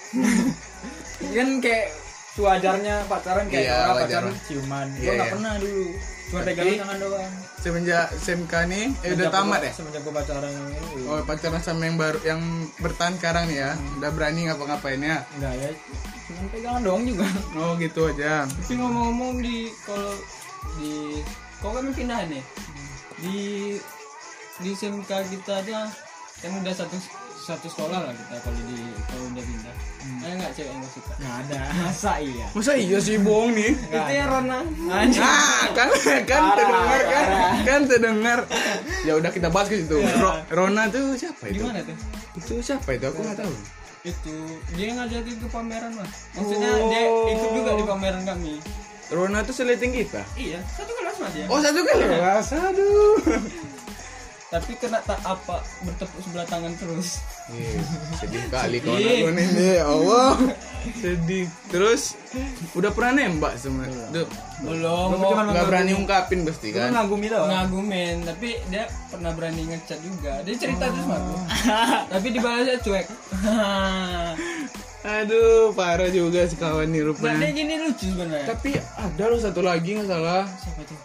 kan 1.29 1.49
kayak 1.61 1.87
sewajarnya 2.33 2.95
pacaran 3.05 3.45
kayak 3.49 3.63
Iya, 3.63 3.75
orang 3.75 3.89
wajar 3.95 4.07
pacaran 4.23 4.35
ciuman. 4.47 4.87
Iya, 4.91 4.97
Gue 4.99 5.11
enggak 5.11 5.27
iya. 5.27 5.35
pernah 5.35 5.53
dulu. 5.57 5.87
Cuma 6.27 6.41
pegangan 6.43 6.75
tangan 6.77 6.99
doang. 6.99 7.33
Semenjak 7.57 8.07
SMK 8.17 8.53
nih, 8.67 8.85
eh 8.85 9.11
udah 9.15 9.15
Semenjak 9.17 9.33
tamat 9.33 9.57
gua- 9.57 9.63
ya? 9.63 9.73
Semenjak 9.73 10.01
gue 10.03 10.15
pacaran 10.15 10.51
ini. 10.53 10.79
Oh 11.07 11.21
pacaran 11.23 11.61
sama 11.61 11.83
yang 11.83 11.97
baru 11.97 12.19
yang 12.23 12.41
bertahan 12.77 13.15
sekarang 13.17 13.45
nih 13.47 13.59
ya, 13.59 13.71
udah 13.97 14.11
berani 14.11 14.41
ngapa-ngapain 14.45 15.01
ya? 15.01 15.17
Enggak 15.35 15.55
ya. 15.57 15.71
Cuma 16.27 16.41
pegangan 16.51 16.81
doang 16.83 17.03
juga. 17.05 17.27
Oh 17.55 17.73
gitu 17.77 18.01
aja. 18.07 18.45
tapi 18.45 18.73
ngomong-ngomong 18.75 19.33
di 19.39 19.57
kalau 19.83 20.13
di 20.75 20.93
kau 21.57 21.71
kan 21.71 21.89
pindah 21.89 22.21
nih 22.27 22.43
di 23.19 23.39
di 24.57 24.71
SMK 24.71 25.11
kita 25.31 25.53
aja 25.59 25.89
kan 26.37 26.51
udah 26.55 26.75
satu 26.75 26.97
satu 27.39 27.67
sekolah 27.67 27.99
lah 28.01 28.13
kita 28.13 28.37
kalau 28.41 28.61
di 28.63 28.77
kalau 29.07 29.25
udah 29.27 29.43
pindah 29.43 29.75
ada 30.19 30.35
nggak 30.37 30.53
cewek 30.53 30.69
yang 30.69 30.81
gak 30.81 30.93
suka 30.93 31.13
Enggak 31.17 31.37
ada. 31.41 31.61
Masa 31.81 32.13
iya? 32.19 32.47
Masa 32.51 32.73
iya 32.75 32.99
sih 32.99 33.17
bohong 33.19 33.51
nih? 33.53 33.73
itu 33.75 34.13
ya 34.13 34.25
Rona. 34.25 34.59
Ah, 34.87 35.03
kan 35.73 35.89
kan 36.23 36.43
Parah, 36.45 36.55
terdengar 36.55 37.01
kan, 37.03 37.25
parah. 37.27 37.55
kan 37.65 37.81
terdengar. 37.85 38.39
Ya 39.03 39.13
udah 39.15 39.31
kita 39.31 39.49
bahas 39.49 39.67
ke 39.67 39.77
situ. 39.79 39.99
Ro- 39.99 40.43
Rona 40.49 40.87
tuh 40.89 41.15
siapa 41.15 41.43
itu? 41.45 41.59
gimana 41.59 41.81
tuh 41.81 41.97
Itu 42.37 42.55
siapa 42.61 42.89
itu? 42.93 43.05
Aku 43.05 43.19
nggak 43.21 43.39
tahu. 43.39 43.55
itu 44.05 44.35
dia 44.73 44.95
ngajakin 44.95 45.35
ke 45.37 45.49
pameran 45.49 45.91
mas 45.93 46.31
maksudnya 46.31 46.71
Oh. 46.77 46.87
dia 46.87 47.03
ikut 47.29 47.51
juga 47.53 47.71
di 47.75 47.85
pameran 47.85 48.23
kami 48.23 48.55
Rona 49.09 49.41
tuh 49.41 49.55
seleting 49.55 49.95
kita. 49.95 50.23
iya 50.35 50.59
satu 50.69 50.91
kelas 50.93 51.17
mas 51.17 51.33
dia 51.33 51.47
Oh 51.47 51.59
satu 51.59 51.81
kelas, 51.81 52.47
aduh. 52.53 53.17
tapi 54.47 54.73
kena 54.75 55.03
tak 55.03 55.19
apa 55.21 55.59
bertepuk 55.83 56.21
sebelah 56.21 56.43
tangan 56.45 56.71
terus 56.73 57.19
Iya, 57.49 57.79
sedih 58.17 58.43
kali 58.47 58.79
kawan 58.81 58.99
Ih. 58.99 59.19
aku 59.21 59.29
nih, 59.33 59.47
ya 59.73 59.85
Allah. 59.85 60.31
Sedih. 61.03 61.47
Terus 61.67 62.15
udah 62.73 62.91
pernah 62.91 63.13
nembak 63.21 63.55
sama 63.55 63.87
Duh, 64.09 64.27
belum 64.61 65.09
Gua 65.13 65.31
cuma 65.31 65.43
nggak 65.47 65.67
berani 65.67 65.93
ungkapin 65.95 66.43
pasti 66.43 66.71
Gue 66.71 66.79
kan? 66.81 66.91
ngagumi 66.93 67.27
doang. 67.27 67.47
ngagumin 67.49 68.17
tapi 68.23 68.49
dia 68.67 68.87
pernah 69.07 69.31
berani 69.31 69.63
ngechat 69.65 69.99
juga 69.99 70.43
dia 70.43 70.55
cerita 70.55 70.85
terus 70.85 70.99
sama 71.01 71.15
aku 71.17 71.35
tapi 72.15 72.27
dibalasnya 72.31 72.77
cuek 72.81 73.07
Aduh, 75.07 75.71
parah 75.71 76.11
juga 76.11 76.43
si 76.45 76.55
kawan 76.55 76.87
nih 76.87 76.99
nah, 76.99 77.07
rupanya. 77.09 77.47
gini 77.49 77.75
lucu 77.79 78.07
sebenarnya 78.07 78.43
Tapi 78.45 78.75
ada 78.75 79.25
loh 79.25 79.39
satu 79.39 79.61
lagi 79.61 79.95
nggak 79.95 80.09
salah. 80.09 80.43
siapa 80.57 80.83
tuh 80.83 80.99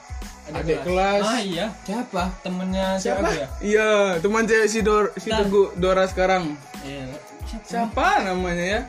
Adik 0.52 0.84
kelas. 0.84 1.22
ah 1.24 1.40
iya 1.40 1.66
siapa 1.82 2.24
temennya 2.42 2.98
siapa 2.98 3.30
ya 3.30 3.48
Iya, 3.62 3.90
teman 4.18 4.44
cewek 4.44 4.68
si 4.68 4.80
Dor 4.82 5.14
si 5.16 5.30
Nah. 5.30 5.40
Teguh 5.40 5.72
Dora 5.76 6.04
sekarang. 6.04 6.58
iya 6.82 7.06
siapa 7.46 7.64
Siapa 7.64 8.08
namanya 8.26 8.66
ya? 8.66 8.82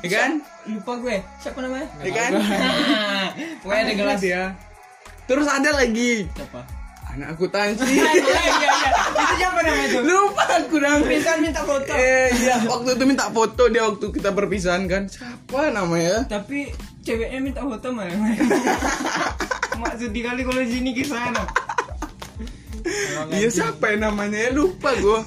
Iya 0.00 0.10
kan? 0.10 0.30
lupa 0.66 0.92
gue 0.98 1.16
siapa 1.38 1.58
namanya 1.58 1.86
Iya 2.00 2.12
kan? 2.12 2.30
gue 3.56 3.74
ada 3.80 3.92
gelas 3.94 4.20
dia. 4.20 4.42
Terus 5.24 5.46
ada 5.46 5.70
lagi 5.72 6.26
siapa 6.28 6.60
anak 7.16 7.28
akuntansi. 7.34 7.82
iya 7.96 8.10
iya 8.14 8.40
iya 8.46 8.90
itu 8.90 9.34
siapa 9.38 9.60
namanya 9.62 9.88
tuh 9.90 10.02
Lupa 10.06 10.44
aku 10.46 10.76
dong. 10.78 11.00
Bisa 11.06 11.30
minta 11.42 11.60
foto 11.66 11.92
Eh 11.94 12.28
iya, 12.40 12.56
waktu 12.66 12.90
itu 12.94 13.04
minta 13.06 13.26
foto 13.30 13.62
dia 13.68 13.82
waktu 13.86 14.06
kita 14.14 14.30
perpisahan 14.30 14.84
kan. 14.86 15.02
Siapa 15.10 15.74
namanya? 15.74 16.26
tapi 16.30 16.70
ceweknya 17.00 17.40
minta 17.40 17.62
foto 17.64 17.88
mana 17.96 18.12
maksud 19.80 20.12
kali 20.12 20.44
kalau 20.44 20.60
sini 20.68 20.92
ke 20.92 21.08
sana 21.08 21.40
Iya 23.32 23.48
siapa 23.48 23.92
ya 23.92 23.96
namanya 24.08 24.38
ya 24.48 24.50
lupa 24.52 24.92
gua. 25.00 25.20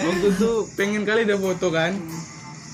Waktu 0.00 0.26
itu 0.32 0.50
pengen 0.76 1.04
kali 1.04 1.28
ada 1.28 1.36
foto 1.36 1.68
kan. 1.72 1.96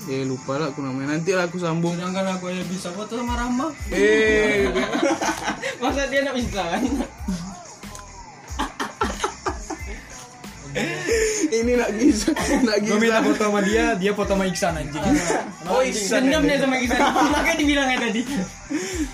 Eh 0.07 0.23
lupa 0.23 0.55
lah 0.55 0.71
aku 0.71 0.79
namanya. 0.83 1.15
Nanti 1.19 1.35
lah 1.35 1.51
aku 1.51 1.59
sambung. 1.59 1.95
sedangkan 1.95 2.39
aku 2.39 2.47
aja 2.51 2.63
bisa 2.67 2.91
foto 2.95 3.19
sama 3.19 3.35
Rama 3.35 3.67
Eh 3.91 4.71
masa 5.83 6.07
dia 6.07 6.23
nggak 6.23 6.37
bisa 6.39 6.63
ini 11.49 11.71
nak 11.73 11.89
bisa, 11.91 12.29
nak 12.61 12.77
Gue 12.79 12.97
minta 12.97 13.19
foto 13.19 13.43
sama 13.43 13.59
dia, 13.61 13.93
dia 13.93 14.11
foto 14.11 14.31
sama 14.31 14.43
Iksan 14.45 14.73
anjing. 14.75 15.03
Oh 15.65 15.79
Iksan. 15.79 16.25
dendam 16.25 16.43
dia 16.43 16.57
sama 16.57 16.75
kita 16.77 16.95
makanya 17.27 17.55
dibilangnya 17.55 17.97
tadi 18.01 18.21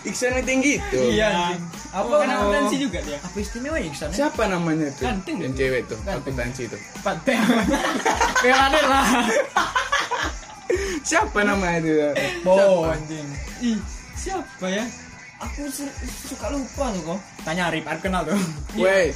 Iksan 0.03 0.29
yang 0.33 0.45
tinggi 0.45 0.71
itu. 0.77 0.99
iya 1.11 1.53
apa 1.89 2.09
kan 2.17 2.27
akuntansi 2.27 2.75
juga 2.79 2.99
dia 2.99 3.17
Apa 3.17 3.37
istimewa 3.37 3.77
Iksan? 3.77 4.09
ya? 4.09 4.25
Siapa 4.25 4.43
namanya 4.47 4.89
tuh? 4.91 5.05
Ganteng 5.05 5.35
Yang 5.39 5.53
cewek 5.55 5.81
tuh, 5.85 5.99
akuntansi 6.03 6.61
itu. 6.65 6.77
Pat 6.99 7.17
Peladir 7.21 8.85
lah. 8.91 9.07
Siapa 11.03 11.39
namanya 11.41 11.77
itu? 11.79 11.93
Bo 12.41 12.87
anjing. 12.87 13.27
ih 13.61 13.77
siapa 14.13 14.65
ya 14.67 14.83
aku 15.37 15.67
su- 15.67 15.95
suka 16.25 16.47
lupa 16.47 16.87
tuh 16.89 17.03
kok 17.05 17.19
Tanya 17.43 17.67
Arif, 17.67 17.83
Arif 17.83 18.01
kenal 18.01 18.23
tuh. 18.23 18.39
Woi, 18.73 19.11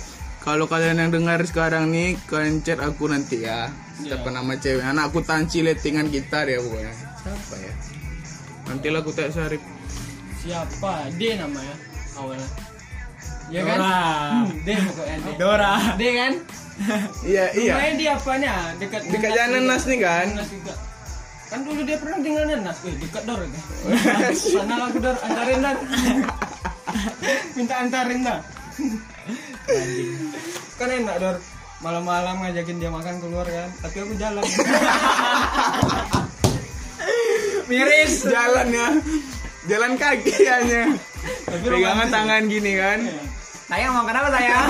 kalau 0.48 0.64
kalian 0.64 0.96
yang 1.04 1.12
dengar 1.12 1.44
sekarang 1.44 1.92
nih, 1.92 2.16
kalian 2.24 2.64
chat 2.64 2.80
aku 2.80 3.12
nanti 3.12 3.44
ya. 3.44 3.68
Siapa 4.00 4.32
nama 4.32 4.56
cewek? 4.56 4.80
Anak 4.80 5.12
akuntansi 5.12 5.60
lettingan 5.60 6.08
kita 6.08 6.48
dia 6.48 6.64
pokoknya. 6.64 6.94
Siapa 6.96 7.56
ya? 7.60 7.74
Nanti 8.72 8.88
lah 8.88 9.04
aku 9.04 9.12
tanya 9.12 9.32
Sarip. 9.36 9.60
siapa 10.38 11.12
D 11.20 11.36
namanya 11.36 11.76
awalnya 12.16 12.48
ya 13.52 13.68
kan 13.68 13.76
Dora. 13.76 14.00
Hmm, 14.32 14.48
D 14.64 14.70
pokoknya 14.80 15.16
D 15.20 15.28
Dora. 15.36 15.74
D 16.00 16.02
kan 16.16 16.34
Iya, 17.26 17.46
iya. 17.58 17.74
Rumahnya 17.76 17.94
di 18.00 18.06
apanya 18.08 18.54
dekat 18.80 19.02
Dekat 19.12 19.32
jalan 19.34 19.66
Nas 19.68 19.84
nih 19.90 20.00
kan? 20.00 20.28
Nas 20.40 20.48
juga 20.48 20.74
kan 21.48 21.60
dulu 21.64 21.82
dia 21.84 21.98
pernah 22.00 22.20
tinggal 22.24 22.44
Nas 22.64 22.80
eh 22.84 22.96
dekat 22.96 23.24
Dor 23.28 23.40
kan 23.44 23.64
sana 24.56 24.76
aku 24.88 24.98
Dor 25.04 25.16
antarin 25.20 25.60
Dor 25.64 25.78
minta 27.58 27.76
antarin 27.84 28.20
dah 29.68 29.84
kan 30.78 30.90
enak 30.90 31.16
Dor 31.20 31.36
malam-malam 31.78 32.42
ngajakin 32.42 32.80
dia 32.80 32.90
makan 32.90 33.20
keluar 33.20 33.46
kan 33.46 33.70
tapi 33.84 33.98
aku 34.02 34.14
jalan 34.18 34.44
Miris. 37.68 38.24
Jalan 38.24 38.68
ya. 38.72 38.88
Jalan 39.68 40.00
kaki 40.00 40.32
hanya. 40.48 40.96
Pegangan 41.60 42.08
tangan 42.08 42.48
gini 42.48 42.80
kan. 42.80 43.00
Sayang 43.68 43.92
mau 43.92 44.08
kenapa 44.08 44.32
sayang? 44.32 44.68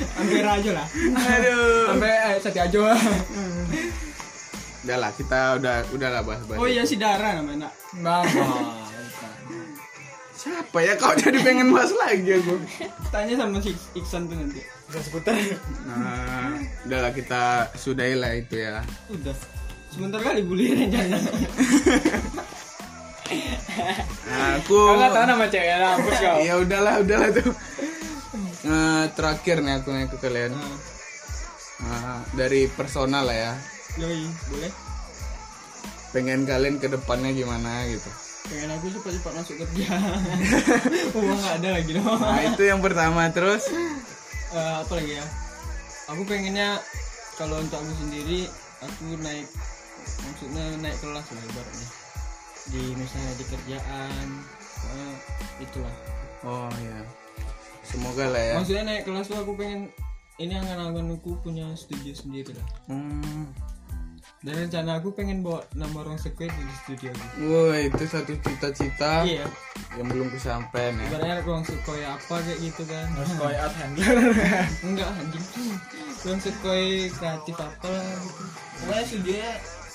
hampir 0.00 0.40
aja 0.44 0.70
lah 0.76 0.86
Aduh. 1.12 1.92
Sampai 1.92 2.12
eh, 2.12 2.34
seti 2.40 2.60
aja. 2.60 2.78
Udah 4.80 4.96
lah, 4.96 5.12
kita 5.12 5.60
udah 5.60 5.76
udah 5.92 6.08
lah 6.08 6.22
bahas-bahas. 6.24 6.56
oh 6.56 6.68
iya 6.68 6.84
si 6.88 6.96
Dara 6.96 7.36
namanya 7.36 7.68
nak 7.68 7.72
Mama. 8.04 8.44
Siapa 10.40 10.78
ya? 10.80 10.96
Kau 10.96 11.12
jadi 11.12 11.36
pengen 11.44 11.68
bahas 11.68 11.92
lagi 12.00 12.40
aku. 12.40 12.56
tanya 13.12 13.36
sama 13.36 13.60
si 13.60 13.76
Iksan 13.92 14.24
tuh 14.24 14.40
nanti. 14.40 14.64
Udah 14.88 15.02
skuter. 15.04 15.36
Nah, 15.84 16.56
udah 16.88 16.98
lah 17.04 17.12
kita 17.12 17.68
sudahi 17.76 18.16
lah 18.16 18.32
itu 18.32 18.56
ya. 18.56 18.80
udah. 19.12 19.36
Sebentar 19.92 20.22
kali 20.24 20.40
bulirin 20.40 20.88
jangan. 20.88 21.20
Nah, 24.30 24.48
aku 24.58 24.74
Kau 24.74 24.96
nggak 24.96 25.12
tahu 25.12 25.24
nama 25.28 25.44
ceweknya 25.50 25.78
hapus 25.92 26.16
kau. 26.18 26.38
ya 26.40 26.54
udahlah 26.56 26.94
udahlah 27.04 27.30
tuh. 27.36 27.52
Nah, 28.64 29.06
terakhir 29.12 29.60
nih 29.60 29.74
aku 29.76 29.88
nanya 29.92 30.08
ke 30.08 30.16
kalian. 30.18 30.56
Nah, 31.84 32.24
dari 32.32 32.64
personal 32.72 33.28
lah 33.28 33.36
ya. 33.36 33.52
Yoi, 34.00 34.24
boleh. 34.48 34.72
Pengen 36.16 36.48
kalian 36.48 36.80
ke 36.80 36.88
depannya 36.88 37.30
gimana 37.36 37.84
gitu 37.92 38.29
pengen 38.48 38.70
aku 38.72 38.86
cepat-cepat 38.88 39.32
masuk 39.36 39.56
kerja 39.62 39.88
uang 41.12 41.38
nggak 41.44 41.54
ada 41.60 41.68
lagi 41.76 41.90
dong. 41.92 42.20
Nah 42.20 42.42
itu 42.48 42.62
yang 42.64 42.80
pertama 42.80 43.28
terus? 43.30 43.68
Eh, 44.50 44.74
apa 44.80 44.92
lagi 44.96 45.20
ya? 45.20 45.26
Aku 46.10 46.22
pengennya 46.26 46.80
kalau 47.36 47.60
untuk 47.60 47.78
aku 47.78 47.92
sendiri 48.00 48.48
aku 48.80 49.20
naik 49.20 49.46
maksudnya 50.24 50.64
naik 50.80 50.96
kelas 50.98 51.26
lah 51.30 51.42
ibaratnya. 51.52 51.88
Di 52.70 52.82
misalnya 52.96 53.32
di 53.36 53.44
kerjaan 53.46 54.26
eh, 54.88 55.14
itulah. 55.60 55.96
Oh 56.42 56.72
ya 56.80 56.98
semoga 57.84 58.24
lah 58.30 58.42
ya. 58.42 58.54
Maksudnya 58.56 58.84
naik 58.88 59.02
kelas 59.04 59.26
tuh 59.28 59.38
aku 59.38 59.52
pengen 59.58 59.92
ini 60.40 60.56
angan-anganku 60.56 61.36
punya 61.44 61.68
studio 61.76 62.16
sendiri 62.16 62.56
lah. 62.56 62.68
Hmm. 62.88 63.52
Dan 64.40 64.56
rencana 64.58 64.96
aku 64.96 65.12
pengen 65.12 65.40
bawa 65.40 65.60
nama 65.74 66.00
orang 66.00 66.16
sekuen 66.16 66.48
di 66.48 66.64
studio 66.78 67.12
aku 67.12 67.44
Wah 67.44 67.76
itu 67.76 68.04
satu 68.04 68.32
cita-cita 68.34 69.20
iya 69.22 69.44
yang 69.94 70.06
belum 70.06 70.30
kesampaian 70.30 70.94
ya. 70.94 71.04
ibaratnya 71.06 71.36
ruang 71.42 71.60
sekoi 71.60 72.00
apa 72.02 72.34
kayak 72.38 72.58
gitu 72.58 72.82
kan 72.84 73.04
Harus 73.10 73.32
koi 73.34 73.52
art 73.54 73.74
handler. 73.76 74.16
enggak 74.86 75.08
anjing 75.12 75.44
ruang 76.20 76.40
sekoi 76.40 76.86
kreatif 77.10 77.56
apa 77.58 77.86
lah 77.86 78.06
gitu 78.18 78.42
pokoknya 78.80 79.04
studio 79.04 79.36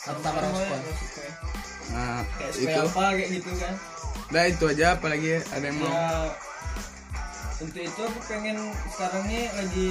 Atau 0.06 0.30
ruang 0.30 0.54
sekoi. 0.94 1.30
Nah 1.88 2.18
kayak 2.38 2.52
sekoi 2.54 2.70
itu. 2.70 2.82
apa 2.84 3.04
kayak 3.12 3.30
gitu 3.34 3.52
kan 3.58 3.74
Nah 4.26 4.44
itu 4.44 4.64
aja 4.68 4.86
apalagi 4.92 5.30
ada 5.48 5.66
yang 5.66 5.78
mau. 5.78 5.86
ya 5.88 6.34
untuk 7.56 7.80
itu 7.80 8.02
aku 8.04 8.20
pengen 8.28 8.58
sekarang 8.90 9.24
nih 9.26 9.48
lagi 9.50 9.88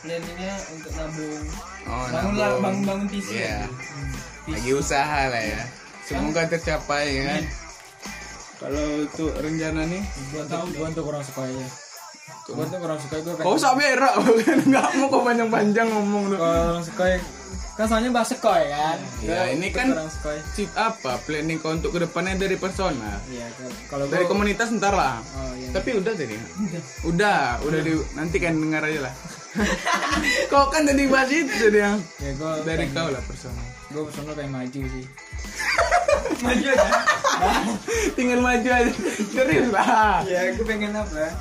planningnya 0.00 0.54
untuk 0.70 0.92
nabung 0.92 1.44
Oh, 1.82 2.04
bangun 2.06 2.34
lah 2.34 2.50
bangun 2.56 2.82
bangun 2.84 3.06
PC 3.06 3.28
Iya. 3.34 3.42
ya. 3.42 3.60
Lagi 4.48 4.70
usaha 4.72 5.20
lah 5.26 5.42
ya. 5.42 5.62
Semoga 6.02 6.42
tercapai 6.46 7.04
ya 7.10 7.22
kan. 7.26 7.42
Kalau 8.58 8.84
itu 9.00 9.24
rencana 9.32 9.82
nih, 9.86 10.02
Gua 10.30 10.44
tahu 10.44 10.64
gua 10.74 10.86
untuk 10.86 11.04
orang 11.06 11.22
suka 11.22 11.42
ya. 11.44 11.68
Gua 12.46 12.62
untuk 12.62 12.80
orang 12.80 12.98
suka 12.98 13.16
gua 13.20 13.32
kau 13.38 13.54
usah 13.54 13.72
berak, 13.72 14.14
nggak 14.68 14.86
mau 14.96 15.06
kau 15.08 15.22
panjang-panjang 15.22 15.88
ngomong 15.88 16.24
tuh. 16.28 16.38
orang 16.38 16.82
suka 16.82 17.04
kan 17.80 17.88
soalnya 17.88 18.12
bahasa 18.12 18.36
koi 18.36 18.68
kan. 18.68 18.98
Ya, 19.24 19.40
Gua 19.40 19.44
ini 19.48 19.68
kan. 19.72 19.88
Sip 20.52 20.68
apa 20.76 21.16
planning 21.24 21.56
kau 21.56 21.72
untuk 21.72 21.90
ke 21.90 22.04
depannya 22.04 22.36
dari 22.36 22.54
personal, 22.54 23.16
Iya, 23.26 23.48
kalau 23.88 24.04
dari 24.04 24.22
gua 24.22 24.30
komunitas 24.30 24.68
ntar 24.70 24.92
lah. 24.92 25.24
Oh 25.32 25.56
iya. 25.56 25.72
Tapi 25.72 25.96
udah 25.96 26.12
tadi. 26.12 26.36
Udah, 27.08 27.56
udah 27.64 27.80
di 27.80 27.96
nanti 28.12 28.36
kan 28.36 28.52
dengar 28.52 28.84
aja 28.84 29.08
lah. 29.08 29.14
kau 30.52 30.68
kan 30.68 30.84
tadi 30.84 31.08
bahas 31.08 31.26
itu 31.26 31.72
yang 31.72 31.96
Ya 32.20 32.30
gua 32.36 32.60
dari 32.60 32.84
pengen- 32.84 32.94
kau 32.94 33.08
lah 33.08 33.22
personal. 33.24 33.66
Gua 33.88 34.02
personal 34.04 34.32
pengen 34.36 34.52
maju 34.52 34.80
sih. 34.84 35.04
maju 36.44 36.66
aja 36.68 36.88
Tinggal 38.16 38.40
maju 38.40 38.68
aja. 38.70 38.92
Serius 39.24 39.68
lah. 39.72 40.20
Ya, 40.22 40.52
gua 40.52 40.64
pengen 40.68 40.92
apa? 40.92 41.32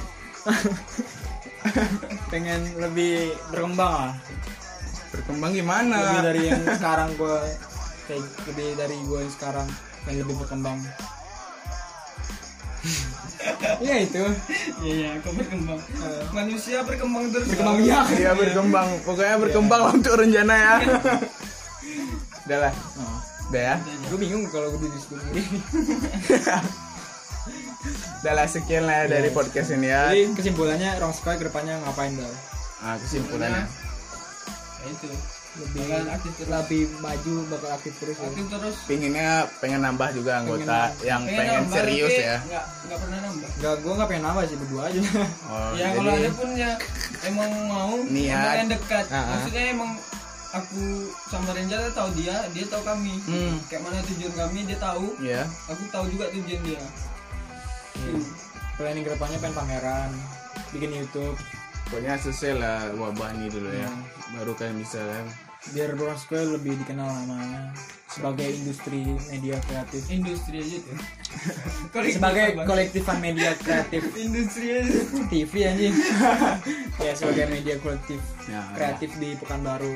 pengen 2.31 2.63
lebih 2.79 3.35
berkembang 3.51 3.91
lah. 3.91 4.13
Berkembang 5.19 5.51
Lebih 5.51 5.61
gimana? 5.61 5.97
dari 6.23 6.41
yang 6.47 6.63
sekarang 6.79 7.09
gua 7.19 7.43
kayak 8.07 8.23
lebih 8.47 8.67
dari 8.73 8.95
gua 9.03 9.19
yang 9.19 9.33
sekarang 9.35 9.67
pengen 10.03 10.19
lebih 10.23 10.35
berkembang. 10.39 10.79
Iya 13.79 14.03
itu. 14.03 14.23
iya 14.83 14.93
iya 14.95 15.11
kau 15.23 15.31
berkembang 15.31 15.79
manusia 16.31 16.83
berkembang 16.83 17.31
terus 17.31 17.47
Berkembang 17.51 17.79
biak. 17.79 18.07
Iya 18.15 18.31
berkembang. 18.35 18.87
Pokoknya 19.03 19.35
berkembang 19.39 19.79
lah 19.79 19.91
untuk 19.95 20.15
rencana 20.15 20.55
ya. 20.55 20.75
Udah 22.45 22.57
lah. 22.67 22.73
Oh. 22.99 23.19
Udah 23.49 23.61
ya. 23.63 23.75
Gue 24.11 24.19
bingung 24.19 24.43
kalau 24.51 24.75
gue 24.75 24.87
di 24.87 24.99
sendiri. 24.99 25.43
Udah 28.19 28.33
lah 28.35 28.47
sekian 28.47 28.83
lah 28.83 29.07
ya 29.07 29.19
dari 29.19 29.31
podcast 29.31 29.71
ini 29.71 29.87
ya. 29.87 30.11
Jadi 30.11 30.35
kesimpulannya 30.35 30.99
Rong 30.99 31.15
Sky 31.15 31.39
ke 31.39 31.47
depannya 31.47 31.79
ngapain 31.79 32.11
dong? 32.19 32.35
Nah, 32.79 32.95
kesimpulannya. 32.99 33.63
Ya, 34.79 34.87
itu 34.89 35.07
Lebih 35.49 35.81
Bakal 35.81 36.03
aktif 36.09 36.31
terus. 36.35 36.47
lebih 36.47 36.81
maju 36.99 37.33
bakal 37.49 37.69
aktif 37.73 37.93
terus 37.97 38.15
ya. 38.15 38.25
aktif 38.25 38.45
terus 38.47 38.75
Pinginnya 38.85 39.29
pengen 39.57 39.81
nambah 39.81 40.09
juga 40.13 40.31
anggota 40.39 40.93
yang 41.01 41.21
pengen 41.25 41.65
nambah, 41.65 41.75
serius 41.75 42.13
ya. 42.13 42.37
nggak 42.39 42.65
nggak 42.85 42.99
pernah 42.99 43.19
nambah 43.19 43.49
Enggak, 43.51 43.75
gue 43.75 43.93
nggak 43.93 44.07
pengen 44.07 44.23
nambah 44.23 44.43
sih 44.45 44.57
berdua 44.57 44.81
aja. 44.85 45.01
Oh, 45.43 45.69
ya 45.79 45.87
kalau 45.91 46.11
jadi 46.11 46.21
ada 46.21 46.31
pun 46.31 46.49
ya 46.55 46.71
emang 47.23 47.51
mau 47.65 47.93
Niat. 48.05 48.55
yang 48.57 48.69
dekat 48.69 49.05
Ah, 49.05 49.15
ah. 49.15 49.25
maksudnya 49.33 49.63
emang 49.69 49.91
aku 50.49 50.81
sama 51.27 51.49
Renjal 51.51 51.81
tahu 51.91 52.09
dia 52.15 52.35
dia 52.49 52.65
tahu 52.65 52.81
kami 52.83 53.13
Hmm. 53.21 53.57
kayak 53.65 53.81
mana 53.83 53.99
tujuan 54.05 54.33
kami 54.33 54.59
dia 54.63 54.77
tahu 54.77 55.05
ya. 55.19 55.41
aku 55.65 55.83
tahu 55.89 56.05
juga 56.07 56.25
tujuan 56.29 56.61
dia 56.63 56.81
Hmm. 57.95 58.21
Planning 58.75 59.03
ke 59.03 59.11
depannya 59.11 59.37
pengen 59.37 59.55
pameran, 59.55 60.09
bikin 60.71 60.91
YouTube, 60.95 61.35
Pokoknya 61.89 62.15
selesai 62.21 62.51
lah 62.53 62.77
wabah 62.93 63.33
ini 63.35 63.49
dulu 63.49 63.69
ya. 63.69 63.89
Hmm. 63.89 64.05
Baru 64.37 64.53
kalian 64.53 64.77
bisa 64.77 65.01
kan. 65.01 65.25
biar 65.75 65.91
Rong 65.91 66.15
Sky 66.15 66.55
lebih 66.55 66.79
dikenal 66.79 67.03
namanya 67.03 67.75
sebagai 68.07 68.47
industri 68.47 69.03
media 69.27 69.59
kreatif. 69.67 70.07
industri 70.07 70.63
aja 70.63 70.77
tuh 70.87 70.97
Sebagai 72.15 72.45
kolektifan 72.63 73.19
media 73.19 73.51
kreatif 73.59 74.07
industri 74.15 74.79
aja 74.79 74.97
TV 75.27 75.51
anjing. 75.67 75.95
ya 77.05 77.11
sebagai 77.11 77.51
media 77.51 77.75
kolektif 77.83 78.23
Ya, 78.47 78.63
kreatif 78.71 79.11
di 79.19 79.35
Pekanbaru 79.35 79.93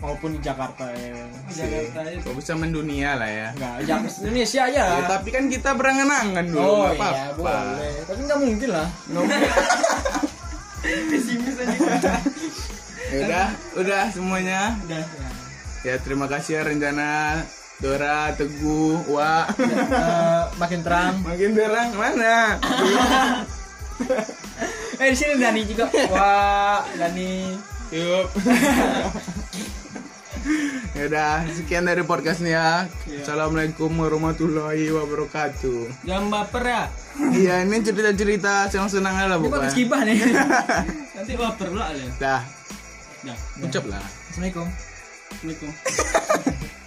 maupun 0.00 0.34
di 0.34 0.40
Jakarta 0.40 0.90
ya. 0.96 1.28
Jakarta 1.52 1.98
aja 2.08 2.16
Kok 2.24 2.34
bisa 2.34 2.52
mendunia 2.56 3.14
lah 3.14 3.28
ya. 3.30 3.48
Enggak, 3.52 3.74
Jakarta 3.84 4.18
Indonesia 4.24 4.60
aja. 4.64 4.82
Ya, 4.96 5.02
tapi 5.06 5.28
kan 5.28 5.44
kita 5.46 5.70
berangan-angan 5.76 6.46
dulu. 6.48 6.58
Oh 6.58 6.76
nggak 6.82 6.96
iya 6.96 6.98
apa-apa. 6.98 7.36
boleh, 7.36 7.92
tapi 8.08 8.20
nggak 8.26 8.40
mungkin 8.40 8.68
lah. 8.72 8.88
pesimis 10.82 11.56
aja 11.58 12.14
Ya 13.12 13.18
udah, 13.26 13.46
udah 13.78 14.02
semuanya. 14.10 14.74
udah 14.86 15.02
Ya 15.82 15.98
terima 15.98 16.30
kasih 16.30 16.58
ya 16.58 16.62
rencana 16.62 17.42
Dora, 17.82 18.30
Teguh, 18.38 19.02
Wak. 19.10 19.58
Eh, 19.58 20.42
makin 20.54 20.80
terang. 20.86 21.18
Makin 21.26 21.50
terang 21.50 21.90
mana? 21.98 22.34
Eh 25.02 25.10
di 25.10 25.18
sini 25.18 25.34
Dani 25.34 25.66
juga. 25.66 25.90
Wah, 26.14 26.86
Dani. 26.94 27.58
Yup. 27.90 28.30
ya 30.96 31.02
udah, 31.06 31.32
sekian 31.48 31.84
dari 31.84 32.02
podcast 32.02 32.40
nih 32.40 32.54
ya. 32.54 32.86
Assalamualaikum 33.20 33.90
warahmatullahi 33.92 34.90
wabarakatuh. 34.90 36.02
jangan 36.02 36.26
baper 36.28 36.64
ya 36.64 36.82
Iya, 37.30 37.54
ini 37.62 37.76
cerita-cerita 37.80 38.66
yang 38.68 38.88
senang 38.88 39.14
lah 39.14 39.36
Ini 39.36 39.44
podcast 39.44 39.72
pokoknya. 39.72 39.76
kibah 39.76 40.00
nih. 40.02 40.16
nanti 41.16 41.32
baper 41.36 41.70
lah 41.70 41.88
ya 41.92 42.08
Dah, 42.18 42.40
dah 43.22 43.38
ucap 43.60 43.84
lah. 43.86 44.02
Assalamualaikum. 44.02 44.66
Assalamualaikum 45.32 45.70